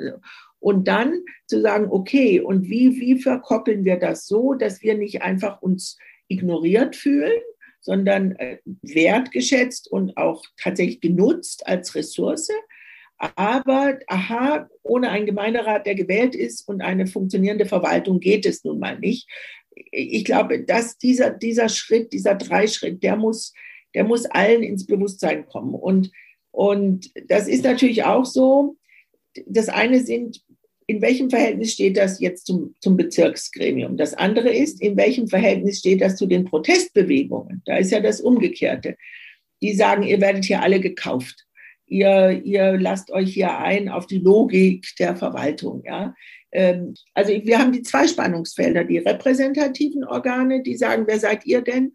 und 0.60 0.88
dann 0.88 1.22
zu 1.46 1.60
sagen, 1.60 1.88
okay, 1.90 2.40
und 2.40 2.68
wie, 2.68 2.98
wie 2.98 3.20
verkoppeln 3.20 3.84
wir 3.84 3.96
das 3.96 4.26
so, 4.26 4.54
dass 4.54 4.82
wir 4.82 4.96
nicht 4.96 5.22
einfach 5.22 5.60
uns 5.60 5.98
ignoriert 6.28 6.96
fühlen, 6.96 7.38
sondern 7.86 8.32
äh, 8.32 8.58
wertgeschätzt 8.82 9.90
und 9.90 10.16
auch 10.16 10.44
tatsächlich 10.60 11.00
genutzt 11.00 11.66
als 11.66 11.94
Ressource, 11.94 12.50
aber, 13.18 13.98
aha, 14.08 14.68
ohne 14.82 15.08
einen 15.10 15.24
Gemeinderat, 15.24 15.86
der 15.86 15.94
gewählt 15.94 16.34
ist 16.34 16.68
und 16.68 16.82
eine 16.82 17.06
funktionierende 17.06 17.64
Verwaltung 17.64 18.20
geht 18.20 18.44
es 18.44 18.64
nun 18.64 18.78
mal 18.78 18.98
nicht. 18.98 19.28
Ich 19.90 20.24
glaube, 20.24 20.64
dass 20.64 20.98
dieser, 20.98 21.30
dieser 21.30 21.68
Schritt, 21.68 22.12
dieser 22.12 22.34
Dreischritt, 22.34 23.02
der 23.02 23.16
muss, 23.16 23.54
der 23.94 24.04
muss 24.04 24.26
allen 24.26 24.62
ins 24.62 24.84
Bewusstsein 24.84 25.46
kommen. 25.46 25.74
Und, 25.74 26.10
und 26.50 27.10
das 27.30 27.46
ist 27.46 27.64
natürlich 27.64 28.04
auch 28.04 28.24
so. 28.24 28.76
Das 29.46 29.68
eine 29.68 30.00
sind, 30.00 30.42
in 30.86 31.02
welchem 31.02 31.30
Verhältnis 31.30 31.72
steht 31.72 31.96
das 31.96 32.20
jetzt 32.20 32.46
zum, 32.46 32.74
zum 32.80 32.96
Bezirksgremium? 32.96 33.96
Das 33.96 34.14
andere 34.14 34.50
ist, 34.50 34.80
in 34.80 34.96
welchem 34.96 35.26
Verhältnis 35.26 35.80
steht 35.80 36.00
das 36.00 36.16
zu 36.16 36.26
den 36.26 36.44
Protestbewegungen? 36.44 37.62
Da 37.64 37.76
ist 37.76 37.90
ja 37.90 38.00
das 38.00 38.20
Umgekehrte. 38.20 38.96
Die 39.62 39.74
sagen, 39.74 40.02
ihr 40.02 40.20
werdet 40.20 40.44
hier 40.44 40.62
alle 40.62 40.80
gekauft 40.80 41.46
ihr, 41.86 42.42
ihr 42.44 42.78
lasst 42.78 43.10
euch 43.10 43.32
hier 43.32 43.58
ein 43.58 43.88
auf 43.88 44.06
die 44.06 44.18
Logik 44.18 44.86
der 44.98 45.16
Verwaltung. 45.16 45.82
Ja? 45.84 46.14
Ähm, 46.52 46.94
also 47.14 47.32
wir 47.32 47.58
haben 47.58 47.72
die 47.72 47.82
zwei 47.82 48.06
Spannungsfelder, 48.06 48.84
die 48.84 48.98
repräsentativen 48.98 50.04
Organe, 50.04 50.62
die 50.62 50.76
sagen, 50.76 51.04
wer 51.06 51.18
seid 51.18 51.46
ihr 51.46 51.62
denn? 51.62 51.94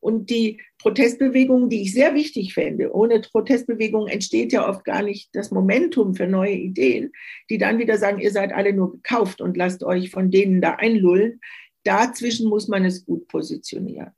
Und 0.00 0.30
die 0.30 0.60
Protestbewegungen, 0.78 1.68
die 1.68 1.82
ich 1.82 1.92
sehr 1.92 2.14
wichtig 2.14 2.54
fände. 2.54 2.94
Ohne 2.94 3.20
Protestbewegungen 3.20 4.08
entsteht 4.08 4.52
ja 4.52 4.68
oft 4.68 4.84
gar 4.84 5.02
nicht 5.02 5.28
das 5.34 5.50
Momentum 5.50 6.14
für 6.14 6.26
neue 6.26 6.54
Ideen, 6.54 7.12
die 7.50 7.58
dann 7.58 7.78
wieder 7.78 7.98
sagen, 7.98 8.18
ihr 8.18 8.32
seid 8.32 8.52
alle 8.52 8.72
nur 8.72 8.92
gekauft 8.92 9.40
und 9.40 9.56
lasst 9.56 9.84
euch 9.84 10.10
von 10.10 10.30
denen 10.30 10.60
da 10.60 10.76
einlullen. 10.76 11.40
Dazwischen 11.84 12.48
muss 12.48 12.68
man 12.68 12.84
es 12.84 13.04
gut 13.04 13.28
positionieren 13.28 14.12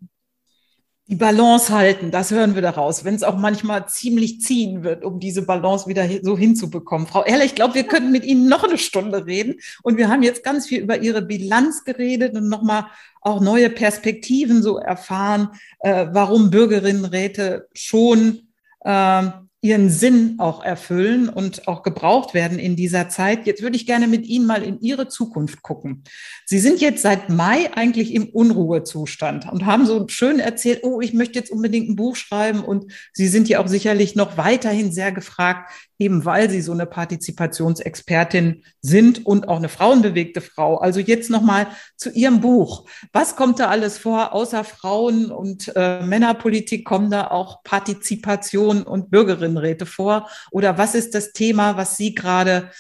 die 1.09 1.17
Balance 1.17 1.75
halten, 1.75 2.11
das 2.11 2.31
hören 2.31 2.55
wir 2.55 2.63
daraus, 2.63 3.05
wenn 3.05 3.15
es 3.15 3.25
auch 3.25 3.37
manchmal 3.37 3.89
ziemlich 3.89 4.41
ziehen 4.41 4.85
wird, 4.85 5.05
um 5.05 5.19
diese 5.19 5.43
Balance 5.43 5.89
wieder 5.89 6.09
so 6.23 6.39
hinzubekommen. 6.39 7.09
Frau 7.09 7.23
Erler, 7.23 7.45
ich 7.45 7.57
glaube, 7.57 7.75
wir 7.75 7.85
könnten 7.85 8.13
mit 8.13 8.25
Ihnen 8.25 8.49
noch 8.49 8.63
eine 8.63 8.79
Stunde 8.79 9.27
reden 9.27 9.57
und 9.83 9.97
wir 9.97 10.09
haben 10.09 10.23
jetzt 10.23 10.45
ganz 10.45 10.69
viel 10.69 10.81
über 10.81 10.99
Ihre 10.99 11.23
Bilanz 11.23 11.85
geredet 11.85 12.37
und 12.37 12.49
nochmal 12.49 12.87
auch 13.21 13.41
neue 13.41 13.69
Perspektiven 13.69 14.63
so 14.63 14.79
erfahren, 14.79 15.49
äh, 15.81 16.07
warum 16.13 16.51
Bürgerinnenräte 16.51 17.69
schon 17.73 18.49
äh, 18.81 19.23
ihren 19.65 19.91
Sinn 19.91 20.35
auch 20.39 20.65
erfüllen 20.65 21.29
und 21.29 21.69
auch 21.69 21.85
gebraucht 21.85 22.35
werden 22.35 22.59
in 22.59 22.75
dieser 22.75 23.09
Zeit. 23.09 23.47
Jetzt 23.47 23.63
würde 23.63 23.77
ich 23.77 23.87
gerne 23.87 24.09
mit 24.09 24.27
Ihnen 24.27 24.45
mal 24.45 24.65
in 24.65 24.81
Ihre 24.81 25.07
Zukunft 25.07 25.63
gucken. 25.63 26.03
Sie 26.45 26.59
sind 26.59 26.81
jetzt 26.81 27.03
seit 27.03 27.29
Mai 27.29 27.71
eigentlich 27.73 28.13
im 28.13 28.29
Unruhezustand 28.29 29.51
und 29.53 29.65
haben 29.65 29.87
so 29.87 30.09
schön 30.09 30.41
erzählt, 30.41 30.81
oh, 30.83 31.01
ich 31.01 31.15
möchte 31.15 31.39
jetzt 31.39 31.53
unbedingt 31.53 31.89
ein 31.89 31.95
Buch 31.95 32.17
schreiben 32.17 32.65
und 32.65 32.93
Sie 33.13 33.29
sind 33.29 33.49
ja 33.49 33.61
auch 33.61 33.69
sicherlich 33.69 34.17
noch 34.17 34.37
weiterhin 34.37 34.91
sehr 34.91 35.13
gefragt, 35.13 35.71
eben 36.03 36.25
weil 36.25 36.51
Sie 36.51 36.61
so 36.61 36.73
eine 36.73 36.87
Partizipationsexpertin 36.87 38.65
sind 38.81 39.25
und 39.25 39.49
auch 39.49 39.57
eine 39.57 39.69
frauenbewegte 39.69 40.41
Frau. 40.41 40.79
Also 40.79 41.01
jetzt 41.01 41.31
nochmal 41.31 41.69
zu 41.97 42.11
Ihrem 42.11 42.41
Buch. 42.41 42.89
Was 43.13 43.37
kommt 43.37 43.61
da 43.61 43.69
alles 43.69 43.99
vor, 43.99 44.35
außer 44.35 44.65
Frauen 44.65 45.31
und 45.31 45.73
äh, 45.77 46.03
Männerpolitik 46.03 46.85
kommen 46.85 47.11
da 47.11 47.29
auch 47.29 47.63
Partizipation 47.63 48.83
und 48.83 49.11
Bürgerinnenräte 49.11 49.87
vor? 49.87 50.29
Oder 50.51 50.79
was 50.79 50.95
ist 50.95 51.15
das 51.15 51.33
Thema, 51.33 51.77
was 51.77 51.97
Sie 51.97 52.15
gerade 52.15 52.71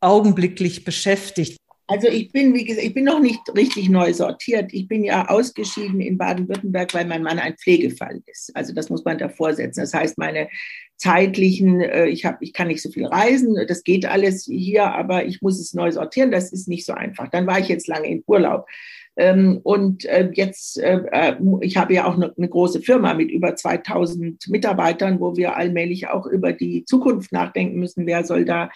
augenblicklich 0.00 0.84
beschäftigt? 0.84 1.58
Also 1.90 2.06
ich 2.06 2.30
bin, 2.32 2.54
wie 2.54 2.66
gesagt, 2.66 2.86
ich 2.86 2.92
bin 2.92 3.04
noch 3.04 3.18
nicht 3.18 3.40
richtig 3.56 3.88
neu 3.88 4.12
sortiert. 4.12 4.74
Ich 4.74 4.88
bin 4.88 5.04
ja 5.04 5.26
ausgeschieden 5.28 6.02
in 6.02 6.18
Baden-Württemberg, 6.18 6.92
weil 6.92 7.06
mein 7.06 7.22
Mann 7.22 7.38
ein 7.38 7.56
Pflegefall 7.56 8.20
ist. 8.26 8.54
Also 8.54 8.74
das 8.74 8.90
muss 8.90 9.06
man 9.06 9.16
davor 9.16 9.54
setzen. 9.54 9.80
Das 9.80 9.94
heißt, 9.94 10.18
meine 10.18 10.48
zeitlichen, 10.96 11.80
äh, 11.80 12.06
ich, 12.06 12.26
hab, 12.26 12.42
ich 12.42 12.52
kann 12.52 12.68
nicht 12.68 12.82
so 12.82 12.90
viel 12.90 13.06
reisen, 13.06 13.56
das 13.66 13.84
geht 13.84 14.04
alles 14.04 14.44
hier, 14.44 14.92
aber 14.92 15.24
ich 15.24 15.40
muss 15.40 15.58
es 15.58 15.72
neu 15.72 15.90
sortieren. 15.90 16.30
Das 16.30 16.52
ist 16.52 16.68
nicht 16.68 16.84
so 16.84 16.92
einfach. 16.92 17.28
Dann 17.30 17.46
war 17.46 17.58
ich 17.58 17.68
jetzt 17.68 17.88
lange 17.88 18.08
in 18.08 18.22
Urlaub. 18.26 18.66
Ähm, 19.16 19.60
und 19.62 20.04
äh, 20.04 20.30
jetzt, 20.34 20.78
äh, 20.78 21.36
ich 21.62 21.78
habe 21.78 21.94
ja 21.94 22.04
auch 22.04 22.16
eine, 22.16 22.34
eine 22.36 22.48
große 22.48 22.82
Firma 22.82 23.14
mit 23.14 23.30
über 23.30 23.56
2000 23.56 24.46
Mitarbeitern, 24.48 25.20
wo 25.20 25.36
wir 25.36 25.56
allmählich 25.56 26.08
auch 26.08 26.26
über 26.26 26.52
die 26.52 26.84
Zukunft 26.84 27.32
nachdenken 27.32 27.78
müssen. 27.80 28.06
Wer 28.06 28.24
soll 28.24 28.44
da 28.44 28.70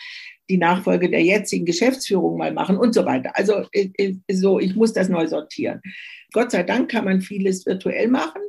die 0.52 0.58
Nachfolge 0.58 1.08
der 1.08 1.22
jetzigen 1.22 1.64
Geschäftsführung 1.64 2.36
mal 2.36 2.52
machen 2.52 2.76
und 2.76 2.94
so 2.94 3.06
weiter. 3.06 3.32
Also 3.34 3.64
äh, 3.72 3.88
äh, 3.96 4.14
so, 4.30 4.60
ich 4.60 4.76
muss 4.76 4.92
das 4.92 5.08
neu 5.08 5.26
sortieren. 5.26 5.80
Gott 6.32 6.50
sei 6.50 6.62
Dank 6.62 6.90
kann 6.90 7.06
man 7.06 7.22
vieles 7.22 7.64
virtuell 7.64 8.08
machen. 8.08 8.42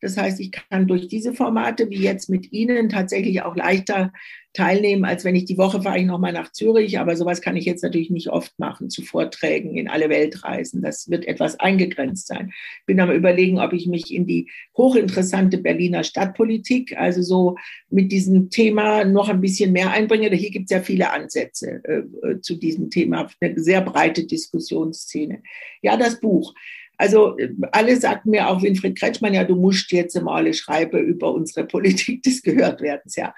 Das 0.00 0.16
heißt, 0.16 0.38
ich 0.38 0.52
kann 0.52 0.86
durch 0.86 1.08
diese 1.08 1.32
Formate 1.34 1.90
wie 1.90 1.98
jetzt 1.98 2.30
mit 2.30 2.52
Ihnen 2.52 2.88
tatsächlich 2.88 3.42
auch 3.42 3.56
leichter 3.56 4.12
teilnehmen, 4.52 5.04
als 5.04 5.24
wenn 5.24 5.36
ich 5.36 5.44
die 5.44 5.58
Woche 5.58 5.82
fahre 5.82 5.98
ich 5.98 6.06
nochmal 6.06 6.32
nach 6.32 6.52
Zürich. 6.52 6.98
Aber 6.98 7.16
sowas 7.16 7.40
kann 7.40 7.56
ich 7.56 7.64
jetzt 7.64 7.82
natürlich 7.82 8.10
nicht 8.10 8.28
oft 8.28 8.58
machen, 8.58 8.90
zu 8.90 9.02
Vorträgen 9.02 9.76
in 9.76 9.88
alle 9.88 10.08
Welt 10.08 10.42
reisen. 10.44 10.82
Das 10.82 11.10
wird 11.10 11.26
etwas 11.26 11.60
eingegrenzt 11.60 12.26
sein. 12.26 12.50
Ich 12.80 12.86
bin 12.86 13.00
am 13.00 13.10
überlegen, 13.10 13.58
ob 13.60 13.72
ich 13.72 13.86
mich 13.86 14.12
in 14.12 14.26
die 14.26 14.50
hochinteressante 14.76 15.58
Berliner 15.58 16.02
Stadtpolitik, 16.02 16.96
also 16.96 17.22
so 17.22 17.56
mit 17.90 18.10
diesem 18.10 18.50
Thema 18.50 19.04
noch 19.04 19.28
ein 19.28 19.40
bisschen 19.40 19.72
mehr 19.72 19.90
einbringe. 19.90 20.28
Hier 20.30 20.50
gibt 20.50 20.70
es 20.70 20.74
ja 20.74 20.82
viele 20.82 21.10
Ansätze 21.10 21.82
äh, 21.84 22.28
äh, 22.28 22.40
zu 22.40 22.56
diesem 22.56 22.90
Thema, 22.90 23.28
eine 23.40 23.60
sehr 23.60 23.82
breite 23.82 24.26
Diskussionsszene. 24.26 25.42
Ja, 25.82 25.96
das 25.96 26.20
Buch. 26.20 26.54
Also 26.98 27.36
alle 27.70 27.96
sagten 27.96 28.30
mir 28.30 28.48
auch 28.48 28.60
Winfried 28.60 28.98
Kretschmann, 28.98 29.32
ja, 29.32 29.44
du 29.44 29.54
musst 29.54 29.92
jetzt 29.92 30.20
mal 30.20 30.52
schreiben 30.52 30.98
über 30.98 31.32
unsere 31.32 31.66
Politik 31.66 32.22
des 32.24 32.42
Gehörtwerdens, 32.42 33.16
ja. 33.16 33.34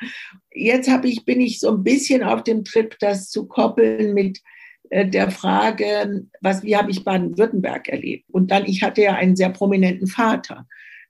Jetzt 0.53 0.91
habe 0.91 1.09
ich, 1.09 1.25
bin 1.25 1.41
ich 1.41 1.61
so 1.61 1.71
ein 1.71 1.85
bisschen 1.85 2.23
auf 2.23 2.43
dem 2.43 2.65
Trip, 2.65 2.97
das 3.01 3.29
zu 3.29 3.47
koppeln 3.47 4.15
mit 4.15 4.41
äh, 4.89 5.07
der 5.07 5.31
Frage, 5.31 6.25
was, 6.41 6.63
wie 6.65 6.77
habe 6.77 6.91
ich 6.91 7.05
Baden-Württemberg 7.05 7.89
erlebt? 7.89 8.25
Und 8.31 8.51
dann, 8.51 8.65
ich 8.65 8.83
hatte 8.83 9.03
ja 9.03 9.15
einen 9.15 9.37
sehr 9.37 9.51
prominenten 9.51 10.09
Vater, 10.09 10.67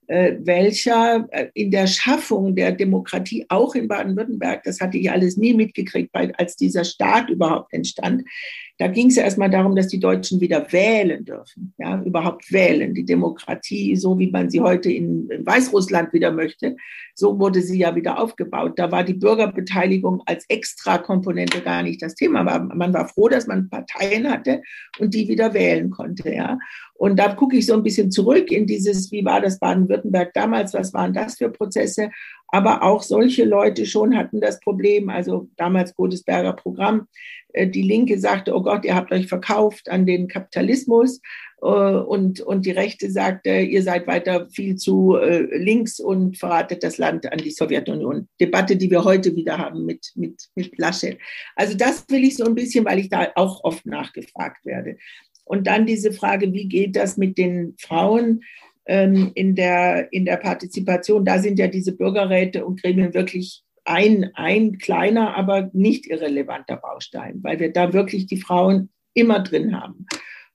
äh, 0.07 0.35
welcher 0.41 1.29
äh, 1.31 1.47
in 1.53 1.71
der 1.71 1.87
Schaffung 1.87 2.53
der 2.53 2.73
Demokratie 2.73 3.45
auch 3.47 3.75
in 3.75 3.87
Baden-Württemberg, 3.87 4.63
das 4.63 4.81
hatte 4.81 4.97
ich 4.97 5.09
alles 5.09 5.37
nie 5.37 5.53
mitgekriegt, 5.53 6.13
als 6.13 6.57
dieser 6.57 6.83
Staat 6.83 7.29
überhaupt 7.29 7.71
entstand, 7.71 8.23
da 8.77 8.87
ging 8.87 9.07
es 9.07 9.15
ja 9.15 9.23
erstmal 9.23 9.49
darum, 9.49 9.75
dass 9.75 9.87
die 9.87 9.99
Deutschen 9.99 10.41
wieder 10.41 10.71
wählen 10.71 11.23
dürfen, 11.23 11.73
ja, 11.77 12.01
überhaupt 12.01 12.51
wählen. 12.51 12.93
Die 12.93 13.05
Demokratie, 13.05 13.95
so 13.95 14.17
wie 14.17 14.31
man 14.31 14.49
sie 14.49 14.61
heute 14.61 14.91
in, 14.91 15.29
in 15.29 15.45
Weißrussland 15.45 16.13
wieder 16.13 16.31
möchte, 16.31 16.75
so 17.13 17.39
wurde 17.39 17.61
sie 17.61 17.79
ja 17.79 17.95
wieder 17.95 18.19
aufgebaut. 18.19 18.73
Da 18.77 18.91
war 18.91 19.03
die 19.03 19.13
Bürgerbeteiligung 19.13 20.23
als 20.25 20.45
Extrakomponente 20.49 21.61
gar 21.61 21.83
nicht 21.83 22.01
das 22.01 22.15
Thema. 22.15 22.43
Man 22.43 22.93
war 22.93 23.07
froh, 23.07 23.29
dass 23.29 23.47
man 23.47 23.69
Parteien 23.69 24.29
hatte 24.29 24.61
und 24.99 25.13
die 25.13 25.27
wieder 25.27 25.53
wählen 25.53 25.89
konnte, 25.89 26.33
ja. 26.33 26.57
Und 27.01 27.17
da 27.17 27.33
gucke 27.33 27.57
ich 27.57 27.65
so 27.65 27.73
ein 27.73 27.81
bisschen 27.81 28.11
zurück 28.11 28.51
in 28.51 28.67
dieses, 28.67 29.11
wie 29.11 29.25
war 29.25 29.41
das 29.41 29.57
Baden-Württemberg 29.57 30.33
damals, 30.33 30.73
was 30.75 30.93
waren 30.93 31.13
das 31.13 31.37
für 31.37 31.49
Prozesse? 31.49 32.11
Aber 32.51 32.83
auch 32.83 33.01
solche 33.01 33.45
Leute 33.45 33.85
schon 33.85 34.15
hatten 34.15 34.41
das 34.41 34.59
Problem, 34.59 35.09
also 35.09 35.49
damals 35.55 35.95
Godesberger 35.95 36.53
Programm, 36.53 37.07
äh, 37.53 37.67
die 37.67 37.81
Linke 37.81 38.19
sagte, 38.19 38.55
oh 38.55 38.61
Gott, 38.61 38.85
ihr 38.85 38.95
habt 38.95 39.11
euch 39.11 39.27
verkauft 39.27 39.89
an 39.89 40.05
den 40.05 40.27
Kapitalismus. 40.27 41.21
Äh, 41.61 41.65
und, 41.65 42.41
und 42.41 42.65
die 42.65 42.71
Rechte 42.71 43.09
sagte, 43.11 43.59
ihr 43.59 43.83
seid 43.83 44.07
weiter 44.07 44.49
viel 44.49 44.75
zu 44.75 45.15
äh, 45.15 45.43
links 45.57 45.99
und 45.99 46.37
verratet 46.37 46.83
das 46.83 46.97
Land 46.97 47.31
an 47.31 47.39
die 47.39 47.51
Sowjetunion. 47.51 48.27
Debatte, 48.39 48.75
die 48.75 48.91
wir 48.91 49.03
heute 49.03 49.35
wieder 49.35 49.57
haben 49.57 49.85
mit, 49.85 50.11
mit, 50.15 50.49
mit 50.55 50.77
Laschet. 50.77 51.19
Also 51.55 51.77
das 51.77 52.05
will 52.09 52.23
ich 52.23 52.37
so 52.37 52.45
ein 52.45 52.55
bisschen, 52.55 52.85
weil 52.85 52.99
ich 52.99 53.09
da 53.09 53.27
auch 53.35 53.63
oft 53.63 53.85
nachgefragt 53.85 54.65
werde. 54.65 54.97
Und 55.45 55.67
dann 55.67 55.85
diese 55.85 56.13
Frage, 56.13 56.53
wie 56.53 56.67
geht 56.67 56.95
das 56.95 57.17
mit 57.17 57.37
den 57.37 57.75
Frauen? 57.77 58.41
Ähm, 58.85 59.31
in, 59.35 59.55
der, 59.55 60.11
in 60.11 60.25
der 60.25 60.37
Partizipation. 60.37 61.25
Da 61.25 61.39
sind 61.39 61.59
ja 61.59 61.67
diese 61.67 61.95
Bürgerräte 61.95 62.65
und 62.65 62.81
Gremien 62.81 63.13
wirklich 63.13 63.63
ein, 63.85 64.31
ein 64.35 64.77
kleiner, 64.77 65.35
aber 65.35 65.69
nicht 65.73 66.07
irrelevanter 66.07 66.77
Baustein, 66.77 67.39
weil 67.43 67.59
wir 67.59 67.71
da 67.71 67.93
wirklich 67.93 68.27
die 68.27 68.37
Frauen 68.37 68.89
immer 69.13 69.39
drin 69.39 69.79
haben. 69.79 70.05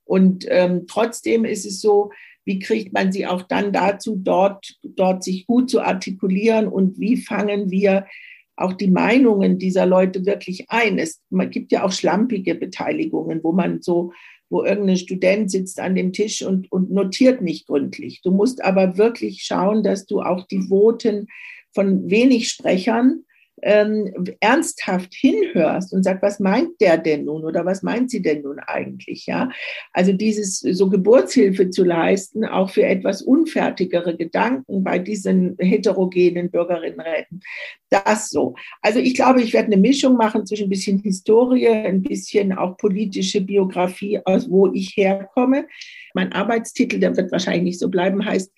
Und 0.05 0.47
ähm, 0.49 0.87
trotzdem 0.87 1.45
ist 1.45 1.67
es 1.67 1.81
so, 1.81 2.11
wie 2.45 2.61
kriegt 2.61 2.93
man 2.93 3.11
sie 3.11 3.27
auch 3.27 3.43
dann 3.43 3.73
dazu, 3.73 4.17
dort, 4.17 4.77
dort 4.83 5.25
sich 5.25 5.47
gut 5.47 5.69
zu 5.69 5.81
artikulieren 5.81 6.69
und 6.69 6.99
wie 6.99 7.17
fangen 7.17 7.71
wir 7.71 8.07
auch 8.55 8.73
die 8.73 8.91
Meinungen 8.91 9.59
dieser 9.59 9.85
Leute 9.85 10.25
wirklich 10.25 10.71
ein? 10.71 10.99
Es 10.99 11.21
gibt 11.51 11.73
ja 11.73 11.83
auch 11.83 11.93
schlampige 11.93 12.55
Beteiligungen, 12.55 13.41
wo 13.43 13.53
man 13.53 13.83
so, 13.83 14.13
wo 14.49 14.65
irgendein 14.65 14.97
Student 14.97 15.51
sitzt 15.51 15.81
an 15.81 15.95
dem 15.95 16.13
Tisch 16.13 16.43
und, 16.43 16.71
und 16.71 16.91
notiert 16.91 17.43
nicht 17.43 17.67
gründlich. 17.67 18.23
Du 18.23 18.31
musst 18.31 18.65
aber 18.65 18.97
wirklich 18.97 19.43
schauen, 19.43 19.83
dass 19.83 20.07
du 20.07 20.23
auch 20.23 20.47
die 20.47 20.69
Voten 20.69 21.29
von 21.73 22.09
wenig 22.09 22.49
Sprechern 22.49 23.26
ähm, 23.63 24.13
ernsthaft 24.41 25.15
hinhörst 25.15 25.93
und 25.93 26.03
sagst, 26.03 26.23
was 26.23 26.41
meint 26.41 26.81
der 26.81 26.99
denn 26.99 27.25
nun 27.25 27.45
oder 27.45 27.65
was 27.65 27.83
meint 27.83 28.11
sie 28.11 28.23
denn 28.23 28.43
nun 28.43 28.59
eigentlich, 28.59 29.27
ja? 29.27 29.51
Also 29.93 30.13
dieses 30.13 30.61
so 30.61 30.91
Geburtshilfe 30.91 31.71
zu 31.71 31.85
leisten, 31.85 32.45
auch 32.45 32.71
für 32.71 32.85
etwas 32.85 33.23
unfertigere 33.23 34.17
Gedanken 34.17 34.85
bei 34.85 34.99
diesen 34.99 35.57
heterogenen 35.59 36.51
Bürgerinnenräten, 36.51 37.41
das 37.89 38.31
so. 38.31 38.55
Also 38.83 38.99
ich 38.99 39.15
glaube, 39.15 39.43
ich 39.43 39.53
werde 39.53 39.73
eine 39.73 39.81
Mischung 39.81 40.17
machen 40.17 40.45
zwischen 40.45 40.67
ein 40.67 40.71
bisschen 40.71 40.99
Historie, 40.99 41.69
ein 41.69 42.03
bisschen 42.03 42.53
auch 42.53 42.77
politische 42.77 43.41
Biografie, 43.41 44.21
aus 44.25 44.51
wo 44.51 44.73
ich 44.73 44.97
herkomme. 44.97 45.67
Mein 46.15 46.33
Arbeitstitel, 46.33 46.99
der 46.99 47.17
wird 47.17 47.33
wahrscheinlich 47.33 47.63
nicht 47.63 47.81
so 47.81 47.89
bleiben, 47.89 48.25
heißt 48.25 48.53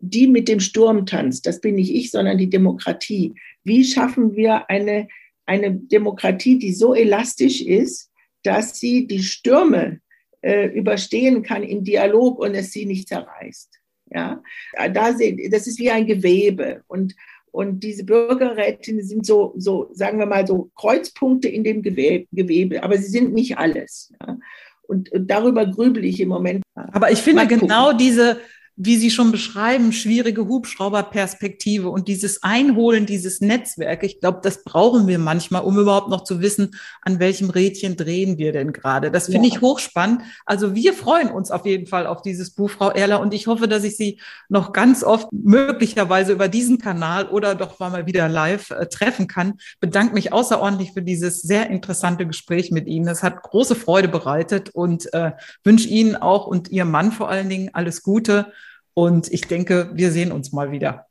die 0.00 0.28
mit 0.28 0.48
dem 0.48 0.60
Sturm 0.60 1.06
tanzt. 1.06 1.46
Das 1.46 1.60
bin 1.60 1.74
nicht 1.74 1.92
ich, 1.92 2.10
sondern 2.10 2.38
die 2.38 2.50
Demokratie. 2.50 3.34
Wie 3.64 3.84
schaffen 3.84 4.34
wir 4.34 4.68
eine, 4.70 5.08
eine 5.46 5.74
Demokratie, 5.74 6.58
die 6.58 6.72
so 6.72 6.94
elastisch 6.94 7.60
ist, 7.60 8.10
dass 8.42 8.78
sie 8.78 9.06
die 9.06 9.22
Stürme 9.22 10.00
äh, 10.42 10.66
überstehen 10.68 11.42
kann 11.42 11.62
im 11.62 11.84
Dialog 11.84 12.38
und 12.38 12.54
es 12.54 12.70
sie 12.72 12.86
nicht 12.86 13.08
zerreißt? 13.08 13.70
Ja, 14.10 14.42
da, 14.74 15.12
das 15.12 15.66
ist 15.66 15.78
wie 15.78 15.90
ein 15.90 16.06
Gewebe 16.06 16.82
und 16.86 17.14
und 17.50 17.82
diese 17.82 18.04
Bürgerrätinnen 18.04 19.04
sind 19.04 19.26
so, 19.26 19.54
so, 19.56 19.90
sagen 19.92 20.18
wir 20.18 20.26
mal, 20.26 20.46
so 20.46 20.70
Kreuzpunkte 20.76 21.48
in 21.48 21.64
dem 21.64 21.82
Gewebe, 21.82 22.82
aber 22.82 22.98
sie 22.98 23.08
sind 23.08 23.32
nicht 23.32 23.58
alles. 23.58 24.12
Ja. 24.20 24.38
Und, 24.82 25.10
und 25.12 25.30
darüber 25.30 25.66
grübel 25.66 26.04
ich 26.04 26.20
im 26.20 26.28
Moment. 26.28 26.62
Aber 26.74 27.10
ich 27.10 27.18
finde 27.18 27.46
genau 27.46 27.92
diese, 27.92 28.40
wie 28.80 28.96
Sie 28.96 29.10
schon 29.10 29.32
beschreiben, 29.32 29.92
schwierige 29.92 30.46
Hubschrauberperspektive 30.46 31.88
und 31.88 32.06
dieses 32.06 32.44
Einholen 32.44 33.06
dieses 33.06 33.40
Netzwerke. 33.40 34.06
Ich 34.06 34.20
glaube, 34.20 34.38
das 34.40 34.62
brauchen 34.62 35.08
wir 35.08 35.18
manchmal, 35.18 35.64
um 35.64 35.76
überhaupt 35.76 36.08
noch 36.08 36.22
zu 36.22 36.40
wissen, 36.40 36.76
an 37.02 37.18
welchem 37.18 37.50
Rädchen 37.50 37.96
drehen 37.96 38.38
wir 38.38 38.52
denn 38.52 38.72
gerade. 38.72 39.10
Das 39.10 39.26
finde 39.26 39.48
ja. 39.48 39.54
ich 39.54 39.60
hochspannend. 39.60 40.22
Also 40.46 40.76
wir 40.76 40.92
freuen 40.92 41.28
uns 41.28 41.50
auf 41.50 41.66
jeden 41.66 41.88
Fall 41.88 42.06
auf 42.06 42.22
dieses 42.22 42.52
Buch, 42.52 42.70
Frau 42.70 42.90
Erler, 42.90 43.20
und 43.20 43.34
ich 43.34 43.48
hoffe, 43.48 43.66
dass 43.66 43.82
ich 43.82 43.96
Sie 43.96 44.20
noch 44.48 44.72
ganz 44.72 45.02
oft 45.02 45.26
möglicherweise 45.32 46.32
über 46.32 46.46
diesen 46.46 46.78
Kanal 46.78 47.26
oder 47.30 47.56
doch 47.56 47.80
mal 47.80 48.06
wieder 48.06 48.28
live 48.28 48.70
äh, 48.70 48.86
treffen 48.86 49.26
kann. 49.26 49.54
Bedanke 49.80 50.14
mich 50.14 50.32
außerordentlich 50.32 50.92
für 50.92 51.02
dieses 51.02 51.42
sehr 51.42 51.68
interessante 51.68 52.28
Gespräch 52.28 52.70
mit 52.70 52.86
Ihnen. 52.86 53.08
Es 53.08 53.24
hat 53.24 53.42
große 53.42 53.74
Freude 53.74 54.06
bereitet 54.06 54.70
und 54.70 55.12
äh, 55.14 55.32
wünsche 55.64 55.88
Ihnen 55.88 56.14
auch 56.14 56.46
und 56.46 56.68
Ihrem 56.70 56.92
Mann 56.92 57.10
vor 57.10 57.28
allen 57.28 57.48
Dingen 57.48 57.70
alles 57.72 58.04
Gute 58.04 58.52
und 58.98 59.32
ich 59.32 59.42
denke, 59.42 59.90
wir 59.94 60.10
sehen 60.10 60.32
uns 60.32 60.50
mal 60.50 60.72
wieder. 60.72 61.06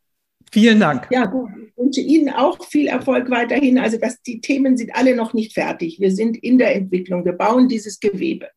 Vielen 0.52 0.82
Dank. 0.82 1.08
Ja, 1.10 1.26
gut. 1.26 1.50
Ich 1.56 1.78
wünsche 1.78 2.02
Ihnen 2.02 2.30
auch 2.30 2.62
viel 2.66 2.88
Erfolg 2.88 3.30
weiterhin. 3.30 3.80
Also, 3.80 3.98
dass 3.98 4.22
die 4.22 4.42
Themen 4.42 4.76
sind 4.76 4.94
alle 4.94 5.16
noch 5.16 5.34
nicht 5.34 5.54
fertig. 5.54 5.98
Wir 6.02 6.12
sind 6.12 6.36
in 6.36 6.58
der 6.58 6.76
Entwicklung. 6.76 7.24
Wir 7.24 7.32
bauen 7.32 7.70
dieses 7.70 8.02
Gewebe. 8.02 8.50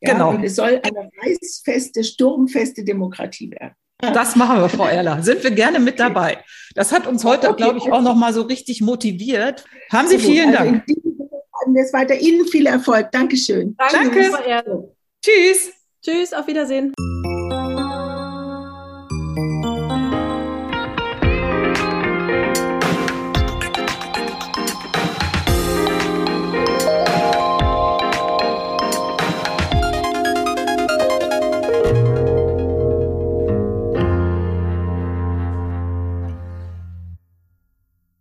Ja, 0.00 0.12
genau. 0.14 0.30
Und 0.30 0.44
es 0.44 0.56
soll 0.56 0.80
eine 0.82 1.10
reißfeste, 1.22 2.04
sturmfeste 2.04 2.82
Demokratie 2.82 3.50
werden. 3.50 3.74
Das 3.98 4.34
machen 4.34 4.62
wir, 4.62 4.70
Frau 4.70 4.86
Erler. 4.86 5.22
Sind 5.22 5.44
wir 5.44 5.50
gerne 5.50 5.78
mit 5.78 6.00
dabei. 6.00 6.38
Das 6.74 6.90
hat 6.90 7.06
uns 7.06 7.22
heute, 7.22 7.50
okay. 7.50 7.62
glaube 7.62 7.78
ich, 7.78 7.92
auch 7.92 8.00
noch 8.00 8.16
mal 8.16 8.32
so 8.32 8.42
richtig 8.42 8.80
motiviert. 8.80 9.66
Haben 9.92 10.08
Sie 10.08 10.18
vielen 10.18 10.56
also 10.56 10.70
Dank. 10.70 10.84
Jetzt 11.74 11.92
weiter 11.92 12.18
Ihnen 12.18 12.46
viel 12.46 12.66
Erfolg. 12.66 13.12
Dankeschön. 13.12 13.76
Danke. 13.76 14.30
Danke. 14.30 14.94
Tschüss. 15.22 15.70
Tschüss, 16.02 16.32
auf 16.32 16.46
Wiedersehen. 16.46 16.94